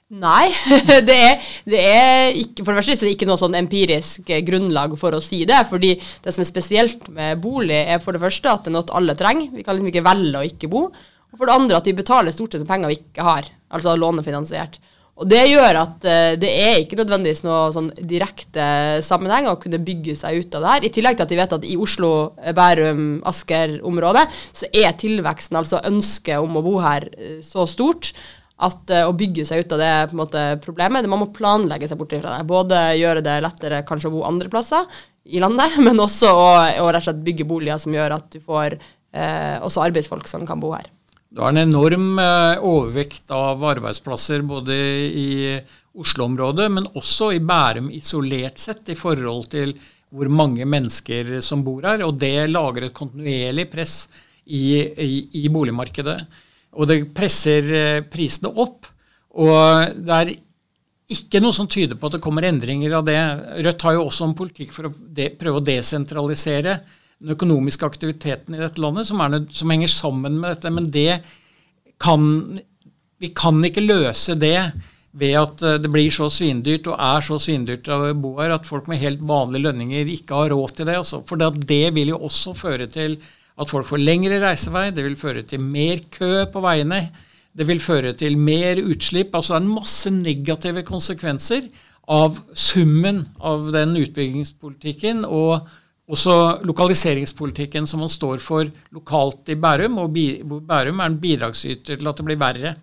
Nei. 0.06 0.52
det, 1.08 1.16
er, 1.16 1.46
det 1.66 1.82
er 1.82 2.36
ikke, 2.38 2.62
for 2.62 2.70
det 2.70 2.78
første 2.78 2.94
er 2.94 3.08
det 3.08 3.14
ikke 3.16 3.26
noe 3.30 3.40
sånn 3.40 3.58
empirisk 3.58 4.30
eh, 4.30 4.42
grunnlag 4.46 4.94
for 5.00 5.16
å 5.16 5.22
si 5.24 5.42
det. 5.48 5.64
fordi 5.70 5.96
det 5.96 6.34
som 6.34 6.44
er 6.44 6.50
spesielt 6.50 7.08
med 7.14 7.42
bolig, 7.42 7.80
er 7.86 8.02
for 8.02 8.14
det 8.14 8.22
første 8.22 8.52
at 8.52 8.66
det 8.66 8.70
er 8.70 8.76
noe 8.78 8.98
alle 8.98 9.16
trenger. 9.18 9.50
Vi 9.54 9.66
kan 9.66 9.78
liksom 9.78 9.90
ikke 9.90 10.06
velge 10.06 10.42
å 10.42 10.46
ikke 10.46 10.70
bo. 10.70 10.88
Og 11.32 11.40
for 11.40 11.50
det 11.50 11.56
andre 11.58 11.80
at 11.80 11.90
vi 11.90 11.96
betaler 11.98 12.34
stort 12.34 12.54
sett 12.54 12.68
penger 12.68 12.92
vi 12.92 13.00
ikke 13.00 13.26
har. 13.26 13.50
Altså 13.74 13.96
lånefinansiert. 13.98 14.78
Og 15.16 15.28
det 15.30 15.46
gjør 15.48 15.78
at 15.80 16.04
uh, 16.04 16.34
det 16.36 16.50
er 16.50 16.80
ikke 16.82 16.98
nødvendigvis 17.00 17.44
noe 17.46 17.70
sånn 17.72 17.88
direkte 17.96 18.66
sammenheng 19.04 19.48
å 19.48 19.56
kunne 19.60 19.80
bygge 19.82 20.16
seg 20.18 20.42
ut 20.42 20.56
av 20.58 20.64
det 20.64 20.72
her. 20.74 20.88
I 20.88 20.92
tillegg 20.92 21.16
til 21.16 21.24
at 21.24 21.32
vi 21.32 21.38
vet 21.40 21.54
at 21.56 21.64
i 21.64 21.76
Oslo, 21.80 22.10
Bærum, 22.56 23.06
Asker-området 23.28 24.26
så 24.50 24.68
er 24.76 24.96
tilveksten, 25.00 25.56
altså 25.56 25.80
ønsket 25.88 26.42
om 26.42 26.60
å 26.60 26.64
bo 26.66 26.76
her, 26.84 27.08
uh, 27.16 27.38
så 27.44 27.64
stort 27.70 28.12
at 28.56 28.88
å 29.04 29.12
bygge 29.12 29.44
seg 29.44 29.66
ut 29.66 29.72
av 29.76 29.80
det 29.82 30.16
måte 30.16 30.42
problemet. 30.64 31.04
Man 31.12 31.20
må 31.20 31.26
planlegge 31.36 31.90
seg 31.90 31.98
bort 32.00 32.14
fra 32.14 32.38
det. 32.38 32.46
Både 32.48 32.78
gjøre 32.96 33.20
det 33.24 33.34
lettere 33.44 33.82
kanskje 33.84 34.08
å 34.08 34.14
bo 34.14 34.22
andre 34.24 34.48
plasser 34.52 34.88
i 35.28 35.42
landet, 35.44 35.76
men 35.84 36.00
også 36.00 36.32
å, 36.32 36.46
å 36.80 37.16
bygge 37.20 37.44
boliger 37.48 37.80
som 37.82 37.92
gjør 37.92 38.16
at 38.16 38.30
du 38.32 38.40
får 38.40 38.78
også 39.16 39.80
arbeidsfolk 39.84 40.28
som 40.28 40.48
kan 40.48 40.60
bo 40.60 40.72
her. 40.72 40.88
Du 41.36 41.42
har 41.42 41.52
en 41.52 41.60
enorm 41.60 42.18
eh, 42.18 42.62
overvekt 42.64 43.28
av 43.36 43.60
arbeidsplasser 43.68 44.40
både 44.48 44.76
i 45.20 45.58
Oslo-området, 45.92 46.70
men 46.72 46.86
også 46.96 47.28
i 47.36 47.42
Bærum 47.44 47.90
isolert 47.92 48.56
sett, 48.56 48.88
i 48.88 48.96
forhold 48.96 49.50
til 49.52 49.74
hvor 50.08 50.30
mange 50.32 50.64
mennesker 50.64 51.34
som 51.44 51.60
bor 51.66 51.84
her. 51.84 52.06
Og 52.06 52.16
det 52.16 52.48
lager 52.48 52.86
et 52.86 52.96
kontinuerlig 52.96 53.66
press 53.68 53.98
i, 54.48 54.80
i, 54.80 55.10
i 55.42 55.52
boligmarkedet. 55.52 56.16
Og 56.80 56.88
det 56.88 57.02
presser 57.12 57.68
eh, 57.82 58.00
prisene 58.08 58.54
opp. 58.56 58.88
Og 59.36 59.92
det 60.08 60.16
er 60.16 60.34
ikke 61.20 61.44
noe 61.44 61.52
som 61.52 61.68
tyder 61.68 62.00
på 62.00 62.08
at 62.08 62.16
det 62.16 62.24
kommer 62.24 62.48
endringer 62.48 62.96
av 62.96 63.04
det. 63.12 63.20
Rødt 63.68 63.84
har 63.84 63.98
jo 63.98 64.06
også 64.08 64.30
en 64.30 64.38
politikk 64.40 64.72
for 64.72 64.88
å 64.88 64.96
de, 64.96 65.34
prøve 65.36 65.60
å 65.60 65.68
desentralisere 65.68 66.80
den 67.22 67.32
økonomiske 67.32 67.86
aktiviteten 67.86 68.56
i 68.56 68.60
dette 68.60 68.82
landet, 68.82 69.08
som, 69.08 69.20
er, 69.24 69.38
som, 69.52 69.70
henger 69.72 69.92
sammen 69.92 70.40
med 70.40 70.56
dette. 70.56 70.72
Men 70.74 70.90
det 70.92 71.20
kan 72.02 72.26
vi 73.18 73.30
kan 73.32 73.62
ikke 73.64 73.84
løse 73.84 74.36
det 74.36 74.58
ved 75.16 75.36
at 75.40 75.62
eh, 75.64 75.78
det 75.80 75.90
blir 75.92 76.12
så 76.12 76.28
svindyrt 76.32 76.88
og 76.90 77.00
er 77.00 77.24
så 77.24 77.38
svindyrt 77.40 77.88
å 77.92 78.12
bo 78.20 78.34
her 78.40 78.52
at 78.58 78.68
folk 78.68 78.90
med 78.90 79.00
helt 79.00 79.22
vanlige 79.24 79.70
lønninger 79.70 80.12
ikke 80.12 80.42
har 80.42 80.52
råd 80.52 80.76
til 80.76 80.90
det. 80.90 80.98
Altså. 81.00 81.22
For 81.28 81.40
det 81.40 81.86
vil 81.96 82.12
jo 82.12 82.20
også 82.28 82.52
føre 82.56 82.88
til 82.92 83.16
at 83.56 83.72
folk 83.72 83.88
får 83.88 84.02
lengre 84.02 84.42
reisevei, 84.42 84.90
det 84.92 85.06
vil 85.06 85.16
føre 85.16 85.46
til 85.48 85.62
mer 85.64 86.02
kø 86.12 86.44
på 86.52 86.60
veiene. 86.60 87.06
Det 87.56 87.64
vil 87.64 87.80
føre 87.80 88.12
til 88.12 88.36
mer 88.36 88.82
utslipp. 88.82 89.32
altså 89.34 89.54
Det 89.54 89.62
er 89.62 89.64
en 89.64 89.76
masse 89.78 90.10
negative 90.12 90.82
konsekvenser 90.84 91.70
av 92.12 92.36
summen 92.52 93.24
av 93.40 93.70
den 93.72 93.96
utbyggingspolitikken 93.96 95.24
og 95.24 95.64
også 96.06 96.62
lokaliseringspolitikken 96.66 97.86
som 97.88 98.04
man 98.04 98.10
står 98.12 98.38
for 98.42 98.68
lokalt 98.94 99.50
i 99.50 99.58
Bærum. 99.58 99.98
Og 100.02 100.14
Bærum 100.68 101.00
er 101.02 101.10
en 101.10 101.18
bidragsyter 101.20 101.98
til 101.98 102.08
at 102.08 102.20
det 102.20 102.26
blir 102.28 102.40
verre, 102.40 102.76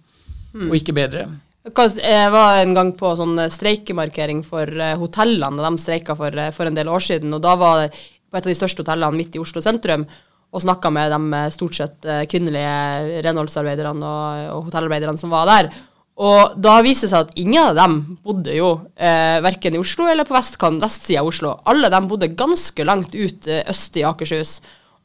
mm. 0.54 0.68
og 0.70 0.76
ikke 0.78 0.96
bedre. 0.96 1.28
Jeg 1.64 2.32
var 2.34 2.60
en 2.60 2.76
gang 2.76 2.92
på 3.00 3.14
sånn 3.16 3.40
streikemarkering 3.48 4.42
for 4.44 4.68
eh, 4.68 4.98
hotellene 5.00 5.64
de 5.64 5.80
streika 5.80 6.16
for, 6.20 6.36
eh, 6.36 6.52
for, 6.52 6.68
en 6.68 6.76
del 6.76 6.92
år 6.92 7.06
siden. 7.06 7.32
og 7.32 7.40
Da 7.46 7.56
var 7.56 7.86
det 7.86 7.94
på 7.96 8.36
et 8.36 8.44
av 8.44 8.52
de 8.52 8.58
største 8.60 8.84
hotellene 8.84 9.16
midt 9.16 9.38
i 9.38 9.40
Oslo 9.40 9.64
sentrum 9.64 10.04
og 10.54 10.62
snakka 10.62 10.92
med 10.92 11.16
de 11.16 11.40
eh, 11.40 11.54
stort 11.56 11.80
sett 11.80 12.10
kvinnelige 12.28 13.24
renholdsarbeiderne 13.24 14.04
og, 14.04 14.44
og 14.58 14.68
hotellarbeiderne 14.68 15.22
som 15.22 15.32
var 15.32 15.48
der. 15.48 15.72
Og 16.22 16.54
da 16.62 16.76
viser 16.86 17.08
det 17.08 17.12
seg 17.14 17.26
at 17.26 17.40
ingen 17.42 17.72
av 17.72 17.78
dem 17.78 17.98
bodde 18.22 18.54
jo 18.54 18.70
eh, 18.94 19.40
verken 19.42 19.74
i 19.74 19.82
Oslo 19.82 20.06
eller 20.12 20.28
på 20.28 20.36
vestkant, 20.36 20.84
vestsida 20.84 21.24
av 21.24 21.32
Oslo. 21.32 21.56
Alle 21.70 21.90
dem 21.90 22.08
bodde 22.12 22.30
ganske 22.38 22.86
langt 22.86 23.16
ut 23.18 23.50
eh, 23.50 23.64
øst 23.72 23.98
i 23.98 24.06
Akershus. 24.06 24.60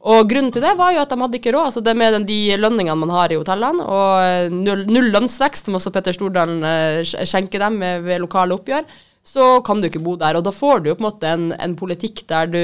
Og 0.08 0.28
grunnen 0.30 0.52
til 0.54 0.62
det 0.62 0.74
var 0.78 0.92
jo 0.94 1.00
at 1.02 1.10
de 1.10 1.18
hadde 1.18 1.40
ikke 1.40 1.54
råd. 1.56 1.70
altså 1.70 1.82
det 1.82 1.96
Med 1.96 2.20
de 2.28 2.38
lønningene 2.60 3.00
man 3.00 3.14
har 3.16 3.32
i 3.32 3.38
hotellene, 3.40 3.82
og 3.82 4.52
null, 4.52 4.84
null 4.86 5.10
lønnsvekst, 5.16 5.66
som 5.66 5.78
også 5.80 5.90
Petter 5.94 6.14
Stordalen 6.14 6.60
eh, 6.62 7.00
skjenker 7.08 7.64
dem 7.64 7.80
ved, 7.82 8.04
ved 8.04 8.22
lokale 8.22 8.54
oppgjør, 8.54 8.86
så 9.24 9.48
kan 9.64 9.80
du 9.80 9.88
ikke 9.88 10.04
bo 10.04 10.14
der. 10.20 10.38
Og 10.38 10.44
da 10.44 10.52
får 10.54 10.84
du 10.84 10.92
jo 10.92 10.98
på 10.98 11.06
en 11.06 11.08
måte 11.08 11.32
en, 11.32 11.50
en 11.56 11.74
politikk 11.76 12.26
der 12.28 12.52
du, 12.52 12.62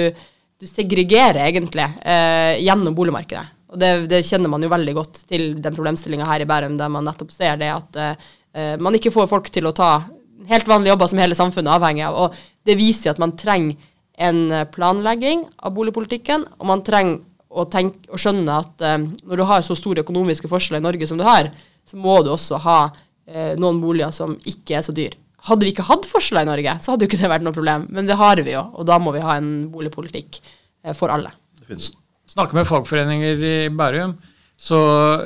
du 0.61 0.69
segregerer 0.69 1.47
egentlig 1.49 1.89
eh, 2.05 2.61
gjennom 2.61 2.95
boligmarkedet. 2.97 3.49
Og 3.75 3.81
det, 3.83 3.91
det, 4.11 4.23
kjenner 4.23 4.51
man 4.53 4.63
jo 4.63 4.71
veldig 4.71 4.95
godt 4.95 5.25
til 5.27 5.57
den 5.63 5.75
problemstillinga 5.75 6.29
her 6.29 6.45
i 6.45 6.47
Bærum, 6.49 6.77
der 6.79 6.93
man 6.93 7.07
nettopp 7.09 7.33
ser 7.35 7.59
det 7.59 7.73
at 7.75 7.99
uh, 7.99 8.77
man 8.79 8.95
ikke 8.95 9.11
får 9.15 9.27
folk 9.31 9.51
til 9.51 9.67
å 9.67 9.75
ta 9.75 9.97
helt 10.47 10.69
vanlige 10.71 10.93
jobber 10.93 11.11
som 11.11 11.21
hele 11.23 11.39
samfunnet 11.39 11.73
er 11.73 11.81
avhengig 11.81 12.05
av. 12.07 12.19
Og 12.23 12.69
det 12.69 12.77
viser 12.79 13.11
at 13.11 13.21
man 13.23 13.35
trenger 13.39 13.75
en 14.15 14.45
eh, 14.53 14.67
planlegging 14.71 15.41
av 15.67 15.73
boligpolitikken, 15.75 16.45
og 16.61 16.69
man 16.69 16.85
trenger 16.87 17.17
å, 17.51 17.65
tenke, 17.71 18.05
å 18.15 18.19
skjønne 18.21 18.59
at 18.63 18.85
uh, 18.85 18.99
når 19.03 19.41
du 19.41 19.45
har 19.49 19.65
så 19.67 19.75
store 19.79 20.05
økonomiske 20.05 20.51
forskjeller 20.51 20.83
i 20.83 20.85
Norge 20.85 21.09
som 21.11 21.19
du 21.19 21.25
har, 21.27 21.51
så 21.87 21.99
må 21.99 22.21
du 22.23 22.31
også 22.31 22.61
ha 22.63 22.79
uh, 22.93 23.53
noen 23.59 23.81
boliger 23.83 24.15
som 24.15 24.37
ikke 24.47 24.79
er 24.79 24.87
så 24.87 24.95
dyre. 24.95 25.19
Hadde 25.49 25.67
vi 25.67 25.75
ikke 25.75 25.89
hatt 25.91 26.07
forskjeller 26.11 26.47
i 26.47 26.51
Norge, 26.53 26.77
så 26.83 26.95
hadde 26.95 27.07
jo 27.07 27.11
ikke 27.11 27.25
det 27.25 27.33
vært 27.35 27.47
noe 27.47 27.57
problem. 27.57 27.89
Men 27.95 28.07
det 28.07 28.21
har 28.21 28.39
vi 28.39 28.55
jo, 28.55 28.63
og 28.71 28.87
da 28.91 29.01
må 29.03 29.17
vi 29.17 29.25
ha 29.25 29.35
en 29.41 29.53
boligpolitikk 29.75 30.39
for 30.95 31.11
alle. 31.15 31.35
Snakker 32.31 32.57
med 32.57 32.69
fagforeninger 32.69 33.43
i 33.45 33.57
Bærum, 33.75 34.15
så 34.57 34.79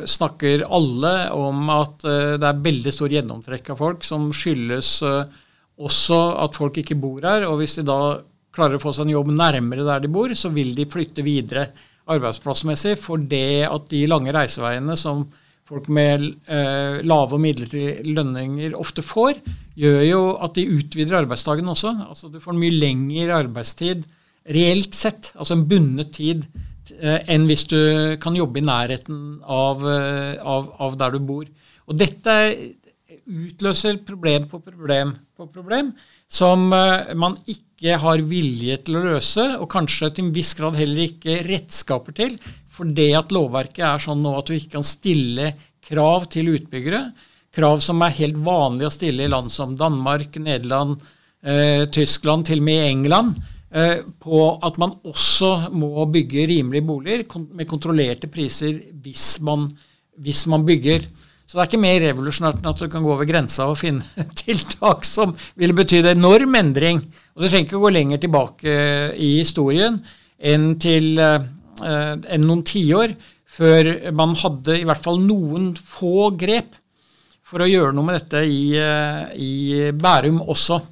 snakker 0.09 0.65
alle 0.65 1.13
om 1.37 1.69
at 1.71 2.03
uh, 2.09 2.37
det 2.41 2.49
er 2.49 2.65
veldig 2.65 2.95
stor 2.95 3.13
gjennomtrekk 3.13 3.75
av 3.75 3.83
folk, 3.83 4.07
som 4.07 4.31
skyldes 4.35 4.97
uh, 5.07 5.29
også 5.79 6.19
at 6.43 6.57
folk 6.59 6.81
ikke 6.83 6.99
bor 6.99 7.23
her. 7.23 7.47
Og 7.49 7.61
hvis 7.61 7.79
de 7.79 7.87
da 7.87 8.19
klarer 8.55 8.79
å 8.79 8.83
få 8.83 8.95
seg 8.95 9.07
en 9.07 9.15
jobb 9.19 9.31
nærmere 9.35 9.87
der 9.87 10.03
de 10.05 10.11
bor, 10.13 10.33
så 10.35 10.51
vil 10.55 10.75
de 10.77 10.89
flytte 10.91 11.25
videre 11.27 11.69
arbeidsplassmessig. 12.09 12.97
For 13.01 13.21
det 13.21 13.69
at 13.69 13.87
de 13.93 14.07
lange 14.11 14.35
reiseveiene 14.35 14.97
som 14.99 15.27
folk 15.69 15.91
med 15.93 16.25
eh, 16.49 17.01
lave 17.05 17.37
og 17.37 17.43
midlertidige 17.45 18.15
lønninger 18.17 18.77
ofte 18.79 19.05
får, 19.05 19.43
gjør 19.79 20.01
jo 20.07 20.23
at 20.45 20.57
de 20.57 20.65
utvider 20.79 21.21
arbeidsdagen 21.21 21.69
også. 21.69 21.93
Altså 22.09 22.33
Du 22.33 22.41
får 22.41 22.55
en 22.55 22.63
mye 22.63 22.79
lengre 22.79 23.43
arbeidstid 23.45 24.07
reelt 24.49 24.97
sett, 24.97 25.35
altså 25.37 25.59
en 25.59 25.67
bundet 25.69 26.15
tid, 26.17 26.47
eh, 26.49 26.78
enn 27.01 27.47
hvis 27.49 27.65
du 27.71 27.81
kan 28.23 28.37
jobbe 28.37 28.61
i 28.61 28.67
nærheten 28.67 29.41
av, 29.45 29.85
eh, 29.89 30.37
av, 30.43 30.73
av 30.79 30.99
der 31.01 31.17
du 31.17 31.23
bor. 31.29 31.49
Og 31.89 31.97
dette 31.99 32.35
utløser 33.29 34.01
problem 34.09 34.47
på 34.49 34.61
problem 34.65 35.13
på 35.37 35.47
problem 35.53 35.93
som 36.29 36.73
eh, 36.73 37.15
man 37.17 37.37
ikke 37.49 37.99
har 38.03 38.23
vilje 38.29 38.79
til 38.85 38.99
å 38.99 39.05
løse, 39.05 39.45
og 39.61 39.69
kanskje 39.73 40.11
til 40.15 40.27
en 40.27 40.35
viss 40.35 40.55
grad 40.59 40.77
heller 40.79 41.07
ikke 41.07 41.43
redskaper 41.47 42.17
til, 42.17 42.37
for 42.69 42.91
det 42.95 43.11
at 43.19 43.33
lovverket 43.35 43.85
er 43.87 44.03
sånn 44.03 44.23
nå 44.25 44.35
at 44.39 44.49
du 44.49 44.57
ikke 44.57 44.77
kan 44.77 44.87
stille 44.87 45.53
krav 45.89 46.29
til 46.33 46.53
utbyggere, 46.57 47.05
krav 47.55 47.81
som 47.85 48.03
er 48.05 48.17
helt 48.19 48.41
vanlig 48.45 48.89
å 48.89 48.93
stille 48.93 49.25
i 49.25 49.31
land 49.31 49.53
som 49.53 49.77
Danmark, 49.79 50.37
Nederland, 50.43 50.99
eh, 51.43 51.87
Tyskland, 51.93 52.47
til 52.47 52.61
og 52.61 52.69
med 52.69 52.83
i 52.83 52.91
England, 52.91 53.39
eh, 53.39 53.58
på 53.69 54.43
at 54.65 54.79
man 54.81 54.95
også 55.05 55.69
må 55.77 56.07
bygge 56.09 56.47
rimelige 56.49 56.87
boliger 56.89 57.25
med 57.53 57.69
kontrollerte 57.69 58.31
priser 58.33 58.79
hvis 59.03 59.43
man, 59.45 59.67
hvis 60.17 60.47
man 60.49 60.65
bygger. 60.65 61.05
Så 61.49 61.57
det 61.57 61.63
er 61.63 61.69
ikke 61.71 61.81
mer 61.81 62.03
revolusjonært 62.05 62.59
enn 62.61 62.69
at 62.69 62.81
du 62.81 62.91
kan 62.93 63.05
gå 63.05 63.13
over 63.15 63.29
grensa 63.29 63.67
og 63.71 63.79
finne 63.81 64.05
tiltak 64.41 65.07
som 65.09 65.33
ville 65.57 65.77
betydd 65.77 66.11
enorm 66.11 66.57
endring. 66.61 67.01
Og 67.37 67.45
du 67.45 67.49
trenger 67.49 67.67
ikke 67.67 67.79
å 67.79 67.85
gå 67.87 67.93
lenger 67.97 68.21
tilbake 68.21 68.75
i 69.17 69.31
historien 69.39 69.97
enn 70.39 70.75
til 70.81 71.17
uh, 71.17 71.41
enn 71.81 72.45
noen 72.45 72.65
tiår 72.69 73.15
før 73.59 73.91
man 74.15 74.37
hadde 74.39 74.77
i 74.77 74.85
hvert 74.87 75.03
fall 75.03 75.23
noen 75.23 75.73
få 75.77 76.31
grep 76.39 76.77
for 77.49 77.65
å 77.65 77.69
gjøre 77.71 77.95
noe 77.97 78.07
med 78.07 78.19
dette 78.19 78.43
i, 78.45 78.77
i 78.77 79.53
Bærum 79.97 80.43
også. 80.45 80.83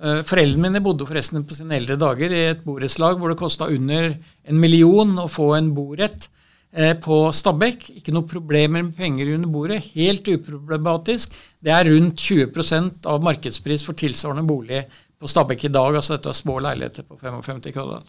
Uh, 0.00 0.20
foreldrene 0.24 0.70
mine 0.70 0.80
bodde 0.84 1.04
forresten 1.08 1.44
på 1.44 1.56
sine 1.58 1.76
eldre 1.76 1.98
dager 2.00 2.32
i 2.32 2.44
et 2.54 2.62
borettslag 2.64 3.18
hvor 3.20 3.32
det 3.32 3.40
kosta 3.40 3.68
under 3.68 4.14
en 4.14 4.60
million 4.60 5.18
å 5.20 5.28
få 5.28 5.52
en 5.58 5.74
borett. 5.76 6.30
Eh, 6.70 6.92
på 7.02 7.16
Stabekk. 7.34 7.88
Ikke 7.98 8.14
noe 8.14 8.28
problemer 8.30 8.84
med 8.84 8.94
penger 8.96 9.32
under 9.34 9.50
bordet. 9.50 9.80
Helt 9.96 10.28
uproblematisk. 10.30 11.34
Det 11.58 11.72
er 11.74 11.90
rundt 11.90 12.22
20% 12.22 13.08
av 13.10 13.24
markedspris 13.26 13.82
for 13.86 13.98
tilsvarende 13.98 14.46
bolig 14.46 14.84
på 15.18 15.28
Stabekk 15.28 15.66
i 15.66 15.72
dag. 15.74 15.96
altså 15.98 16.14
Dette 16.14 16.30
er 16.30 16.38
små 16.38 16.60
leiligheter 16.62 17.06
på 17.08 17.18
55 17.18 17.72
kvadrat. 17.74 18.06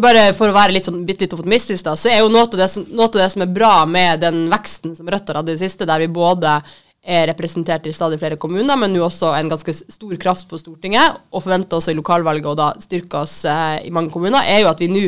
Bare 0.00 0.30
For 0.38 0.48
å 0.48 0.54
være 0.54 0.72
litt, 0.72 0.86
sånn, 0.86 1.02
litt 1.04 1.32
optimistisk, 1.34 1.82
da, 1.84 1.96
så 1.98 2.08
er 2.08 2.20
jo 2.20 2.30
noe 2.30 2.46
av, 2.46 2.54
det, 2.54 2.68
noe 2.94 3.08
av 3.08 3.16
det 3.18 3.30
som 3.32 3.42
er 3.42 3.50
bra 3.50 3.72
med 3.90 4.22
den 4.22 4.44
veksten 4.52 4.94
som 4.94 5.08
Rødt 5.10 5.28
har 5.28 5.40
hatt 5.40 5.50
i 5.50 5.56
det 5.56 5.64
siste, 5.64 5.88
der 5.88 6.04
vi 6.04 6.06
både 6.14 6.60
er 7.00 7.26
representert 7.30 7.86
i 7.88 7.94
stadig 7.96 8.18
flere 8.20 8.36
kommuner, 8.40 8.76
men 8.76 8.92
nå 8.92 9.02
også 9.06 9.32
en 9.38 9.50
ganske 9.50 9.72
stor 9.74 10.16
kraft 10.20 10.48
på 10.50 10.60
Stortinget, 10.60 11.20
og 11.32 11.44
forventer 11.44 11.78
også 11.78 11.94
i 11.94 11.98
lokalvalget 11.98 12.48
og 12.52 12.58
da 12.60 12.70
styrke 12.82 13.22
oss 13.24 13.42
eh, 13.48 13.86
i 13.88 13.92
mange 13.94 14.12
kommuner, 14.12 14.44
er 14.44 14.64
jo 14.64 14.72
at 14.72 14.82
vi 14.82 14.90
nå 14.92 15.06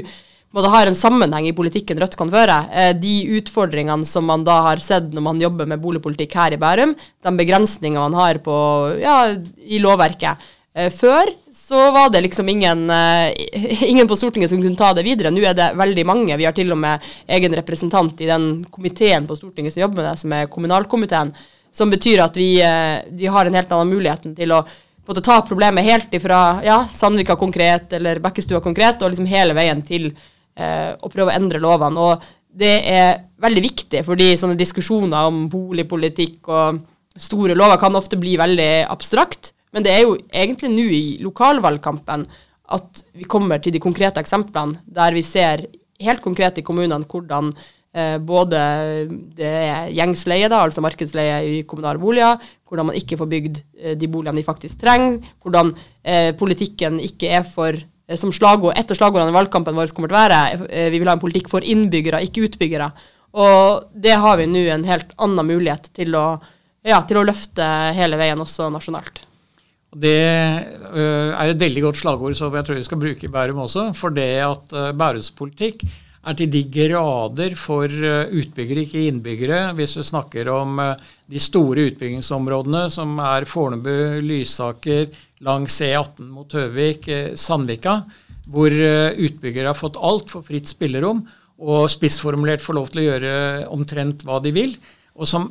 både 0.52 0.68
har 0.68 0.88
en 0.88 0.96
sammenheng 0.96 1.46
i 1.48 1.54
politikken 1.56 2.00
Rødt 2.00 2.16
kan 2.20 2.32
føre. 2.32 2.56
Eh, 2.72 2.92
de 2.96 3.14
utfordringene 3.38 4.08
som 4.08 4.26
man 4.28 4.44
da 4.44 4.58
har 4.68 4.82
sett 4.84 5.12
når 5.12 5.24
man 5.24 5.40
jobber 5.40 5.68
med 5.68 5.80
boligpolitikk 5.82 6.36
her 6.36 6.56
i 6.56 6.60
Bærum, 6.60 6.96
de 6.96 7.36
begrensningene 7.38 8.08
man 8.08 8.18
har 8.20 8.40
på, 8.44 8.56
ja, 9.00 9.32
i 9.64 9.80
lovverket. 9.82 10.50
Eh, 10.74 10.88
før 10.92 11.28
så 11.52 11.80
var 11.92 12.12
det 12.12 12.22
liksom 12.24 12.48
ingen, 12.48 12.88
eh, 12.90 13.32
ingen, 13.92 14.08
på 14.08 14.16
Stortinget 14.16 14.50
som 14.50 14.60
kunne 14.62 14.76
ta 14.76 14.92
det 14.96 15.04
videre. 15.04 15.32
Nå 15.32 15.44
er 15.44 15.56
det 15.56 15.72
veldig 15.76 16.06
mange. 16.08 16.36
Vi 16.36 16.48
har 16.48 16.56
til 16.56 16.72
og 16.72 16.80
med 16.80 17.00
egen 17.28 17.56
representant 17.56 18.20
i 18.20 18.30
den 18.30 18.64
komiteen 18.72 19.28
på 19.28 19.36
Stortinget 19.36 19.74
som 19.74 19.84
jobber 19.84 20.00
med 20.00 20.10
det, 20.10 20.18
som 20.20 20.32
er 20.32 20.52
kommunalkomiteen. 20.52 21.34
Som 21.72 21.90
betyr 21.90 22.20
at 22.20 22.36
vi, 22.36 22.50
vi 23.16 23.28
har 23.32 23.48
en 23.48 23.54
helt 23.56 23.70
annen 23.72 23.94
mulighet 23.94 24.26
til 24.36 24.52
å 24.52 24.62
både 25.06 25.22
ta 25.24 25.40
problemet 25.46 25.84
helt 25.84 26.14
ifra 26.14 26.60
ja, 26.64 26.82
Sandvika 26.92 27.36
konkret 27.36 27.92
eller 27.92 28.20
Bekkestua 28.22 28.60
konkret, 28.60 29.02
og 29.02 29.12
liksom 29.12 29.26
hele 29.30 29.56
veien 29.56 29.82
til 29.86 30.10
eh, 30.10 30.92
å 30.94 31.10
prøve 31.10 31.32
å 31.32 31.36
endre 31.36 31.60
lovene. 31.62 32.06
Og 32.06 32.22
det 32.52 32.74
er 32.92 33.24
veldig 33.42 33.64
viktig, 33.64 34.04
fordi 34.06 34.34
sånne 34.38 34.58
diskusjoner 34.60 35.28
om 35.30 35.46
boligpolitikk 35.52 36.52
og 36.52 36.82
store 37.18 37.56
lover 37.58 37.80
kan 37.80 37.96
ofte 37.98 38.20
bli 38.20 38.36
veldig 38.40 38.70
abstrakt. 38.92 39.52
Men 39.72 39.84
det 39.84 39.94
er 39.94 40.04
jo 40.04 40.16
egentlig 40.28 40.70
nå 40.72 40.88
i 40.92 41.04
lokalvalgkampen 41.24 42.26
at 42.72 43.04
vi 43.16 43.28
kommer 43.28 43.60
til 43.60 43.74
de 43.74 43.80
konkrete 43.82 44.20
eksemplene 44.22 44.80
der 44.84 45.16
vi 45.16 45.24
ser 45.26 45.66
helt 46.02 46.22
konkret 46.24 46.58
i 46.60 46.64
kommunene 46.66 47.08
hvordan 47.08 47.50
eh, 47.52 47.70
både 48.24 48.60
det 49.36 49.48
er 49.48 49.90
gjengsleie, 49.92 50.48
da, 50.48 50.62
altså 50.64 50.80
markedsleie 50.80 51.38
i 51.44 51.62
kommunale 51.68 52.00
boliger, 52.00 52.40
hvordan 52.64 52.88
man 52.88 52.96
ikke 52.96 53.18
får 53.20 53.28
bygd 53.28 53.62
eh, 53.82 53.96
de 54.00 54.08
boligene 54.08 54.40
de 54.40 54.46
faktisk 54.46 54.80
trenger, 54.80 55.18
hvordan 55.44 55.74
eh, 56.00 56.30
politikken 56.38 57.00
ikke 57.04 57.34
er 57.36 57.44
for 57.44 57.76
Eh, 58.12 58.18
som 58.18 58.32
slagord, 58.32 58.76
Et 58.78 58.90
av 58.90 58.98
slagordene 58.98 59.32
i 59.32 59.36
valgkampen 59.36 59.76
vår 59.76 59.92
kommer 59.94 60.10
til 60.10 60.18
å 60.18 60.22
være 60.22 60.68
eh, 60.68 60.88
vi 60.92 61.00
vil 61.00 61.10
ha 61.10 61.16
en 61.16 61.22
politikk 61.22 61.50
for 61.52 61.64
innbyggere, 61.64 62.22
ikke 62.26 62.46
utbyggere. 62.48 62.90
Og 63.32 63.92
det 63.94 64.16
har 64.20 64.38
vi 64.40 64.48
nå 64.50 64.64
en 64.68 64.88
helt 64.88 65.14
annen 65.22 65.48
mulighet 65.48 65.88
til 65.96 66.14
å, 66.18 66.26
ja, 66.84 67.00
til 67.08 67.20
å 67.20 67.26
løfte 67.26 67.66
hele 67.96 68.18
veien, 68.20 68.40
også 68.40 68.68
nasjonalt. 68.72 69.24
Det 69.92 70.18
er 70.24 71.50
et 71.50 71.60
veldig 71.60 71.82
godt 71.84 71.98
slagord 72.00 72.36
som 72.36 72.54
jeg 72.56 72.64
tror 72.64 72.78
vi 72.78 72.84
skal 72.84 73.00
bruke 73.00 73.26
i 73.28 73.32
Bærum 73.32 73.58
også. 73.64 73.90
For 73.96 74.12
det 74.12 74.28
at 74.40 74.72
Bærums 74.96 75.28
politikk 75.36 75.84
er 76.22 76.36
til 76.38 76.50
de 76.52 76.62
grader 76.70 77.56
for 77.58 77.90
utbyggere, 77.90 78.84
ikke 78.84 79.06
innbyggere. 79.08 79.60
Hvis 79.74 79.96
du 79.98 80.04
snakker 80.06 80.46
om 80.52 80.78
de 81.26 81.40
store 81.42 81.88
utbyggingsområdene, 81.90 82.84
som 82.94 83.16
er 83.18 83.46
Fornebu, 83.50 84.20
Lysaker, 84.22 85.08
langs 85.42 85.80
E18 85.82 86.28
mot 86.30 86.54
Høvik, 86.54 87.08
Sandvika, 87.34 87.96
hvor 88.46 88.70
utbyggere 88.70 89.72
har 89.72 89.78
fått 89.78 89.98
altfor 89.98 90.46
fritt 90.46 90.70
spillerom 90.70 91.24
og 91.62 91.90
spissformulert 91.90 92.62
får 92.62 92.78
lov 92.78 92.88
til 92.90 93.02
å 93.02 93.08
gjøre 93.08 93.34
omtrent 93.74 94.24
hva 94.26 94.38
de 94.42 94.54
vil, 94.54 94.76
og 95.18 95.28
som 95.28 95.50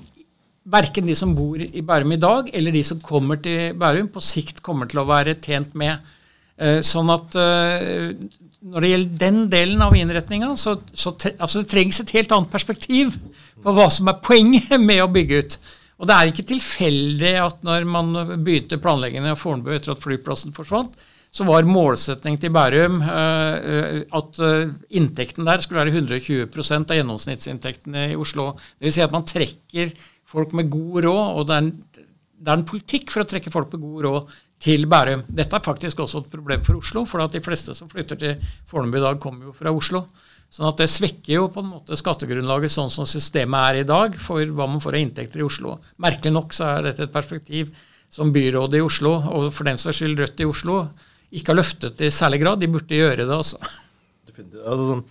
verken 0.72 1.08
de 1.08 1.16
som 1.18 1.34
bor 1.36 1.62
i 1.62 1.84
Bærum 1.86 2.14
i 2.16 2.22
dag, 2.22 2.50
eller 2.54 2.76
de 2.76 2.84
som 2.86 3.02
kommer 3.04 3.40
til 3.42 3.76
Bærum, 3.80 4.10
på 4.14 4.24
sikt 4.24 4.62
kommer 4.66 4.90
til 4.90 5.02
å 5.02 5.08
være 5.10 5.40
tjent 5.42 5.74
med. 5.78 6.02
Eh, 6.62 6.82
sånn 6.86 7.10
at 7.14 7.38
eh, 7.40 8.12
når 8.62 8.84
det 8.84 8.90
gjelder 8.92 9.22
den 9.22 9.38
delen 9.50 9.82
av 9.82 9.96
innretninga, 9.98 10.52
så, 10.60 10.76
så 10.94 11.16
altså 11.32 11.62
det 11.64 11.72
trengs 11.72 12.02
et 12.04 12.14
helt 12.18 12.34
annet 12.36 12.52
perspektiv 12.52 13.16
på 13.62 13.74
hva 13.76 13.88
som 13.94 14.10
er 14.12 14.20
poenget 14.24 14.76
med 14.90 15.02
å 15.04 15.12
bygge 15.12 15.40
ut. 15.42 15.58
Og 16.02 16.10
det 16.10 16.18
er 16.18 16.30
ikke 16.32 16.50
tilfeldig 16.50 17.32
at 17.44 17.66
når 17.66 17.86
man 17.90 18.14
begynte 18.42 18.82
planleggingen 18.82 19.34
av 19.34 19.42
Fornebu 19.42 19.74
etter 19.76 19.94
at 19.94 20.02
flyplassen 20.02 20.54
forsvant, 20.56 20.94
så 21.32 21.46
var 21.48 21.68
målsetning 21.70 22.36
til 22.42 22.52
Bærum 22.52 22.98
uh, 23.06 24.02
at 24.04 24.40
uh, 24.44 24.72
inntekten 24.92 25.48
der 25.48 25.62
skulle 25.64 25.86
være 25.86 25.94
120% 25.96 26.92
av 26.92 26.98
gjennomsnittsinntektene 27.00 28.10
i 28.12 28.18
Oslo. 28.20 28.50
Dvs. 28.82 28.98
Si 28.98 29.06
at 29.06 29.16
man 29.16 29.28
trekker 29.30 29.94
folk 30.32 30.56
med 30.58 30.72
god 30.74 31.06
råd, 31.06 31.22
og 31.38 31.48
det 31.48 31.56
er, 31.56 31.64
en, 31.64 32.08
det 32.36 32.50
er, 32.50 32.58
en, 32.58 32.68
politikk 32.68 33.14
for 33.14 33.24
å 33.24 33.30
trekke 33.32 33.54
folk 33.54 33.72
med 33.72 33.86
god 33.86 34.04
råd 34.08 34.36
til 34.62 34.86
Bærum. 34.90 35.24
Dette 35.28 35.58
er 35.58 35.66
faktisk 35.66 36.04
også 36.04 36.22
et 36.22 36.34
problem 36.34 36.62
for 36.66 36.78
Oslo, 36.82 37.06
for 37.10 37.24
de 37.32 37.42
fleste 37.44 37.74
som 37.78 37.90
flytter 37.90 38.20
til 38.22 38.52
Fornebu 38.70 39.00
i 39.00 39.06
dag, 39.06 39.20
kommer 39.22 39.50
jo 39.50 39.56
fra 39.58 39.74
Oslo. 39.74 40.06
Sånn 40.52 40.68
at 40.68 40.82
det 40.84 40.90
svekker 40.92 41.34
jo 41.34 41.46
på 41.54 41.64
en 41.64 41.72
måte 41.72 41.96
skattegrunnlaget 41.98 42.74
sånn 42.74 42.92
som 42.92 43.08
systemet 43.08 43.70
er 43.70 43.82
i 43.82 43.88
dag, 43.88 44.18
for 44.20 44.44
hva 44.44 44.68
man 44.68 44.84
får 44.84 44.98
av 44.98 45.06
inntekter 45.06 45.42
i 45.42 45.48
Oslo. 45.48 45.78
Merkelig 46.04 46.36
nok 46.36 46.54
så 46.54 46.68
er 46.76 46.90
dette 46.90 47.08
et 47.08 47.14
perspektiv 47.14 47.72
som 48.12 48.34
byrådet 48.36 48.82
i 48.82 48.84
Oslo, 48.84 49.16
og 49.32 49.48
for 49.56 49.70
den 49.70 49.80
saks 49.80 50.02
skyld 50.02 50.20
Rødt 50.20 50.44
i 50.44 50.50
Oslo, 50.50 50.82
ikke 51.32 51.54
har 51.54 51.62
løftet 51.62 52.04
i 52.04 52.12
særlig 52.12 52.42
grad. 52.44 52.60
De 52.60 52.70
burde 52.70 53.00
gjøre 53.00 53.24
det, 53.24 53.32
altså. 53.32 53.62
Altså, 54.32 54.88
sånn 54.92 55.06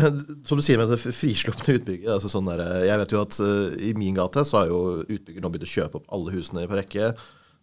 som 0.48 0.60
du 0.60 0.62
sier 0.64 0.78
med 0.78 0.92
frislupne 1.00 1.78
utbygger. 1.80 2.12
Altså 2.14 2.30
sånn 2.30 2.48
der, 2.52 2.62
jeg 2.86 3.00
vet 3.00 3.14
jo 3.16 3.24
at 3.24 3.36
uh, 3.42 3.72
I 3.80 3.90
min 3.98 4.16
gate 4.16 4.44
så 4.46 4.60
har 4.60 4.70
jo 4.70 5.00
utbygger 5.02 5.42
nå 5.42 5.50
begynt 5.50 5.66
å 5.66 5.72
kjøpe 5.72 6.00
opp 6.00 6.12
alle 6.14 6.36
husene 6.36 6.68
på 6.68 6.78
rekke. 6.78 7.10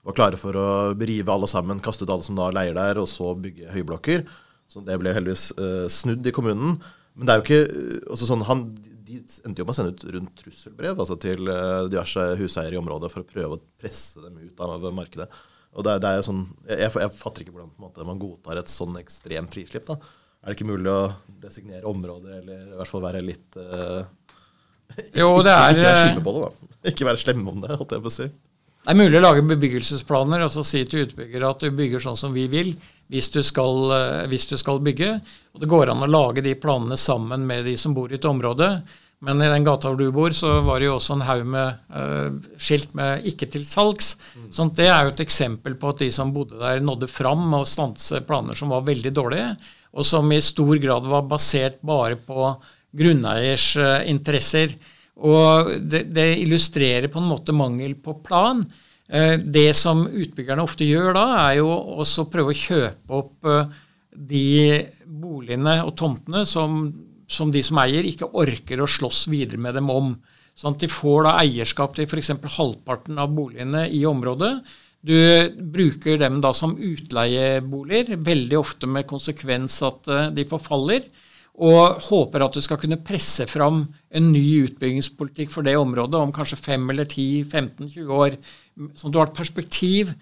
Var 0.08 0.16
klare 0.18 0.40
for 0.40 0.56
å 0.56 0.68
rive 0.98 1.34
alle 1.34 1.50
sammen, 1.52 1.82
kaste 1.84 2.08
ut 2.08 2.14
alle 2.14 2.26
som 2.26 2.38
da 2.38 2.50
leier 2.56 2.78
der, 2.78 3.02
og 3.02 3.10
så 3.12 3.34
bygge 3.36 3.74
høyblokker. 3.74 4.24
Så 4.68 4.84
det 4.84 4.96
ble 5.00 5.14
heldigvis 5.16 5.50
uh, 5.60 5.88
snudd 5.92 6.28
i 6.28 6.34
kommunen. 6.36 6.78
Men 7.18 7.28
det 7.28 7.34
er 7.34 7.42
jo 7.42 7.46
ikke 7.46 7.60
uh, 7.68 8.14
også 8.16 8.30
sånn, 8.30 8.46
han, 8.48 8.64
De 9.08 9.20
endte 9.48 9.64
jo 9.64 9.68
med 9.68 9.74
å 9.74 9.78
sende 9.78 9.94
ut 9.96 10.08
rundt 10.16 10.42
trusselbrev 10.42 11.00
altså 11.00 11.16
til 11.24 11.48
diverse 11.92 12.24
huseiere 12.42 12.76
i 12.76 12.80
området 12.80 13.12
for 13.14 13.24
å 13.24 13.28
prøve 13.28 13.56
å 13.56 13.62
presse 13.80 14.20
dem 14.24 14.36
ut 14.44 14.64
av 14.64 14.88
markedet. 14.96 15.30
Og 15.78 15.86
det, 15.86 16.00
det 16.04 16.10
er 16.10 16.20
jo 16.20 16.26
sånn, 16.28 16.46
jeg, 16.68 16.90
jeg, 16.90 17.14
fatter 17.16 17.44
ikke 17.44 17.56
hvordan 17.56 17.76
måte, 17.80 18.08
man 18.08 18.20
godtar 18.20 18.60
et 18.60 18.72
sånn 18.72 18.98
ekstremt 19.00 19.54
frislipp. 19.56 19.88
da 19.88 20.00
er 20.48 20.54
det 20.54 20.58
ikke 20.62 20.70
mulig 20.70 20.92
å 20.94 21.10
designere 21.44 21.90
områder, 21.90 22.38
eller 22.42 22.68
i 22.70 22.78
hvert 22.78 22.92
fall 22.92 23.04
være 23.04 23.24
litt 23.26 23.58
uh, 23.60 24.06
Jo, 25.18 25.42
det 25.44 25.52
er 25.52 25.74
Ikke. 25.76 26.52
Ikke 26.94 27.08
være 27.10 27.20
slemme 27.20 27.52
om 27.52 27.60
det, 27.64 27.76
holdt 27.76 27.98
jeg 27.98 28.06
på 28.06 28.12
å 28.12 28.16
si. 28.16 28.28
Det 28.88 28.94
er 28.94 29.02
mulig 29.02 29.18
å 29.20 29.24
lage 29.26 29.44
bebyggelsesplaner 29.44 30.46
og 30.46 30.52
så 30.54 30.62
si 30.64 30.86
til 30.88 31.04
utbygger 31.04 31.44
at 31.44 31.60
du 31.60 31.74
bygger 31.76 32.00
sånn 32.00 32.16
som 32.16 32.32
vi 32.32 32.46
vil 32.48 32.70
hvis 33.12 33.28
du, 33.34 33.42
skal, 33.44 33.82
eh, 33.92 34.22
hvis 34.32 34.48
du 34.48 34.56
skal 34.56 34.80
bygge. 34.80 35.10
Og 35.52 35.60
Det 35.60 35.68
går 35.68 35.92
an 35.92 36.06
å 36.06 36.08
lage 36.08 36.44
de 36.46 36.54
planene 36.56 36.96
sammen 36.96 37.44
med 37.50 37.68
de 37.68 37.76
som 37.76 37.92
bor 37.96 38.08
i 38.08 38.16
et 38.16 38.28
område. 38.28 38.70
Men 39.28 39.44
i 39.44 39.50
den 39.52 39.68
gata 39.68 39.92
hvor 39.92 40.00
du 40.00 40.08
bor, 40.16 40.32
så 40.32 40.62
var 40.64 40.80
det 40.80 40.88
jo 40.88 40.96
også 40.96 41.18
en 41.18 41.26
haug 41.28 41.44
med 41.52 41.84
uh, 41.92 42.32
skilt 42.56 42.96
med 42.96 43.26
'ikke 43.28 43.52
til 43.52 43.66
salgs'. 43.68 44.16
Mm. 44.38 44.52
sånn 44.56 44.76
det 44.78 44.88
er 44.88 45.04
jo 45.04 45.16
et 45.16 45.26
eksempel 45.26 45.76
på 45.76 45.90
at 45.90 46.00
de 46.06 46.12
som 46.12 46.32
bodde 46.32 46.56
der, 46.56 46.80
nådde 46.80 47.10
fram 47.12 47.44
med 47.50 47.66
å 47.66 47.68
stanse 47.68 48.24
planer 48.24 48.56
som 48.56 48.70
var 48.70 48.88
veldig 48.88 49.12
dårlige 49.12 49.58
og 49.98 50.06
som 50.06 50.32
i 50.32 50.40
stor 50.44 50.78
grad 50.78 51.08
var 51.10 51.26
basert 51.28 51.82
bare 51.82 52.16
på 52.16 52.52
grunneiers 52.98 53.72
uh, 53.82 54.00
interesser. 54.10 54.78
Og 55.18 55.72
det, 55.90 56.04
det, 56.14 56.28
illustrerer 56.44 57.10
på 57.10 57.22
en 57.22 57.32
måte 57.32 57.56
mangel 57.56 57.96
på 58.02 58.20
plan. 58.26 58.62
Uh, 59.08 59.36
det 59.40 59.72
som 59.80 60.06
utbyggerne 60.06 60.66
ofte 60.66 60.86
gjør 60.86 61.16
da, 61.18 61.26
er 61.48 61.60
jo 61.62 61.72
også 62.04 62.26
å 62.26 62.32
prøve 62.32 62.54
å 62.54 62.60
kjøpe 62.62 63.22
opp 63.22 63.50
uh, 63.50 63.70
de 64.18 64.84
boligene 65.06 65.80
og 65.86 65.94
tomtene 65.98 66.44
som, 66.50 66.88
som, 67.30 67.54
de 67.54 67.62
som 67.66 67.80
eier, 67.82 68.06
ikke 68.06 68.32
orker 68.38 68.82
å 68.82 68.90
slåss 68.90 69.28
videre 69.32 69.62
med 69.62 69.78
dem 69.78 69.90
om. 69.94 70.16
Sånn 70.58 70.74
at 70.74 70.82
de 70.82 70.90
får 70.90 71.28
da 71.28 71.38
eierskap 71.44 71.94
til 71.96 72.08
f.eks. 72.10 72.34
halvparten 72.58 73.20
av 73.22 73.34
boligene 73.38 73.86
i 73.94 74.02
området. 74.10 74.56
Du 75.06 75.18
bruker 75.54 76.18
dem 76.18 76.40
da 76.42 76.52
som 76.58 76.74
utleieboliger, 76.74 78.18
veldig 78.26 78.58
ofte 78.58 78.90
med 78.90 79.08
konsekvens 79.10 79.78
at 79.86 80.10
eh, 80.10 80.30
de 80.34 80.48
forfaller. 80.50 81.06
Og 81.58 82.04
håper 82.10 82.46
at 82.46 82.54
du 82.54 82.62
skal 82.62 82.78
kunne 82.82 83.00
presse 83.02 83.48
fram 83.50 83.82
en 84.14 84.30
ny 84.30 84.68
utbyggingspolitikk 84.68 85.50
for 85.54 85.66
det 85.66 85.78
området 85.80 86.20
om 86.20 86.34
kanskje 86.34 86.60
5 86.60 86.92
eller 86.94 87.10
10-15-20 87.10 88.14
år. 88.14 88.38
Sånn 88.94 89.10
at 89.10 89.16
du 89.16 89.20
har 89.22 89.32
et 89.32 89.40
perspektiv 89.40 90.14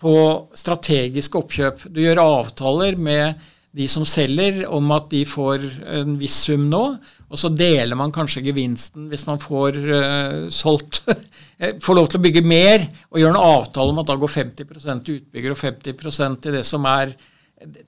på 0.00 0.14
strategiske 0.56 1.38
oppkjøp. 1.40 1.88
Du 1.92 2.00
gjør 2.00 2.22
avtaler 2.24 2.96
med 2.96 3.36
de 3.76 3.84
som 3.90 4.06
selger, 4.08 4.62
om 4.72 4.88
at 4.96 5.10
de 5.12 5.26
får 5.28 5.66
en 6.00 6.16
viss 6.18 6.38
sum 6.46 6.70
nå. 6.72 6.84
Og 7.28 7.36
så 7.36 7.50
deler 7.52 7.98
man 7.98 8.14
kanskje 8.14 8.46
gevinsten 8.46 9.10
hvis 9.10 9.26
man 9.28 9.42
får 9.42 9.76
uh, 9.76 10.46
solgt 10.48 11.02
Eh, 11.58 11.74
får 11.82 11.96
lov 11.98 12.06
til 12.06 12.20
å 12.20 12.22
bygge 12.22 12.44
mer 12.46 12.84
og 13.10 13.18
gjør 13.18 13.32
en 13.32 13.40
avtale 13.42 13.90
om 13.90 13.98
at 13.98 14.06
da 14.06 14.14
går 14.18 14.30
50 14.30 14.68
til 15.02 15.16
utbygger 15.18 15.54
og 15.54 15.58
50% 15.58 16.44
til 16.44 16.54
det 16.54 16.62
som 16.66 16.86
er, 16.86 17.16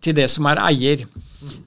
til 0.03 0.17
det 0.17 0.27
som 0.33 0.49
er 0.51 0.61
eier. 0.65 1.05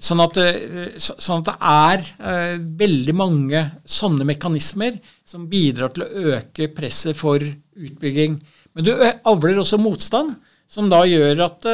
Sånn 0.03 0.21
at, 0.21 0.37
eh, 0.37 0.95
sånn 0.99 1.41
at 1.41 1.49
det 1.49 1.55
er 1.73 2.03
uh, 2.19 2.55
veldig 2.83 3.15
mange 3.17 3.61
sånne 3.89 4.27
mekanismer 4.27 4.99
som 5.25 5.47
bidrar 5.49 5.93
til 5.93 6.05
å 6.05 6.33
øke 6.35 6.69
presset 6.75 7.17
for 7.17 7.41
utbygging. 7.41 8.37
Men 8.73 8.85
du 8.85 8.91
avler 8.93 9.61
også 9.61 9.79
motstand, 9.81 10.35
som 10.69 10.89
da 10.89 11.03
gjør 11.05 11.43
at 11.45 11.67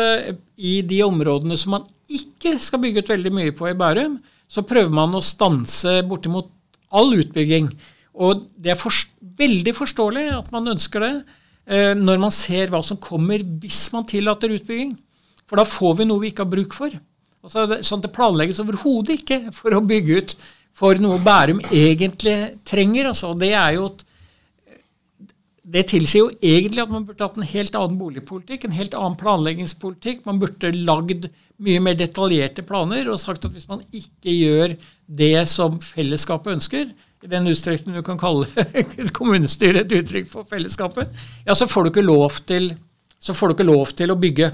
i 0.60 0.82
de 0.84 0.98
områdene 1.06 1.56
som 1.56 1.78
man 1.78 1.86
ikke 2.12 2.58
skal 2.60 2.82
bygge 2.84 3.06
ut 3.06 3.12
veldig 3.14 3.32
mye 3.32 3.54
på 3.56 3.70
i 3.70 3.78
Bærum, 3.78 4.18
så 4.50 4.66
prøver 4.66 4.92
man 4.92 5.14
å 5.16 5.24
stanse 5.24 6.00
bortimot 6.10 6.50
all 6.96 7.14
utbygging. 7.20 7.70
Og 8.20 8.48
det 8.58 8.74
er 8.74 8.80
for, 8.80 8.94
veldig 9.40 9.76
forståelig 9.78 10.26
at 10.40 10.50
man 10.56 10.72
ønsker 10.74 11.06
det 11.06 11.14
eh, 11.70 11.94
når 11.98 12.24
man 12.26 12.34
ser 12.36 12.74
hva 12.74 12.82
som 12.86 13.00
kommer 13.02 13.44
hvis 13.62 13.88
man 13.94 14.08
tillater 14.10 14.52
utbygging. 14.58 14.96
For 15.50 15.60
da 15.60 15.66
får 15.66 16.00
vi 16.00 16.08
noe 16.10 16.22
vi 16.24 16.32
ikke 16.32 16.46
har 16.46 16.52
bruk 16.52 16.76
for. 16.78 16.94
Altså, 17.44 17.66
sånn 17.86 18.02
at 18.02 18.06
det 18.06 18.16
planlegges 18.16 18.62
overhodet 18.62 19.22
ikke 19.22 19.40
for 19.56 19.74
å 19.74 19.84
bygge 19.86 20.20
ut 20.20 20.36
for 20.78 21.00
noe 21.02 21.20
Bærum 21.24 21.62
egentlig 21.72 22.38
trenger. 22.68 23.10
Altså, 23.12 23.34
det 23.40 23.54
er 23.58 23.80
jo 23.80 23.90
det 25.70 25.84
tilsier 25.92 26.24
jo 26.24 26.30
egentlig 26.42 26.82
at 26.82 26.92
man 26.92 27.04
burde 27.06 27.26
hatt 27.26 27.38
en 27.38 27.46
helt 27.46 27.76
annen 27.78 27.98
boligpolitikk, 28.00 28.66
en 28.66 28.74
helt 28.78 28.96
annen 28.98 29.18
planleggingspolitikk. 29.20 30.24
Man 30.26 30.40
burde 30.42 30.72
lagd 30.74 31.28
mye 31.62 31.84
mer 31.84 31.98
detaljerte 32.00 32.64
planer 32.66 33.10
og 33.12 33.20
sagt 33.22 33.46
at 33.46 33.54
hvis 33.54 33.68
man 33.70 33.84
ikke 33.92 34.34
gjør 34.34 34.74
det 35.20 35.36
som 35.52 35.78
fellesskapet 35.84 36.58
ønsker, 36.58 36.90
i 37.20 37.28
den 37.28 37.50
utstrekning 37.52 37.98
du 38.00 38.04
kan 38.08 38.20
kalle 38.20 38.48
kommunestyret 39.18 39.84
et 39.84 39.98
uttrykk 40.00 40.30
for 40.32 40.48
fellesskapet, 40.48 41.12
ja, 41.46 41.54
så 41.54 41.68
får 41.68 41.86
du 41.86 41.92
ikke 41.92 42.08
lov 42.08 42.40
til, 42.48 42.72
til 43.20 44.14
å 44.14 44.20
bygge. 44.20 44.54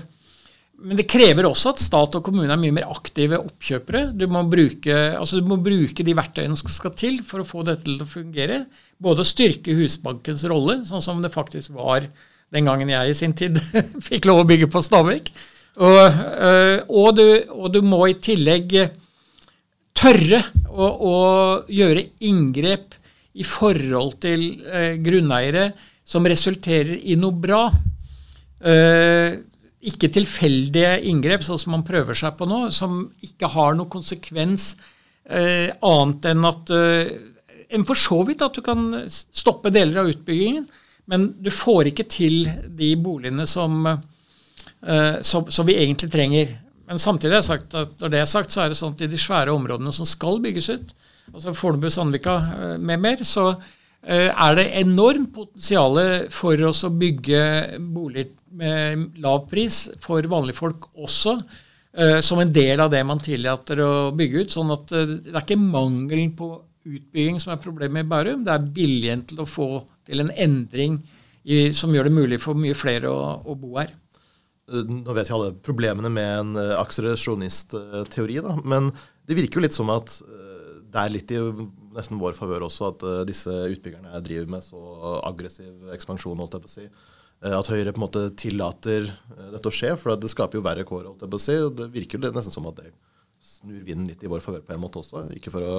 Men 0.83 0.99
det 0.99 1.07
krever 1.07 1.47
også 1.47 1.71
at 1.71 1.81
stat 1.81 2.17
og 2.17 2.23
kommune 2.25 2.51
er 2.51 2.59
mye 2.59 2.75
mer 2.75 2.89
aktive 2.91 3.39
oppkjøpere. 3.39 4.09
Du 4.17 4.25
må 4.31 4.43
bruke, 4.51 4.95
altså 5.15 5.39
du 5.39 5.47
må 5.47 5.57
bruke 5.63 6.03
de 6.03 6.15
verktøyene 6.17 6.57
som 6.59 6.71
skal 6.73 6.93
til 6.99 7.21
for 7.25 7.41
å 7.41 7.47
få 7.47 7.63
dette 7.67 7.87
til 7.87 8.01
å 8.03 8.09
fungere. 8.09 8.65
Både 9.01 9.23
å 9.23 9.27
styrke 9.27 9.75
Husbankens 9.77 10.43
rolle, 10.51 10.81
sånn 10.87 11.03
som 11.03 11.23
det 11.23 11.33
faktisk 11.33 11.73
var 11.77 12.09
den 12.53 12.67
gangen 12.67 12.91
jeg 12.91 13.11
i 13.11 13.17
sin 13.17 13.33
tid 13.37 13.57
fikk 14.09 14.27
lov 14.29 14.43
å 14.43 14.49
bygge 14.49 14.69
på 14.71 14.83
Stavik. 14.85 15.31
Og, 15.75 16.03
øh, 16.03 16.77
og, 16.87 17.09
du, 17.17 17.25
og 17.55 17.71
du 17.73 17.81
må 17.83 18.05
i 18.11 18.19
tillegg 18.19 18.77
tørre 19.95 20.43
å, 20.69 20.85
å 20.87 21.17
gjøre 21.71 22.05
inngrep 22.27 22.95
i 23.35 23.43
forhold 23.47 24.15
til 24.23 24.45
eh, 24.67 24.95
grunneiere 25.03 25.69
som 26.07 26.27
resulterer 26.27 26.99
i 27.03 27.17
noe 27.19 27.35
bra. 27.35 27.65
Eh, 28.63 29.35
ikke 29.85 30.09
tilfeldige 30.13 30.97
inngrep, 31.09 31.43
sånn 31.45 31.61
som 31.61 31.75
man 31.75 31.85
prøver 31.85 32.17
seg 32.17 32.35
på 32.37 32.47
nå, 32.49 32.65
som 32.73 33.03
ikke 33.25 33.51
har 33.53 33.77
noen 33.77 33.91
konsekvens 33.91 34.73
eh, 35.29 35.69
annet 35.85 36.29
enn 36.31 36.51
at 36.51 36.75
eh, 36.75 37.15
En 37.75 37.81
for 37.83 37.97
så 37.97 38.19
vidt 38.23 38.43
at 38.45 38.53
du 38.53 38.61
kan 38.61 38.91
stoppe 39.09 39.71
deler 39.73 39.97
av 40.03 40.09
utbyggingen, 40.11 40.67
men 41.09 41.23
du 41.41 41.49
får 41.51 41.89
ikke 41.89 42.05
til 42.07 42.45
de 42.77 42.91
boligene 43.01 43.47
som, 43.49 43.87
eh, 43.89 45.15
som, 45.25 45.49
som 45.49 45.65
vi 45.65 45.73
egentlig 45.81 46.11
trenger. 46.13 46.53
men 46.85 47.01
samtidig 47.01 47.41
har 47.41 47.57
jeg 47.57 47.65
at 47.73 47.99
når 47.99 48.13
det 48.13 48.19
er 48.21 48.29
sagt, 48.29 48.53
så 48.53 48.61
er 48.61 48.69
det 48.69 48.77
sånn 48.77 48.93
at 48.93 49.01
i 49.01 49.09
de 49.09 49.17
svære 49.17 49.51
områdene 49.51 49.91
som 49.91 50.05
skal 50.05 50.37
bygges 50.45 50.69
ut, 50.69 50.93
altså 51.33 51.55
Fornebu, 51.57 51.89
Sandvika 51.89 52.35
eh, 52.37 52.77
med 52.77 53.01
mer, 53.01 53.25
så 53.25 53.55
er 54.05 54.57
det 54.59 54.65
enormt 54.81 55.31
potensial 55.33 55.97
for 56.29 56.61
oss 56.67 56.83
å 56.85 56.91
bygge 56.93 57.39
boliger 57.81 58.35
med 58.55 59.17
lav 59.23 59.45
pris 59.49 59.85
for 60.03 60.25
vanlige 60.29 60.59
folk 60.59 60.89
også, 60.93 61.35
eh, 61.97 62.19
som 62.21 62.39
en 62.39 62.53
del 62.53 62.81
av 62.83 62.91
det 62.93 63.03
man 63.07 63.19
tillater 63.19 63.81
å 63.83 63.91
bygge 64.15 64.45
ut. 64.45 64.51
sånn 64.51 64.71
at 64.71 64.87
det 64.87 65.33
er 65.33 65.41
ikke 65.41 65.59
mangelen 65.59 66.35
på 66.37 66.53
utbygging 66.85 67.39
som 67.41 67.53
er 67.53 67.63
problemet 67.63 68.05
i 68.05 68.09
Bærum, 68.09 68.43
det 68.45 68.53
er 68.53 68.71
viljen 68.73 69.25
til 69.25 69.41
å 69.41 69.49
få 69.49 69.69
til 70.05 70.21
en 70.21 70.31
endring 70.31 70.99
i, 71.43 71.71
som 71.73 71.93
gjør 71.93 72.09
det 72.09 72.13
mulig 72.13 72.39
for 72.41 72.53
mye 72.53 72.77
flere 72.77 73.09
å, 73.09 73.41
å 73.41 73.55
bo 73.57 73.79
her. 73.79 73.89
Nå 74.65 75.13
vet 75.13 75.29
vi 75.29 75.33
alle 75.33 75.53
problemene 75.61 76.09
med 76.09 76.29
en 76.39 76.77
akselerasjonistteori, 76.77 78.39
men 78.65 78.89
det 79.25 79.37
virker 79.37 79.59
jo 79.59 79.65
litt 79.65 79.77
som 79.77 79.89
at 79.93 80.13
det 80.89 81.01
er 81.01 81.11
litt 81.13 81.33
i 81.33 81.41
nesten 81.95 82.21
vår 82.21 82.37
favør 82.37 82.67
også 82.67 82.89
at 82.91 83.05
uh, 83.07 83.19
disse 83.27 83.51
utbyggerne 83.51 84.23
driver 84.25 84.49
med 84.55 84.65
så 84.65 84.79
aggressiv 85.25 85.91
ekspansjon, 85.95 86.39
holdt 86.41 86.57
jeg 86.57 86.65
på 86.65 86.71
å 86.71 86.75
si. 86.75 86.87
Uh, 87.43 87.55
at 87.57 87.71
Høyre 87.71 87.93
på 87.95 88.01
en 88.01 88.05
måte 88.05 88.25
tillater 88.39 89.07
uh, 89.09 89.49
dette 89.55 89.71
å 89.71 89.75
skje, 89.75 89.93
for 89.99 90.15
det 90.19 90.31
skaper 90.33 90.59
jo 90.59 90.65
verre 90.65 90.87
kår. 90.87 91.09
holdt 91.11 91.25
jeg 91.25 91.33
på 91.33 91.41
å 91.41 91.45
si, 91.45 91.57
Det 91.79 91.89
virker 91.93 92.19
jo 92.19 92.35
nesten 92.35 92.55
som 92.55 92.67
at 92.71 92.81
det 92.81 92.91
snur 93.45 93.81
vinden 93.85 94.09
litt 94.09 94.23
i 94.25 94.29
vår 94.31 94.43
favør 94.43 94.65
på 94.65 94.75
en 94.75 94.81
måte 94.81 95.01
også. 95.01 95.27
Ikke 95.37 95.53
for 95.53 95.65
å 95.65 95.75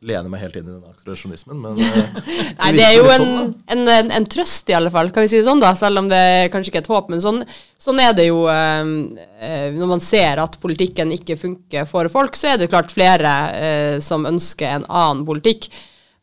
lene 0.00 0.30
meg 0.32 0.40
helt 0.40 0.54
inn 0.56 0.64
i 0.64 0.72
den 0.72 0.92
akselerasjonismen, 0.94 1.58
men 1.60 1.80
Nei, 2.60 2.70
det 2.72 2.84
er 2.86 2.94
jo 2.96 3.08
en, 3.12 3.24
sånn, 3.24 3.50
en, 3.74 3.82
en, 3.92 4.12
en, 4.16 4.26
trøst, 4.32 4.70
i 4.72 4.76
alle 4.76 4.92
fall, 4.92 5.10
kan 5.12 5.26
vi 5.26 5.32
si 5.32 5.40
det 5.40 5.48
sånn, 5.48 5.60
da, 5.60 5.74
selv 5.76 6.00
om 6.00 6.08
det 6.08 6.22
kanskje 6.54 6.72
ikke 6.72 6.80
er 6.80 6.86
et 6.86 6.92
håp. 6.94 7.10
Men 7.12 7.20
sånn, 7.20 7.42
sånn 7.80 8.00
er 8.00 8.14
det 8.16 8.30
jo 8.30 8.46
eh, 8.48 9.74
når 9.76 9.90
man 9.92 10.04
ser 10.04 10.40
at 10.40 10.56
politikken 10.62 11.12
ikke 11.18 11.36
funker 11.40 11.88
for 11.90 12.08
folk, 12.12 12.38
så 12.38 12.54
er 12.54 12.62
det 12.62 12.70
klart 12.72 12.94
flere 12.94 13.34
eh, 13.58 13.96
som 14.04 14.24
ønsker 14.28 14.78
en 14.78 14.88
annen 14.88 15.26
politikk. 15.28 15.68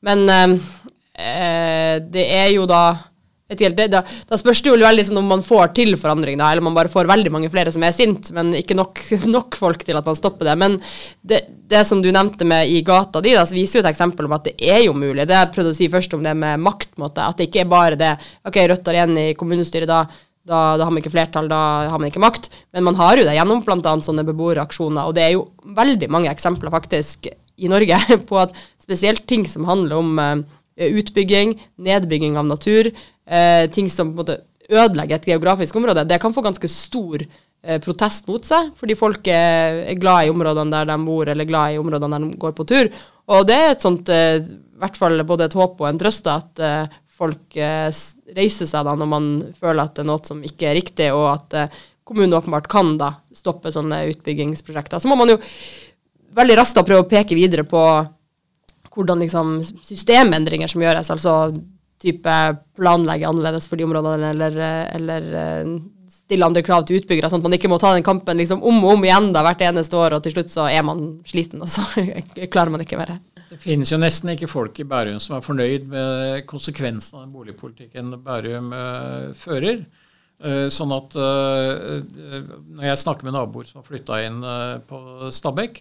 Men 0.07 0.25
eh, 0.33 2.01
det 2.01 2.25
er 2.39 2.49
jo 2.55 2.65
da 2.69 2.87
Helt, 3.47 3.77
da, 3.79 4.01
da, 4.03 4.35
spørs 4.35 4.59
det 4.59 4.73
jo 4.73 4.79
veldig 4.81 5.05
sånn 5.07 5.21
om 5.21 5.29
man 5.31 5.39
får 5.45 5.69
til 5.77 5.93
forandring, 5.95 6.35
da, 6.35 6.49
eller 6.51 6.65
man 6.65 6.75
bare 6.75 6.91
får 6.91 7.07
veldig 7.07 7.31
mange 7.31 7.47
flere 7.47 7.71
som 7.71 7.85
er 7.87 7.93
sint, 7.95 8.27
men 8.35 8.49
ikke 8.59 8.75
nok, 8.75 8.99
nok 9.37 9.55
folk 9.55 9.85
til 9.87 9.95
at 9.95 10.09
man 10.09 10.17
stopper 10.19 10.49
det. 10.49 10.55
Men 10.59 10.75
det, 11.23 11.45
det 11.67 11.83
som 11.85 12.01
du 12.01 12.07
nevnte 12.11 12.45
med 12.47 12.69
i 12.71 12.81
gata 12.85 13.21
di, 13.21 13.33
da, 13.35 13.43
så 13.47 13.55
viser 13.55 13.79
jo 13.79 13.83
et 13.83 13.89
eksempel 13.91 14.27
om 14.27 14.35
at 14.37 14.45
det 14.47 14.55
er 14.63 14.85
jo 14.85 14.93
mulig. 14.95 15.25
Det 15.27 15.35
jeg 15.35 15.51
prøvde 15.55 15.73
å 15.73 15.77
si 15.77 15.89
først 15.91 16.13
om 16.15 16.23
det 16.23 16.33
med 16.39 16.63
makt, 16.63 16.93
måte, 17.01 17.25
at 17.25 17.39
det 17.39 17.49
ikke 17.49 17.65
er 17.65 17.71
bare 17.71 17.99
det 17.99 18.13
OK, 18.47 18.61
Rødt 18.71 18.87
har 18.87 18.99
igjen 18.99 19.19
i 19.19 19.27
kommunestyret, 19.39 19.89
da, 19.89 20.05
da, 20.47 20.61
da, 20.79 20.85
har 20.85 20.93
man 20.93 21.01
ikke 21.01 21.11
flertall, 21.11 21.49
da 21.51 21.61
har 21.91 21.99
man 21.99 22.07
ikke 22.07 22.23
makt. 22.23 22.49
Men 22.75 22.87
man 22.87 22.99
har 22.99 23.19
jo 23.19 23.27
det 23.27 23.35
gjennom 23.35 23.63
bl.a. 23.65 23.95
sånne 24.05 24.25
beboeraksjoner, 24.29 25.09
og 25.09 25.17
det 25.17 25.25
er 25.25 25.35
jo 25.35 25.49
veldig 25.77 26.11
mange 26.13 26.31
eksempler 26.31 26.71
faktisk 26.73 27.27
i 27.31 27.71
Norge 27.71 27.99
på 28.29 28.39
at 28.39 28.55
spesielt 28.83 29.25
ting 29.27 29.43
som 29.49 29.67
handler 29.67 29.99
om 29.99 30.21
uh, 30.21 30.45
utbygging, 30.87 31.57
nedbygging 31.83 32.39
av 32.39 32.47
natur, 32.47 32.93
uh, 32.93 33.65
ting 33.73 33.91
som 33.91 34.13
på 34.13 34.15
en 34.15 34.23
måte 34.23 34.39
ødelegger 34.67 35.19
et 35.19 35.29
geografisk 35.31 35.75
område, 35.79 36.07
det 36.07 36.19
kan 36.19 36.33
få 36.35 36.43
ganske 36.43 36.69
stor 36.71 37.23
protest 37.83 38.27
mot 38.29 38.45
seg, 38.45 38.69
fordi 38.77 38.95
folk 38.95 39.27
er, 39.27 39.81
glad 39.99 40.27
i 40.27 40.31
områdene 40.31 40.71
der 40.71 40.87
de 40.91 40.97
bor, 41.03 41.27
eller 41.27 41.47
glad 41.49 41.73
i 41.73 41.79
områdene 41.81 42.19
der 42.19 42.27
de 42.29 42.39
går 42.39 42.53
på 42.55 42.65
tur. 42.69 42.89
Og 43.33 43.43
det 43.47 43.57
er 43.57 43.73
et 43.73 43.83
sånt, 43.83 44.09
eh, 44.13 44.39
i 44.39 44.79
hvert 44.79 44.97
fall 44.99 45.19
både 45.27 45.49
et 45.49 45.57
håp 45.57 45.81
og 45.81 45.89
en 45.89 45.99
trøst 45.99 46.29
at 46.31 46.61
eh, 46.63 46.95
folk 47.17 47.57
eh, 47.59 47.89
reiser 48.37 48.69
seg 48.69 48.85
da 48.87 48.93
når 48.97 49.09
man 49.11 49.29
føler 49.57 49.83
at 49.83 49.97
det 49.97 50.05
er 50.05 50.11
noe 50.11 50.23
som 50.27 50.43
ikke 50.45 50.69
er 50.69 50.77
riktig, 50.79 51.09
og 51.15 51.27
at 51.33 51.57
eh, 51.57 51.79
kommunen 52.07 52.37
åpenbart 52.37 52.69
kan 52.71 52.93
da 52.99 53.15
stoppe 53.35 53.73
sånne 53.73 54.05
utbyggingsprosjekter. 54.13 55.01
Så 55.03 55.11
må 55.11 55.17
man 55.19 55.33
jo 55.33 55.39
veldig 56.37 56.59
raskt 56.59 56.79
da 56.79 56.85
prøve 56.87 57.03
å 57.03 57.09
peke 57.09 57.35
videre 57.35 57.65
på 57.67 57.81
hvordan 58.97 59.21
liksom 59.21 59.59
systemendringer 59.85 60.71
som 60.71 60.81
gjøres, 60.81 61.11
altså 61.13 61.33
type 62.01 62.33
planlegge 62.77 63.27
annerledes 63.27 63.67
for 63.69 63.77
de 63.77 63.85
områdene, 63.85 64.31
eller, 64.31 64.57
eller 64.95 65.29
eh, 65.41 65.75
stille 66.27 66.47
andre 66.47 66.63
krav 66.65 66.83
til 66.83 66.99
utbyggere, 66.99 67.31
sånn 67.31 67.39
at 67.39 67.47
man 67.47 67.55
ikke 67.55 67.71
må 67.71 67.79
ta 67.79 67.93
den 67.95 68.05
kampen 68.05 68.37
liksom 68.41 68.59
om 68.67 68.83
og 68.83 68.97
om 68.97 69.07
igjen 69.07 69.31
da, 69.35 69.45
hvert 69.47 69.63
eneste 69.63 69.95
år, 69.95 70.17
og 70.17 70.25
til 70.25 70.35
slutt 70.35 70.51
så 70.51 70.67
er 70.67 70.83
man 70.83 71.07
sliten, 71.27 71.63
og 71.63 71.71
så 71.71 71.87
klarer 72.53 72.73
man 72.73 72.83
ikke 72.83 72.99
mer. 72.99 73.15
Det 73.47 73.59
finnes 73.63 73.91
jo 73.93 73.99
nesten 73.99 74.33
ikke 74.33 74.49
folk 74.51 74.79
i 74.83 74.85
Bærum 74.87 75.21
som 75.23 75.37
er 75.37 75.45
fornøyd 75.45 75.87
med 75.87 76.43
konsekvensen 76.49 77.15
av 77.15 77.23
den 77.23 77.35
boligpolitikken 77.35 78.11
Bærum 78.25 78.73
uh, 78.75 79.29
fører. 79.39 79.85
Uh, 80.43 80.67
sånn 80.69 80.91
at 80.93 81.15
uh, 81.15 82.01
når 82.03 82.89
jeg 82.89 83.03
snakker 83.05 83.25
med 83.25 83.37
naboer 83.37 83.69
som 83.69 83.79
har 83.79 83.87
flytta 83.87 84.19
inn 84.27 84.43
på 84.89 85.31
Stabekk, 85.33 85.79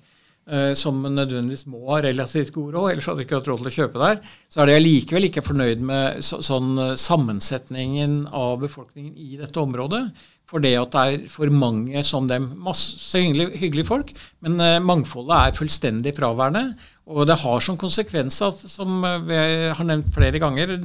som 0.79 1.01
nødvendigvis 1.03 1.65
må 1.67 1.81
ha 1.89 1.97
relativt 2.05 2.53
god 2.55 2.77
råd, 2.77 2.85
ellers 2.93 3.07
hadde 3.11 3.19
de 3.19 3.25
ikke 3.27 3.35
hatt 3.41 3.49
råd 3.51 3.65
til 3.65 3.67
å 3.67 3.73
kjøpe 3.75 3.99
der, 3.99 4.21
så 4.47 4.61
er 4.63 4.69
de 4.71 4.77
allikevel 4.79 5.27
ikke 5.27 5.43
fornøyd 5.43 5.81
med 5.89 6.21
så, 6.23 6.39
sånn 6.47 6.79
sammensetningen 7.03 8.15
av 8.31 8.61
befolkningen 8.63 9.17
i 9.19 9.41
dette 9.41 9.59
området. 9.59 10.05
For 10.47 10.63
det 10.63 10.77
at 10.79 10.93
det 10.95 11.01
er 11.03 11.25
for 11.31 11.51
mange 11.51 12.03
som 12.07 12.29
dem. 12.31 12.53
Masse 12.63 13.19
hyggelige, 13.19 13.59
hyggelige 13.59 13.89
folk, 13.89 14.13
men 14.47 14.61
uh, 14.63 14.77
mangfoldet 14.79 15.35
er 15.41 15.57
fullstendig 15.57 16.13
fraværende. 16.15 16.77
Og 17.11 17.27
det 17.27 17.41
har 17.43 17.63
som 17.63 17.79
konsekvens, 17.79 18.39
at, 18.47 18.63
som 18.71 19.03
vi 19.27 19.41
har 19.75 19.87
nevnt 19.87 20.13
flere 20.15 20.39
ganger, 20.43 20.77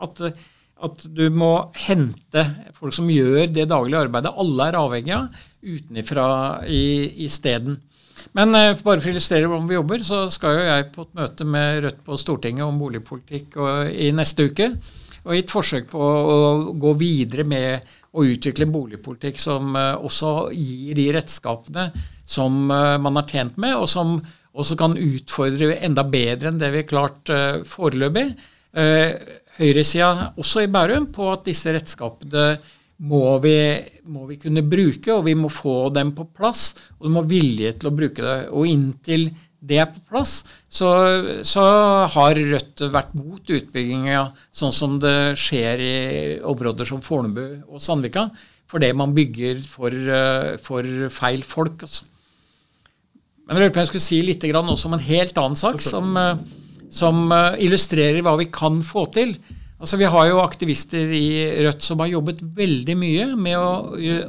at, 0.00 0.22
at 0.88 1.04
du 1.16 1.26
må 1.32 1.52
hente 1.86 2.46
folk 2.76 2.96
som 2.96 3.12
gjør 3.12 3.52
det 3.52 3.68
daglige 3.68 4.00
arbeidet 4.06 4.32
alle 4.40 4.68
er 4.70 4.80
avhengig 4.80 5.14
av, 5.16 5.44
utenfra 5.60 6.26
isteden. 6.68 7.76
Men 8.36 8.56
uh, 8.56 8.72
bare 8.80 9.02
for 9.02 9.10
å 9.10 9.12
illustrere 9.12 9.52
hvordan 9.52 9.68
vi 9.68 9.76
jobber, 9.76 10.06
så 10.06 10.22
skal 10.32 10.56
jo 10.56 10.64
jeg 10.64 10.88
på 10.96 11.04
et 11.04 11.14
møte 11.20 11.48
med 11.48 11.84
Rødt 11.84 12.02
på 12.08 12.20
Stortinget 12.24 12.64
om 12.64 12.80
boligpolitikk 12.80 13.60
i 13.92 14.08
neste 14.16 14.48
uke. 14.48 14.72
Og 15.26 15.36
i 15.36 15.42
et 15.42 15.52
forsøk 15.52 15.90
på 15.92 16.00
å 16.00 16.36
gå 16.80 16.94
videre 16.96 17.44
med 17.44 17.96
å 18.10 18.26
utvikle 18.26 18.66
en 18.66 18.74
boligpolitikk 18.74 19.38
som 19.40 19.74
uh, 19.76 19.94
også 20.00 20.50
gir 20.54 20.98
de 20.98 21.06
redskapene 21.14 21.90
som 22.24 22.64
uh, 22.70 22.96
man 23.02 23.20
har 23.20 23.28
tjent 23.30 23.60
med, 23.60 23.76
og 23.78 23.88
som 23.90 24.18
også 24.50 24.76
kan 24.78 24.98
utfordre 24.98 25.76
enda 25.78 26.02
bedre 26.02 26.50
enn 26.50 26.58
det 26.58 26.72
vi 26.74 26.82
har 26.82 26.88
klart 26.90 27.30
foreløpig. 27.70 28.24
Høyresida 29.60 30.32
også 30.42 30.64
i 30.64 30.70
Bærum 30.74 31.06
på 31.14 31.28
at 31.30 31.44
disse 31.46 31.70
redskapene 31.70 32.48
må 33.00 33.38
vi, 33.38 33.54
må 34.12 34.26
vi, 34.28 34.36
kunne 34.42 34.64
bruke, 34.66 35.14
og 35.14 35.24
vi 35.28 35.36
må 35.38 35.48
få 35.52 35.88
dem 35.94 36.12
på 36.16 36.26
plass. 36.36 36.74
Og 36.98 37.06
du 37.06 37.14
må 37.14 37.22
ha 37.22 37.30
vilje 37.30 37.72
til 37.78 37.90
å 37.90 37.94
bruke 37.96 38.24
det. 38.24 38.36
Og 38.52 38.68
inntil 38.68 39.30
det 39.60 39.80
er 39.82 39.90
på 39.92 40.00
plass, 40.08 40.40
så, 40.72 40.88
så 41.44 41.64
har 42.14 42.38
Rødt 42.38 42.84
vært 42.92 43.12
mot 43.18 43.52
utbygginga 43.52 44.22
sånn 44.56 44.72
som 44.72 44.96
det 45.02 45.34
skjer 45.40 45.82
i 45.84 45.96
områder 46.48 46.88
som 46.88 47.02
Fornebu 47.04 47.66
og 47.68 47.82
Sandvika, 47.84 48.28
fordi 48.70 48.92
man 48.96 49.12
bygger 49.12 49.60
for, 49.66 49.92
for 50.64 50.88
feil 51.12 51.44
folk. 51.44 51.84
Altså. 51.84 52.06
Men 53.44 53.58
jeg 53.58 53.64
lurer 53.64 53.74
på 53.74 53.82
jeg 53.82 53.90
skulle 53.90 54.06
si 54.06 54.20
litt 54.24 54.46
også 54.46 54.88
om 54.88 54.96
en 54.96 55.08
helt 55.08 55.40
annen 55.42 55.58
sak, 55.58 55.80
som, 55.82 56.14
som 56.94 57.34
illustrerer 57.58 58.22
hva 58.22 58.36
vi 58.38 58.46
kan 58.54 58.78
få 58.86 59.08
til. 59.12 59.34
Altså, 59.80 59.98
Vi 59.98 60.08
har 60.12 60.28
jo 60.28 60.40
aktivister 60.44 61.10
i 61.16 61.26
Rødt 61.66 61.82
som 61.82 62.00
har 62.00 62.12
jobbet 62.12 62.40
veldig 62.40 62.96
mye 63.00 63.26
med 63.34 63.58
å, 63.58 63.72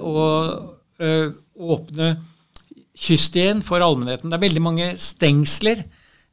å, 0.01 0.25
å 0.97 1.75
åpne 1.77 2.15
kyst 2.97 3.35
igjen 3.39 3.63
for 3.65 3.83
allmennheten. 3.83 4.29
Det 4.31 4.37
er 4.37 4.45
veldig 4.45 4.63
mange 4.63 4.87
stengsler 4.99 5.83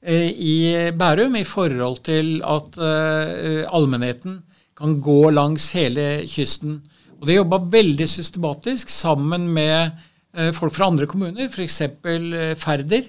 eh, 0.02 0.30
i 0.32 0.56
Bærum 0.98 1.38
i 1.38 1.46
forhold 1.46 2.02
til 2.08 2.38
at 2.46 2.78
eh, 2.78 3.64
allmennheten 3.68 4.42
kan 4.78 4.98
gå 5.02 5.30
langs 5.34 5.70
hele 5.76 6.24
kysten. 6.30 6.80
Og 7.18 7.26
det 7.26 7.38
jobba 7.38 7.62
veldig 7.72 8.06
systematisk 8.10 8.90
sammen 8.92 9.48
med 9.54 9.90
eh, 10.34 10.52
folk 10.54 10.76
fra 10.76 10.90
andre 10.90 11.08
kommuner, 11.10 11.50
f.eks. 11.50 11.80
Eh, 11.82 12.54
Færder, 12.58 13.08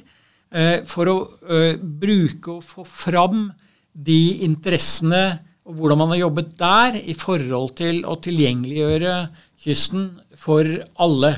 eh, 0.51 0.79
for 0.89 1.11
å 1.11 1.17
eh, 1.49 1.75
bruke 1.77 2.57
og 2.57 2.65
få 2.65 2.87
fram 2.87 3.49
de 3.93 4.39
interessene 4.45 5.39
og 5.69 5.77
hvordan 5.77 5.99
man 6.01 6.13
har 6.15 6.23
jobbet 6.23 6.55
der 6.57 6.97
i 6.97 7.13
forhold 7.17 7.75
til 7.77 8.01
å 8.09 8.15
tilgjengeliggjøre 8.23 9.15
kysten 9.61 10.07
for 10.39 10.65
alle. 10.97 11.35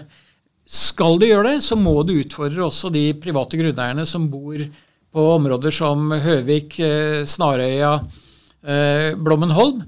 Skal 0.72 1.18
du 1.20 1.26
gjøre 1.28 1.50
det, 1.50 1.64
så 1.66 1.76
må 1.76 1.98
du 2.08 2.14
utfordre 2.22 2.64
også 2.64 2.92
de 2.94 3.10
private 3.20 3.60
grunneierne 3.60 4.06
som 4.08 4.30
bor 4.32 4.62
på 5.12 5.24
områder 5.34 5.74
som 5.76 6.14
Høvik, 6.24 6.78
eh, 6.80 7.24
Snarøya, 7.28 7.98
eh, 8.64 9.12
Blommenholm. 9.20 9.82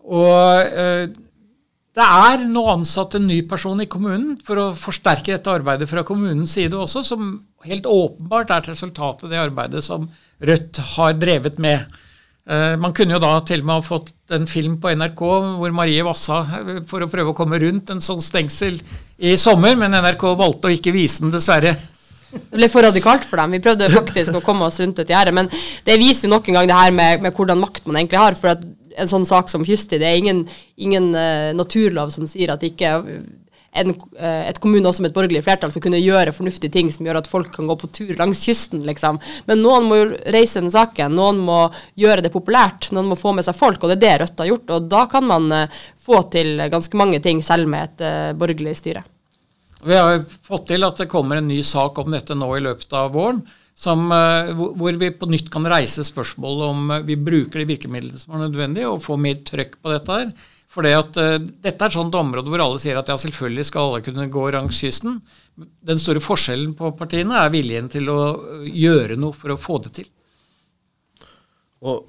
Og 0.00 0.64
eh, 0.64 1.10
det 1.92 2.06
er 2.06 2.46
nå 2.48 2.62
ansatt 2.72 3.18
en 3.18 3.26
ny 3.28 3.42
person 3.50 3.82
i 3.84 3.88
kommunen 3.90 4.38
for 4.40 4.62
å 4.62 4.68
forsterke 4.78 5.34
dette 5.34 5.52
arbeidet 5.52 5.90
fra 5.90 6.06
kommunens 6.08 6.56
side 6.56 6.78
også, 6.78 7.04
som 7.04 7.34
helt 7.66 7.84
åpenbart 7.84 8.54
er 8.54 8.62
et 8.62 8.70
resultat 8.72 9.26
av 9.26 9.32
det 9.32 9.42
arbeidet 9.42 9.84
som 9.84 10.08
Rødt 10.40 10.80
har 10.94 11.18
drevet 11.20 11.58
med. 11.60 11.84
Man 12.80 12.94
kunne 12.96 13.12
jo 13.12 13.20
da 13.20 13.34
til 13.44 13.60
og 13.60 13.66
med 13.68 13.76
ha 13.76 13.82
fått 13.84 14.08
en 14.32 14.46
film 14.48 14.78
på 14.80 14.88
NRK 14.96 15.20
hvor 15.60 15.74
Marie 15.76 16.00
Vassa 16.02 16.38
for 16.88 17.04
å 17.04 17.08
prøve 17.12 17.34
å 17.34 17.36
komme 17.36 17.60
rundt 17.60 17.92
en 17.92 18.00
sånn 18.02 18.22
stengsel 18.24 18.80
i 19.20 19.36
sommer, 19.38 19.76
men 19.76 19.92
NRK 20.00 20.24
valgte 20.38 20.70
å 20.70 20.74
ikke 20.74 20.94
vise 20.94 21.24
den, 21.24 21.32
dessverre. 21.34 21.74
Det 22.30 22.56
ble 22.56 22.68
for 22.70 22.86
radikalt 22.86 23.26
for 23.26 23.40
dem. 23.40 23.56
Vi 23.56 23.62
prøvde 23.64 23.90
faktisk 23.92 24.38
å 24.38 24.44
komme 24.44 24.68
oss 24.68 24.78
rundt 24.80 25.02
et 25.02 25.10
gjerde. 25.12 25.34
Men 25.36 25.50
det 25.86 25.98
viser 26.00 26.30
nok 26.30 26.48
en 26.48 26.60
gang 26.60 26.68
det 26.70 26.78
her 26.78 26.94
med, 26.94 27.24
med, 27.24 27.34
hvordan 27.36 27.60
makt 27.60 27.88
man 27.88 28.00
egentlig 28.00 28.20
har. 28.22 28.38
For 28.38 28.54
en 28.54 29.10
sånn 29.10 29.26
sak 29.28 29.50
som 29.52 29.66
Hysti, 29.66 29.98
det 30.00 30.08
er 30.08 30.20
ingen, 30.20 30.44
ingen 30.80 31.10
uh, 31.16 31.50
naturlov 31.58 32.14
som 32.14 32.28
sier 32.30 32.54
at 32.54 32.64
ikke 32.66 32.94
en, 33.72 33.92
uh, 33.94 34.42
et 34.48 34.58
kommune 34.62 34.88
også 34.88 35.04
med 35.04 35.12
et 35.12 35.16
borgerlig 35.16 35.44
flertall 35.46 35.70
som 35.70 35.84
kunne 35.84 36.00
gjøre 36.02 36.34
fornuftige 36.34 36.72
ting 36.74 36.90
som 36.94 37.06
gjør 37.06 37.20
at 37.20 37.30
folk 37.30 37.52
kan 37.54 37.70
gå 37.70 37.76
på 37.78 37.90
tur 38.00 38.10
langs 38.18 38.42
kysten, 38.46 38.82
liksom. 38.88 39.20
Men 39.46 39.62
noen 39.62 39.86
må 39.86 40.00
jo 40.00 40.08
reise 40.34 40.62
den 40.62 40.72
saken. 40.74 41.14
Noen 41.18 41.38
må 41.46 41.60
gjøre 42.00 42.26
det 42.26 42.34
populært. 42.34 42.90
Noen 42.96 43.12
må 43.12 43.18
få 43.20 43.34
med 43.36 43.46
seg 43.46 43.58
folk, 43.58 43.82
og 43.82 43.92
det 43.92 44.00
er 44.00 44.04
det 44.04 44.16
Rødt 44.24 44.42
har 44.42 44.50
gjort. 44.50 44.74
Og 44.76 44.90
da 44.90 45.06
kan 45.12 45.26
man 45.30 45.48
uh, 45.54 45.80
få 46.00 46.24
til 46.34 46.58
ganske 46.72 46.98
mange 46.98 47.22
ting 47.22 47.44
selv 47.46 47.70
med 47.70 47.88
et 47.88 48.36
borgerlig 48.38 48.74
styre. 48.80 49.04
Vi 49.84 49.96
har 49.96 50.20
fått 50.44 50.66
til 50.68 50.84
at 50.84 50.98
det 51.00 51.08
kommer 51.08 51.40
en 51.40 51.48
ny 51.48 51.62
sak 51.64 51.98
om 52.02 52.12
dette 52.12 52.36
nå 52.36 52.50
i 52.56 52.62
løpet 52.64 52.92
av 52.96 53.14
våren. 53.14 53.40
Som, 53.80 54.10
eh, 54.12 54.50
hvor 54.52 54.92
vi 54.92 55.08
på 55.10 55.26
nytt 55.30 55.48
kan 55.50 55.64
reise 55.64 56.04
spørsmålet 56.04 56.64
om 56.68 56.90
eh, 56.90 57.04
vi 57.08 57.16
bruker 57.16 57.62
de 57.62 57.68
virkemidlene 57.70 58.18
som 58.20 58.34
er 58.36 58.42
nødvendige, 58.42 58.90
og 58.90 59.00
få 59.00 59.16
mer 59.16 59.38
trøkk 59.40 59.78
på 59.80 59.94
dette 59.94 60.18
her. 60.18 60.34
For 60.70 60.86
uh, 60.86 61.00
dette 61.10 61.72
er 61.72 61.88
et 61.88 61.96
sånt 61.96 62.14
område 62.14 62.52
hvor 62.52 62.62
alle 62.62 62.78
sier 62.82 62.98
at 63.00 63.10
ja, 63.10 63.16
selvfølgelig 63.18 63.66
skal 63.66 63.88
alle 63.88 64.04
kunne 64.06 64.28
gå 64.30 64.46
langs 64.54 64.78
kysten. 64.78 65.18
Den 65.58 65.98
store 65.98 66.22
forskjellen 66.22 66.76
på 66.78 66.92
partiene 66.98 67.40
er 67.42 67.50
viljen 67.50 67.90
til 67.90 68.10
å 68.12 68.20
gjøre 68.64 69.18
noe 69.18 69.34
for 69.36 69.54
å 69.54 69.60
få 69.60 69.80
det 69.82 69.94
til. 69.98 70.10
Og 71.80 72.06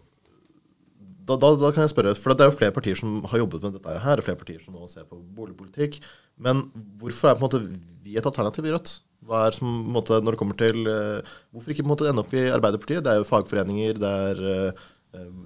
da, 1.31 1.37
da, 1.37 1.51
da, 1.55 1.69
kan 1.71 1.85
jeg 1.85 1.93
spørre, 1.93 2.15
for 2.17 2.33
Det 2.35 2.43
er 2.43 2.49
jo 2.49 2.57
flere 2.57 2.75
partier 2.75 2.97
som 2.97 3.21
har 3.29 3.43
jobbet 3.43 3.65
med 3.65 3.77
dette 3.77 3.99
her, 4.03 4.23
flere 4.25 4.39
partier 4.39 4.61
som 4.61 4.75
nå 4.75 4.87
ser 4.91 5.05
på 5.09 5.19
boligpolitikk. 5.37 5.99
Men 6.41 6.65
hvorfor 6.99 7.31
er 7.31 7.37
på 7.37 7.43
en 7.43 7.47
måte 7.47 7.61
vi 8.03 8.17
et 8.17 8.27
alternativ 8.27 8.67
i 8.67 8.73
Rødt? 8.73 8.95
Hva 9.29 9.43
er 9.47 9.55
som, 9.55 9.69
måte, 9.93 10.17
når 10.17 10.33
det 10.33 10.39
kommer 10.41 10.57
til, 10.57 10.81
uh, 10.89 11.35
Hvorfor 11.53 11.73
ikke 11.73 11.85
på 11.85 11.89
en 11.89 11.93
måte 11.93 12.09
ende 12.09 12.23
opp 12.23 12.33
i 12.33 12.47
Arbeiderpartiet? 12.49 13.03
Det 13.05 13.13
er 13.13 13.21
jo 13.21 13.29
fagforeninger, 13.29 14.01
det 14.01 14.13
er, 14.31 14.41
uh, 14.41 14.89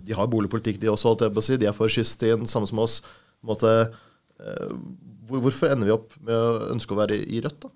de 0.05 0.13
har 0.13 0.27
boligpolitikk 0.29 0.81
de 0.81 0.91
også, 0.91 1.15
si. 1.41 1.57
De 1.61 1.69
er 1.69 1.75
for 1.75 1.91
kyststien, 1.91 2.45
samme 2.49 2.69
som 2.69 2.83
oss. 2.83 2.99
Måte, 3.45 3.71
hvor, 5.25 5.39
hvorfor 5.39 5.71
ender 5.73 5.89
vi 5.89 5.95
opp 5.95 6.13
med 6.21 6.35
å 6.35 6.69
ønske 6.75 6.93
å 6.93 6.99
være 6.99 7.17
i, 7.17 7.41
Rødt, 7.41 7.65
da? 7.65 7.73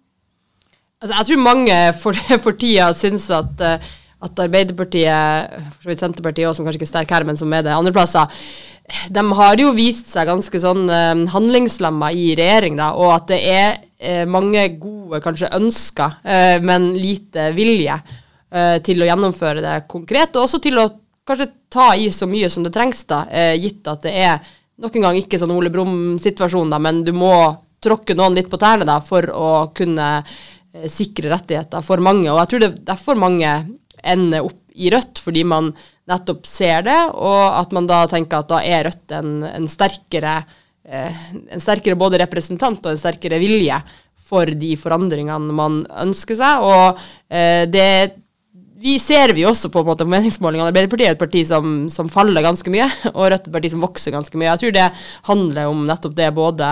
Altså, 1.00 1.16
jeg 1.16 1.28
tror 1.30 1.42
mange 1.48 1.80
for, 2.02 2.22
for 2.46 2.60
tida 2.60 2.92
syns 2.98 3.30
at 3.34 3.66
at 4.20 4.40
Arbeiderpartiet, 4.44 5.54
for 5.78 5.86
så 5.86 5.92
vidt 5.94 6.02
Senterpartiet 6.04 6.50
også, 6.50 6.60
som 6.60 6.66
kanskje 6.68 6.82
ikke 6.82 6.88
er 6.90 6.92
sterk 6.92 7.12
her, 7.16 7.26
men 7.28 7.38
som 7.40 7.54
er 7.56 7.64
det 7.64 7.72
andre 7.72 7.94
plasser, 7.96 8.42
de 9.16 9.24
har 9.38 9.62
jo 9.62 9.70
vist 9.78 10.10
seg 10.12 10.28
ganske 10.28 10.60
sånn 10.60 10.90
uh, 10.92 11.22
handlingslamma 11.32 12.10
i 12.12 12.34
regjering, 12.36 12.76
da, 12.80 12.90
og 13.00 13.14
at 13.14 13.30
det 13.32 13.40
er 13.48 14.26
mange 14.32 14.62
gode 14.80 15.20
kanskje 15.20 15.50
ønsker, 15.58 16.14
men 16.64 16.86
lite 16.96 17.50
vilje 17.52 17.98
til 18.88 19.04
å 19.04 19.10
gjennomføre 19.10 19.60
det 19.60 19.74
konkret, 19.92 20.32
og 20.38 20.46
også 20.46 20.62
til 20.64 20.80
å 20.80 20.86
kanskje 21.30 21.52
ta 21.72 21.92
i 21.96 22.10
så 22.14 22.28
mye 22.30 22.50
som 22.52 22.66
det 22.66 22.74
trengs, 22.76 23.06
da, 23.10 23.24
gitt 23.56 23.88
at 23.88 24.04
det 24.08 24.14
er 24.18 24.54
nok 24.82 24.96
en 24.96 25.06
gang 25.08 25.20
ikke 25.20 25.40
sånn 25.40 25.54
Ole 25.54 25.72
Brumm-situasjon, 25.74 26.72
da, 26.74 26.80
men 26.82 27.04
du 27.06 27.14
må 27.16 27.34
tråkke 27.84 28.16
noen 28.18 28.36
litt 28.36 28.50
på 28.52 28.60
tærne 28.60 28.88
da, 28.88 28.98
for 29.06 29.30
å 29.32 29.52
kunne 29.76 30.10
sikre 30.90 31.32
rettigheter 31.32 31.84
for 31.86 32.02
mange. 32.04 32.28
Og 32.32 32.40
jeg 32.42 32.52
tror 32.52 32.64
det 32.64 32.70
er 32.70 32.82
derfor 32.92 33.20
mange 33.20 33.54
ender 34.04 34.48
opp 34.48 34.60
i 34.80 34.90
Rødt, 34.94 35.20
fordi 35.20 35.44
man 35.48 35.72
nettopp 36.10 36.48
ser 36.48 36.86
det, 36.88 37.00
og 37.14 37.42
at 37.60 37.74
man 37.76 37.88
da 37.90 38.04
tenker 38.10 38.42
at 38.42 38.52
da 38.52 38.62
er 38.66 38.88
Rødt 38.88 39.16
en, 39.18 39.40
en 39.46 39.68
sterkere 39.70 40.40
eh, 40.88 41.26
en 41.52 41.64
sterkere 41.64 42.00
både 42.00 42.22
representant 42.24 42.80
og 42.86 42.94
en 42.94 43.02
sterkere 43.02 43.42
vilje 43.42 43.80
for 44.30 44.50
de 44.62 44.76
forandringene 44.80 45.56
man 45.56 45.82
ønsker 46.04 46.38
seg. 46.38 46.66
Og 46.66 47.02
eh, 47.34 47.66
det 47.70 47.90
vi 48.80 48.96
ser 49.02 49.34
vi 49.36 49.44
også 49.48 49.68
på, 49.74 49.82
en 49.82 49.90
måte, 49.90 50.06
på 50.08 50.12
meningsmålingene. 50.14 50.70
Arbeiderpartiet 50.72 51.10
er 51.10 51.16
et 51.18 51.20
parti 51.20 51.42
som, 51.48 51.90
som, 51.92 52.08
faller 52.12 52.44
ganske 52.46 52.72
mye, 52.72 52.88
og 53.12 53.26
Rødt 53.26 53.48
er 53.48 53.50
et 53.50 53.56
parti 53.58 53.72
som 53.74 53.84
vokser 53.84 54.16
ganske 54.16 54.40
mye. 54.40 54.48
Jeg 54.54 54.62
tror 54.62 54.76
det 54.78 54.86
handler 55.28 55.72
om 55.72 55.82
nettopp 55.90 56.16
det 56.16 56.30
både 56.38 56.70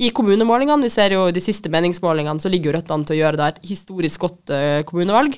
i 0.00 0.10
kommunemålingene. 0.16 0.86
Vi 0.86 0.94
ser 0.94 1.12
jo 1.16 1.26
de 1.34 1.42
siste 1.44 1.72
meningsmålingene, 1.72 2.40
så 2.40 2.52
ligger 2.52 2.70
jo 2.70 2.76
Rødt 2.78 2.94
an 2.94 3.04
til 3.04 3.18
å 3.18 3.20
gjøre 3.20 3.40
da 3.40 3.50
et 3.52 3.60
historisk 3.68 4.24
godt 4.24 4.54
uh, 4.54 4.80
kommunevalg. 4.88 5.36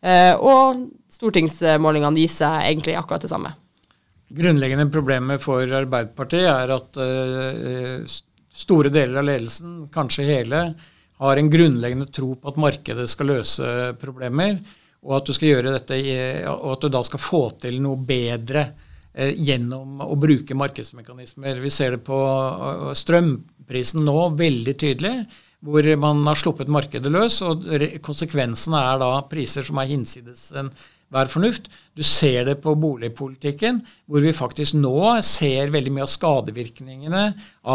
Uh, 0.00 0.34
og 0.38 0.86
stortingsmålingene 1.12 2.20
viser 2.20 2.62
egentlig 2.62 2.94
akkurat 3.00 3.26
det 3.26 3.32
samme. 3.32 3.52
Grunnleggende 4.30 4.86
problemet 4.94 5.42
for 5.42 5.66
Arbeiderpartiet 5.66 6.46
er 6.46 6.76
at 6.78 7.00
uh, 7.02 8.18
store 8.54 8.92
deler 8.94 9.18
av 9.18 9.32
ledelsen, 9.32 9.80
kanskje 9.90 10.30
hele, 10.30 10.68
har 11.20 11.36
en 11.36 11.50
grunnleggende 11.52 12.06
tro 12.14 12.36
på 12.38 12.52
at 12.52 12.60
markedet 12.60 13.10
skal 13.10 13.34
løse 13.34 13.96
problemer, 14.00 14.60
og 15.00 15.16
at 15.16 15.28
du 15.28 15.34
skal 15.36 15.54
gjøre 15.54 15.74
dette, 15.78 15.98
og 16.52 16.72
at 16.74 16.84
du 16.84 16.92
da 16.92 17.02
skal 17.06 17.22
få 17.22 17.42
til 17.62 17.78
noe 17.82 18.00
bedre 18.04 18.66
eh, 19.14 19.32
gjennom 19.36 20.02
å 20.04 20.16
bruke 20.20 20.56
markedsmekanismer. 20.58 21.62
Vi 21.62 21.72
ser 21.72 21.96
det 21.96 22.02
på 22.06 22.18
strømprisen 22.98 24.04
nå 24.04 24.18
veldig 24.40 24.76
tydelig 24.80 25.14
hvor 25.60 25.84
man 26.00 26.22
har 26.24 26.38
sluppet 26.40 26.70
markedet 26.72 27.10
løs, 27.12 27.40
og 27.44 27.66
konsekvensene 28.04 28.80
er 28.80 29.02
da 29.02 29.10
priser 29.28 29.66
som 29.66 29.80
er 29.80 29.90
hinsides 29.90 30.46
enhver 30.56 31.28
fornuft. 31.28 31.68
Du 31.96 32.02
ser 32.06 32.46
det 32.48 32.56
på 32.64 32.72
boligpolitikken, 32.80 33.82
hvor 34.08 34.24
vi 34.24 34.32
faktisk 34.36 34.78
nå 34.80 34.94
ser 35.26 35.72
veldig 35.74 35.92
mye 35.92 36.06
av 36.06 36.12
skadevirkningene 36.14 37.24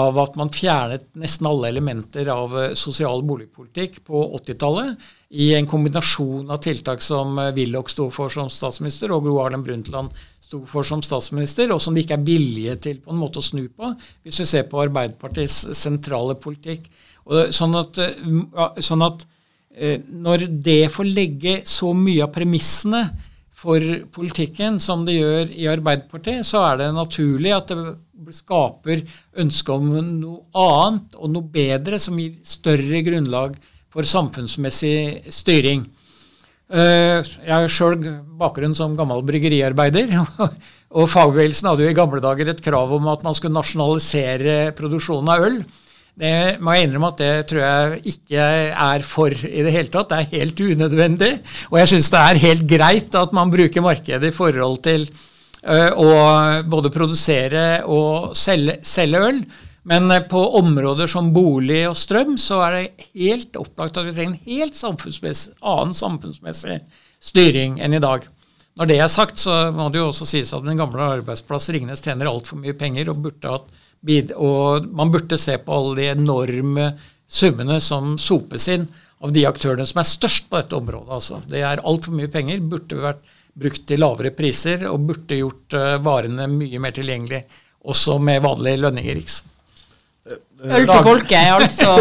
av 0.02 0.18
at 0.24 0.40
man 0.40 0.54
fjernet 0.54 1.12
nesten 1.20 1.50
alle 1.50 1.70
elementer 1.70 2.32
av 2.34 2.58
eh, 2.58 2.74
sosial 2.80 3.22
boligpolitikk 3.28 4.02
på 4.10 4.24
80-tallet, 4.42 4.98
i 5.30 5.54
en 5.56 5.68
kombinasjon 5.68 6.52
av 6.52 6.62
tiltak 6.64 7.02
som 7.02 7.40
eh, 7.40 7.52
Willoch 7.56 7.90
sto 7.90 8.10
for 8.14 8.32
som 8.34 8.50
statsminister, 8.52 9.12
og 9.12 9.26
Gro 9.26 9.40
Harlem 9.42 9.66
Brundtland 9.66 10.14
sto 10.46 10.62
for 10.70 10.86
som 10.86 11.02
statsminister, 11.06 11.72
og 11.74 11.82
som 11.82 11.96
det 11.96 12.06
ikke 12.06 12.20
er 12.20 12.28
vilje 12.28 12.78
til 12.86 13.02
på 13.02 13.14
en 13.14 13.22
måte 13.22 13.42
å 13.42 13.46
snu 13.46 13.66
på, 13.70 13.92
hvis 14.24 14.44
vi 14.44 14.50
ser 14.50 14.68
på 14.70 14.84
Arbeiderpartiets 14.86 15.72
sentrale 15.78 16.38
politikk. 16.38 16.86
Og 17.26 17.54
sånn 17.56 17.74
at, 17.80 18.02
eh, 18.06 18.82
sånn 18.86 19.06
at 19.06 19.26
eh, 19.74 19.98
når 20.06 20.48
det 20.64 20.84
får 20.94 21.10
legge 21.10 21.62
så 21.70 21.94
mye 21.98 22.28
av 22.28 22.34
premissene 22.36 23.08
for 23.56 23.82
politikken 24.14 24.78
som 24.84 25.08
det 25.08 25.18
gjør 25.18 25.54
i 25.56 25.70
Arbeiderpartiet, 25.72 26.46
så 26.46 26.62
er 26.70 26.84
det 26.84 26.92
naturlig 26.94 27.56
at 27.56 27.72
det 27.72 28.36
skaper 28.36 29.02
ønske 29.42 29.74
om 29.74 29.88
noe 30.20 30.44
annet 30.54 31.16
og 31.18 31.32
noe 31.34 31.50
bedre 31.56 31.98
som 32.02 32.20
gir 32.20 32.38
større 32.46 33.02
grunnlag 33.06 33.56
for 33.58 33.75
samfunnsmessig 34.04 35.32
styring. 35.32 35.86
Eh, 36.66 37.22
jeg 37.22 37.54
har 37.54 37.70
sjøl 37.70 37.96
bakgrunn 38.40 38.76
som 38.76 38.98
gammel 38.98 39.24
bryggeriarbeider. 39.24 40.12
Og 40.98 41.10
fagbevegelsen 41.12 41.70
hadde 41.70 41.86
jo 41.86 41.94
i 41.94 41.98
gamle 41.98 42.22
dager 42.24 42.50
et 42.52 42.64
krav 42.64 42.92
om 42.96 43.08
at 43.12 43.24
man 43.26 43.36
skulle 43.38 43.56
nasjonalisere 43.56 44.74
produksjonen 44.78 45.32
av 45.32 45.48
øl. 45.48 45.60
Det 46.16 46.62
må 46.64 46.72
jeg 46.72 46.88
innrømme 46.88 47.10
at 47.12 47.20
det 47.20 47.32
tror 47.50 47.62
jeg 47.62 48.14
ikke 48.14 48.44
er 48.72 49.04
for 49.04 49.34
i 49.36 49.64
det 49.66 49.74
hele 49.76 49.92
tatt. 49.92 50.14
Det 50.14 50.20
er 50.22 50.40
helt 50.40 50.62
unødvendig. 50.64 51.32
Og 51.74 51.80
jeg 51.82 51.92
syns 51.92 52.12
det 52.14 52.22
er 52.22 52.44
helt 52.46 52.68
greit 52.70 53.18
at 53.20 53.36
man 53.36 53.52
bruker 53.52 53.84
markedet 53.84 54.32
i 54.32 54.36
forhold 54.36 54.80
til 54.86 55.04
uh, 55.68 55.92
å 55.92 56.12
både 56.72 56.94
produsere 56.96 57.66
og 57.84 58.32
selge, 58.40 58.78
selge 58.88 59.26
øl. 59.28 59.42
Men 59.86 60.10
uh, 60.12 60.20
på 60.30 60.42
områder 60.60 61.10
som 61.12 61.32
bolig 61.34 61.84
og 61.90 61.98
strøm 62.00 62.36
så 62.42 62.62
er 62.68 62.78
det 62.78 63.10
helt 63.14 63.58
opplagt 63.60 63.98
at 63.98 64.08
vi 64.08 64.16
trenger 64.16 64.36
en 64.36 64.48
helt 64.48 64.78
samfunnsmessig, 64.78 65.56
annen 65.62 65.94
samfunnsmessig 65.98 66.80
styring 67.24 67.80
enn 67.84 67.98
i 67.98 68.04
dag. 68.04 68.26
Når 68.76 68.90
det 68.90 69.00
er 69.00 69.12
sagt, 69.12 69.40
så 69.40 69.70
må 69.72 69.88
det 69.88 70.02
jo 70.02 70.10
også 70.10 70.28
sies 70.28 70.52
at 70.54 70.66
den 70.66 70.80
gamle 70.80 71.06
arbeidsplass 71.20 71.70
Ringnes 71.72 72.04
tjener 72.04 72.28
altfor 72.28 72.60
mye 72.60 72.76
penger 72.76 73.14
og 73.14 73.22
burde 73.24 73.60
og 74.36 74.86
man 74.94 75.10
burde 75.10 75.38
se 75.42 75.56
på 75.58 75.74
alle 75.74 75.96
de 75.98 76.10
enorme 76.12 76.92
summene 77.26 77.80
som 77.82 78.20
sopes 78.22 78.68
inn 78.70 78.84
av 79.24 79.32
de 79.34 79.46
aktørene 79.48 79.86
som 79.88 80.02
er 80.02 80.10
størst 80.10 80.50
på 80.50 80.60
dette 80.60 80.78
området. 80.78 81.10
Altså. 81.18 81.40
Det 81.50 81.64
er 81.66 81.82
altfor 81.82 82.14
mye 82.14 82.30
penger. 82.30 82.62
Burde 82.62 83.02
vært 83.02 83.24
brukt 83.56 83.86
til 83.88 84.04
lavere 84.04 84.34
priser 84.36 84.86
og 84.92 85.08
burde 85.08 85.40
gjort 85.40 85.78
uh, 85.78 85.96
varene 86.04 86.48
mye 86.52 86.82
mer 86.84 86.94
tilgjengelig, 86.96 87.42
også 87.88 88.20
med 88.20 88.44
vanlige 88.44 88.84
lønninger. 88.84 89.22
Liksom. 89.24 89.55
Øl 90.26 90.88
til 90.90 91.04
folket, 91.06 91.52
altså. 91.54 91.92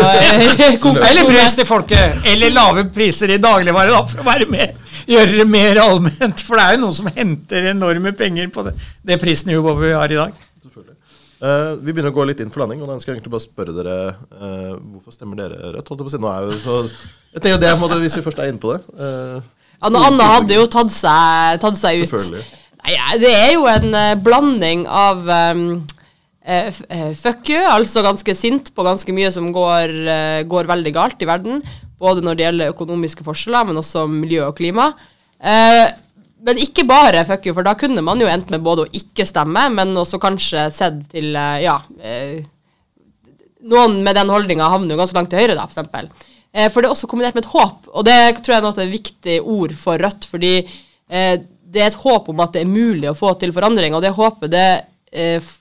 eller 1.09 1.27
brus 1.29 1.57
til 1.59 1.66
folket. 1.68 2.22
Eller 2.31 2.55
lave 2.55 2.87
priser 2.95 3.35
i 3.35 3.37
dagligvare, 3.43 3.93
da, 3.93 4.01
for 4.09 4.22
å 4.22 4.25
være 4.25 4.49
med. 4.49 4.79
Gjøre 5.11 5.43
det 5.43 5.47
mer 5.51 5.81
allment. 5.83 6.41
For 6.47 6.57
det 6.57 6.64
er 6.64 6.79
jo 6.79 6.83
noen 6.87 6.97
som 6.97 7.11
henter 7.12 7.68
enorme 7.75 8.14
penger 8.16 8.49
på 8.55 8.64
det, 8.64 8.72
det 9.05 9.20
prisnivået 9.20 9.83
vi 9.83 9.93
har 9.93 10.14
i 10.14 10.20
dag. 10.22 10.41
Uh, 11.45 11.75
vi 11.83 11.93
begynner 11.93 12.09
å 12.09 12.16
gå 12.16 12.25
litt 12.25 12.41
inn 12.41 12.53
for 12.53 12.62
landing, 12.62 12.81
og 12.81 12.89
da 12.89 12.95
ønsker 12.95 13.11
jeg 13.11 13.18
egentlig 13.18 13.35
bare 13.35 13.45
spørre 13.45 13.72
dere 13.77 13.97
uh, 14.14 14.77
hvorfor 14.95 15.12
stemmer 15.12 15.37
dere 15.37 15.75
Rødt? 15.75 15.91
holdt 15.91 16.01
Jeg 16.01 16.07
på 16.07 16.12
å 16.12 16.14
si. 16.14 16.20
Nå 16.22 16.31
er 16.31 16.47
jo 16.47 16.55
så, 16.62 16.77
jeg 17.35 17.45
tenker 17.45 17.61
det 17.61 17.68
er 17.68 17.75
på 17.75 17.83
en 17.83 17.83
måte, 17.83 17.99
Hvis 18.01 18.16
vi 18.16 18.22
først 18.25 18.41
er 18.41 18.49
inne 18.49 18.62
på 18.62 18.70
det 18.72 18.79
uh, 18.97 19.43
Anne, 19.85 20.01
Anna 20.09 20.29
hadde 20.39 20.57
jo 20.57 20.64
tatt 20.72 20.95
seg, 20.95 21.59
tatt 21.61 21.77
seg 21.77 22.07
ut. 22.07 22.14
Nei, 22.87 22.95
Det 23.20 23.33
er 23.35 23.51
jo 23.59 23.66
en 23.68 23.91
uh, 23.93 24.14
blanding 24.25 24.87
av 24.89 25.20
um, 25.27 25.66
fuck 26.45 27.49
you, 27.49 27.61
altså 27.64 28.03
ganske 28.05 28.34
sint 28.36 28.70
på 28.76 28.84
ganske 28.84 29.14
mye 29.16 29.30
som 29.32 29.47
går, 29.55 29.95
uh, 30.05 30.40
går, 30.49 30.68
veldig 30.68 30.92
galt 30.92 31.22
i 31.24 31.28
verden. 31.28 31.62
Både 32.01 32.24
når 32.24 32.36
det 32.36 32.45
gjelder 32.45 32.72
økonomiske 32.74 33.24
forskjeller, 33.24 33.70
men 33.70 33.80
også 33.80 34.07
miljø 34.11 34.49
og 34.49 34.57
klima. 34.59 34.92
men 36.45 36.59
ikke 36.61 36.84
bare 36.84 37.24
fuck 37.24 37.47
you, 37.47 37.55
for 37.55 37.64
da 37.64 37.74
kunne 37.74 38.03
man 38.05 38.20
jo 38.20 38.28
endt 38.28 38.51
med 38.53 38.61
både 38.61 38.84
å 38.84 38.90
ikke 38.92 39.24
stemme, 39.26 39.68
men 39.72 39.97
også 39.97 40.18
kanskje 40.20 40.66
sett 40.72 41.01
til 41.12 41.32
ja, 41.32 41.78
Noen 43.64 44.03
med 44.05 44.16
den 44.16 44.28
holdninga 44.28 44.68
havner 44.68 44.92
jo 44.92 45.01
ganske 45.01 45.16
langt 45.16 45.30
til 45.32 45.40
høyre, 45.40 45.57
da, 45.57 45.64
f.eks. 45.64 45.88
For, 45.88 46.70
for 46.70 46.82
det 46.82 46.88
er 46.88 46.95
også 46.95 47.09
kombinert 47.11 47.34
med 47.34 47.47
et 47.47 47.53
håp, 47.55 47.88
og 47.90 48.07
det 48.07 48.18
tror 48.45 48.55
jeg 48.55 48.62
er 48.62 48.82
et 48.84 48.92
viktig 48.92 49.36
ord 49.40 49.74
for 49.78 49.99
Rødt. 49.99 50.28
fordi 50.30 50.55
eh, 50.61 51.36
det 51.74 51.82
er 51.82 51.90
et 51.90 52.03
håp 52.05 52.28
om 52.30 52.42
at 52.45 52.55
det 52.55 52.62
er 52.62 52.70
mulig 52.70 53.11
å 53.11 53.18
få 53.18 53.32
til 53.40 53.53
forandring, 53.55 53.97
og 53.97 54.05
det 54.05 54.14
håpet 54.14 54.53
det, 54.53 54.68
eh, 55.11 55.53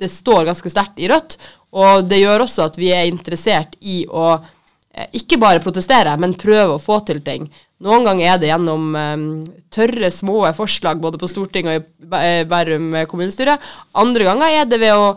det 0.00 0.10
står 0.12 0.48
ganske 0.48 0.72
sterkt 0.72 1.00
i 1.02 1.08
Rødt. 1.10 1.38
Og 1.74 2.06
det 2.06 2.20
gjør 2.22 2.46
også 2.46 2.68
at 2.68 2.78
vi 2.78 2.92
er 2.94 3.08
interessert 3.08 3.74
i 3.80 4.04
å 4.06 4.36
eh, 4.36 5.08
ikke 5.20 5.40
bare 5.42 5.62
protestere, 5.62 6.14
men 6.20 6.36
prøve 6.38 6.76
å 6.76 6.82
få 6.82 7.00
til 7.06 7.22
ting. 7.24 7.48
Noen 7.84 8.06
ganger 8.06 8.30
er 8.30 8.40
det 8.40 8.48
gjennom 8.48 8.94
um, 8.94 9.26
tørre, 9.74 10.08
små 10.14 10.44
forslag 10.56 11.02
både 11.02 11.18
på 11.20 11.28
Stortinget 11.28 11.82
og 11.82 12.14
i 12.16 12.44
Bærum 12.48 12.94
kommunestyre. 13.10 13.58
Andre 14.00 14.28
ganger 14.30 14.60
er 14.62 14.70
det 14.70 14.78
ved 14.80 14.94
å 14.94 15.10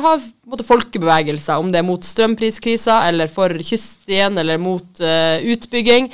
ha 0.00 0.14
måte, 0.48 0.64
folkebevegelser, 0.66 1.58
om 1.60 1.68
det 1.74 1.82
er 1.82 1.86
mot 1.86 2.06
strømpriskrisa 2.06 3.02
eller 3.10 3.28
for 3.30 3.52
kyststien 3.60 4.38
eller 4.40 4.62
mot 4.62 5.02
uh, 5.02 5.36
utbygging 5.52 6.08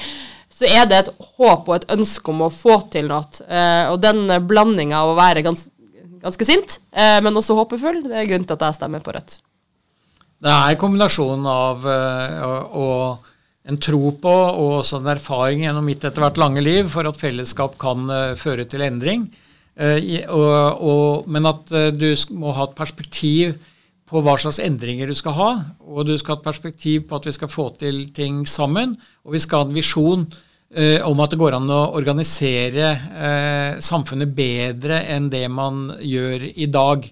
så 0.60 0.68
er 0.68 0.88
det 0.88 0.98
et 1.00 1.10
håp 1.38 1.68
og 1.68 1.76
et 1.78 1.92
ønske 1.94 2.32
om 2.32 2.44
å 2.44 2.52
få 2.52 2.76
til 2.92 3.08
noe. 3.08 3.24
Eh, 3.48 3.88
og 3.88 4.00
den 4.02 4.26
blandinga 4.48 5.00
av 5.00 5.14
å 5.14 5.18
være 5.18 5.44
gans, 5.46 5.64
ganske 6.22 6.46
sint, 6.46 6.78
eh, 6.92 7.18
men 7.24 7.36
også 7.36 7.56
håpefull, 7.58 8.02
det 8.06 8.16
er 8.16 8.28
grunnen 8.28 8.46
til 8.48 8.58
at 8.58 8.66
jeg 8.68 8.78
stemmer 8.78 9.04
på 9.04 9.14
Rødt. 9.16 9.40
Det 10.40 10.52
er 10.52 10.78
kombinasjonen 10.80 11.46
av 11.52 11.84
uh, 11.84 13.32
en 13.68 13.76
tro 13.76 14.12
på 14.22 14.32
og 14.32 14.78
også 14.78 15.02
en 15.02 15.10
erfaring 15.12 15.66
gjennom 15.66 15.84
mitt 15.84 16.04
etter 16.06 16.24
hvert 16.24 16.40
lange 16.40 16.62
liv 16.64 16.88
for 16.88 17.04
at 17.08 17.20
fellesskap 17.20 17.76
kan 17.80 18.08
uh, 18.08 18.36
føre 18.40 18.64
til 18.64 18.86
endring. 18.86 19.28
Men 19.80 21.46
at 21.48 21.70
du 21.96 22.08
må 22.36 22.50
ha 22.52 22.66
et 22.66 22.74
perspektiv 22.76 23.54
på 24.10 24.20
hva 24.24 24.34
slags 24.40 24.58
endringer 24.60 25.08
du 25.08 25.16
skal 25.16 25.36
ha. 25.38 25.50
Og 25.86 26.08
du 26.08 26.16
skal 26.18 26.34
ha 26.34 26.40
et 26.40 26.48
perspektiv 26.48 27.06
på 27.08 27.16
at 27.16 27.28
vi 27.28 27.32
skal 27.32 27.48
få 27.48 27.68
til 27.80 28.02
ting 28.12 28.42
sammen. 28.50 28.92
Og 29.24 29.36
vi 29.36 29.40
skal 29.40 29.62
ha 29.62 29.68
en 29.68 29.76
visjon 29.78 30.26
eh, 30.74 31.00
om 31.06 31.20
at 31.22 31.32
det 31.32 31.40
går 31.40 31.56
an 31.58 31.70
å 31.72 31.80
organisere 31.98 32.90
eh, 32.96 33.80
samfunnet 33.82 34.34
bedre 34.34 35.02
enn 35.10 35.30
det 35.32 35.46
man 35.52 35.88
gjør 35.98 36.46
i 36.54 36.68
dag. 36.70 37.06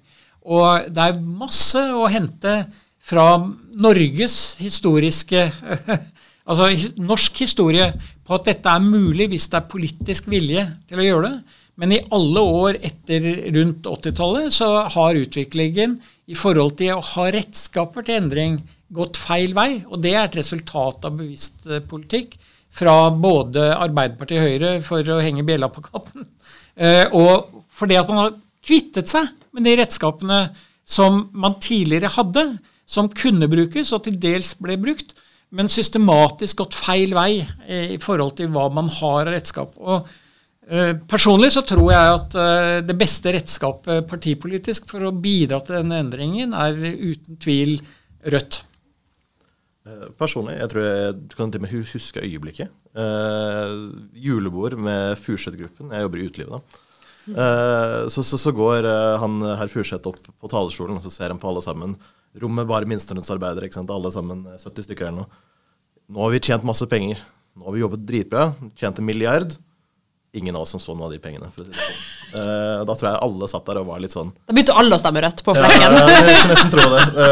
Og 0.48 0.88
det 0.94 1.09
er 1.09 1.20
masse 1.22 1.82
å 1.92 2.06
hente 2.11 2.62
fra 3.09 3.34
Norges 3.78 4.59
historiske 4.62 5.48
Altså 6.48 6.70
norsk 6.96 7.42
historie 7.42 7.90
på 8.24 8.32
at 8.38 8.46
dette 8.48 8.72
er 8.72 8.80
mulig 8.80 9.26
hvis 9.28 9.50
det 9.52 9.59
er 9.59 9.66
politisk 9.68 10.30
vilje 10.32 10.62
til 10.88 11.02
å 11.02 11.04
gjøre 11.04 11.26
det. 11.26 11.56
Men 11.78 11.92
i 11.92 12.00
alle 12.16 12.40
år 12.40 12.78
etter 12.88 13.26
rundt 13.54 13.84
80-tallet 13.84 14.54
så 14.56 14.70
har 14.94 15.20
utviklingen 15.20 15.98
i 16.24 16.36
forhold 16.38 16.78
til 16.80 16.96
å 16.96 17.04
ha 17.12 17.26
redskaper 17.34 18.06
til 18.06 18.22
endring 18.22 18.56
gått 18.88 19.20
feil 19.20 19.52
vei. 19.52 19.82
Og 19.92 20.00
det 20.02 20.14
er 20.16 20.24
et 20.24 20.38
resultat 20.40 21.04
av 21.04 21.20
bevisst 21.20 21.68
eh, 21.68 21.84
politikk 21.84 22.38
fra 22.74 22.96
både 23.10 23.70
Arbeiderpartiet 23.74 24.40
og 24.40 24.48
Høyre 24.48 24.72
for 24.84 25.14
å 25.14 25.20
henge 25.22 25.46
bjella 25.46 25.70
på 25.72 25.84
katten, 25.86 26.26
eh, 26.76 27.06
og 27.16 27.64
fordi 27.78 27.98
at 27.98 28.10
man 28.10 28.20
har 28.22 28.36
kvittet 28.64 29.10
seg 29.10 29.30
med 29.54 29.66
de 29.66 29.76
redskapene 29.80 30.42
som 30.88 31.24
man 31.32 31.58
tidligere 31.62 32.12
hadde, 32.14 32.44
som 32.88 33.10
kunne 33.12 33.48
brukes, 33.50 33.92
og 33.92 34.04
til 34.06 34.16
dels 34.20 34.54
ble 34.60 34.78
brukt, 34.80 35.16
men 35.56 35.70
systematisk 35.72 36.60
gått 36.60 36.76
feil 36.76 37.14
vei 37.16 37.42
eh, 37.66 37.94
i 37.96 38.00
forhold 38.02 38.36
til 38.38 38.50
hva 38.54 38.68
man 38.72 38.90
har 38.98 39.26
av 39.26 39.34
redskap. 39.34 39.76
Og 39.80 40.08
eh, 40.68 40.94
Personlig 41.08 41.50
så 41.56 41.64
tror 41.68 41.92
jeg 41.92 42.16
at 42.18 42.38
det 42.88 42.98
beste 43.00 43.32
redskapet 43.36 44.08
partipolitisk 44.08 44.90
for 44.90 45.08
å 45.08 45.14
bidra 45.16 45.62
til 45.64 45.80
denne 45.80 46.02
endringen, 46.04 46.54
er 46.56 46.76
uten 46.76 47.40
tvil 47.40 47.78
Rødt. 48.28 48.67
Eh, 49.89 50.11
personlig, 50.18 50.59
jeg 50.59 50.70
tror 50.72 50.84
jeg, 50.84 51.16
du 51.30 51.36
kan 51.39 51.53
til 51.53 51.62
og 51.62 51.64
med 51.64 51.72
huske 51.95 52.24
øyeblikket. 52.24 52.74
Eh, 52.99 53.72
julebord 54.20 54.76
med 54.76 55.16
Furseth-gruppen. 55.22 55.95
Jeg 55.95 56.05
jobber 56.05 56.20
i 56.20 56.28
utelivet 56.28 56.55
da. 56.59 56.84
Eh, 57.28 58.03
så, 58.12 58.24
så, 58.24 58.41
så, 58.41 58.53
går 58.57 58.89
han 59.22 59.41
herr 59.61 59.72
Furseth 59.72 60.11
opp 60.11 60.28
på 60.28 60.51
talerstolen, 60.53 60.99
og 60.99 61.05
så 61.05 61.12
ser 61.12 61.32
han 61.32 61.41
på 61.41 61.49
alle 61.49 61.64
sammen. 61.64 61.97
Rommet 62.43 62.68
bare 62.68 62.89
sant. 63.78 63.91
Alle 63.95 64.12
sammen 64.12 64.45
70 64.59 64.68
eh, 64.68 64.89
stykker 64.89 65.09
eller 65.09 65.24
noe. 65.24 65.43
Nå 66.09 66.24
har 66.24 66.34
vi 66.34 66.45
tjent 66.45 66.66
masse 66.68 66.89
penger. 66.89 67.20
Nå 67.57 67.68
har 67.68 67.76
vi 67.76 67.84
jobbet 67.84 68.05
dritbra. 68.09 68.51
Tjent 68.78 69.01
en 69.01 69.09
milliard 69.09 69.57
ingen 70.33 70.57
av 70.57 70.62
oss 70.62 70.70
som 70.70 70.81
så 70.81 70.95
noen 70.95 71.07
av 71.09 71.12
de 71.14 71.18
pengene. 71.22 71.49
For 71.55 71.64
det 71.64 71.76
sånn. 71.79 72.01
Uh, 72.35 72.85
da 72.85 72.95
tror 72.95 73.09
jeg 73.09 73.20
alle 73.24 73.49
satt 73.49 73.68
der 73.68 73.81
og 73.81 73.87
var 73.89 74.01
litt 74.03 74.12
sånn 74.12 74.29
Da 74.45 74.53
begynte 74.53 74.74
alle 74.76 74.97
å 74.99 75.01
stemme 75.01 75.22
rødt 75.24 75.41
på 75.47 75.55
flekken. 75.57 75.85
Ja, 75.85 76.03
jeg, 76.12 76.35
skulle 76.37 76.53
nesten 76.53 76.72
tro 76.74 76.85
det. 76.93 77.05
Uh, 77.14 77.22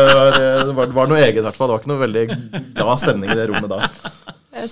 det, 0.64 0.72
var, 0.78 0.88
det 0.88 0.96
var 0.96 1.10
noe 1.10 1.20
eget, 1.20 1.40
i 1.42 1.44
hvert 1.44 1.58
fall. 1.58 1.68
Det 1.68 1.76
var 1.76 1.84
ikke 1.84 1.92
noe 1.92 2.02
veldig 2.06 2.24
glad 2.78 3.02
stemning 3.02 3.34
i 3.34 3.38
det 3.38 3.46
rommet 3.50 3.74
da. 3.74 3.90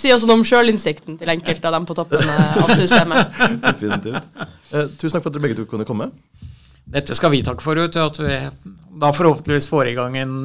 Si 0.00 0.12
også 0.14 0.30
noe 0.30 0.40
om 0.40 0.46
sjølinnsikten 0.48 1.18
til 1.20 1.30
enkelte 1.34 1.68
av 1.68 1.76
dem 1.76 1.88
på 1.88 1.96
toppen 1.98 2.30
av 2.32 2.72
systemet. 2.72 3.36
Definitivt. 3.66 4.30
Uh, 4.72 4.86
tusen 4.96 5.18
takk 5.18 5.26
for 5.26 5.28
at 5.28 5.36
dere 5.36 5.44
begge 5.44 5.58
to 5.60 5.68
kunne 5.68 5.88
komme. 5.88 6.08
Dette 6.94 7.16
skal 7.16 7.32
vi 7.32 7.42
takke 7.44 7.64
for, 7.64 7.80
ut, 7.80 7.96
at 7.96 8.20
vi 8.20 8.38
da 9.00 9.10
forhåpentligvis 9.12 9.68
får 9.68 9.90
i 9.90 9.96
gang 9.96 10.16
en 10.20 10.36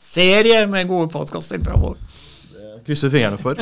serie 0.00 0.64
med 0.70 0.88
gode 0.88 1.10
podkaster 1.12 1.60
framover. 1.62 1.98
Det 2.50 2.82
krysser 2.86 3.12
fingrene 3.12 3.38
for. 3.38 3.58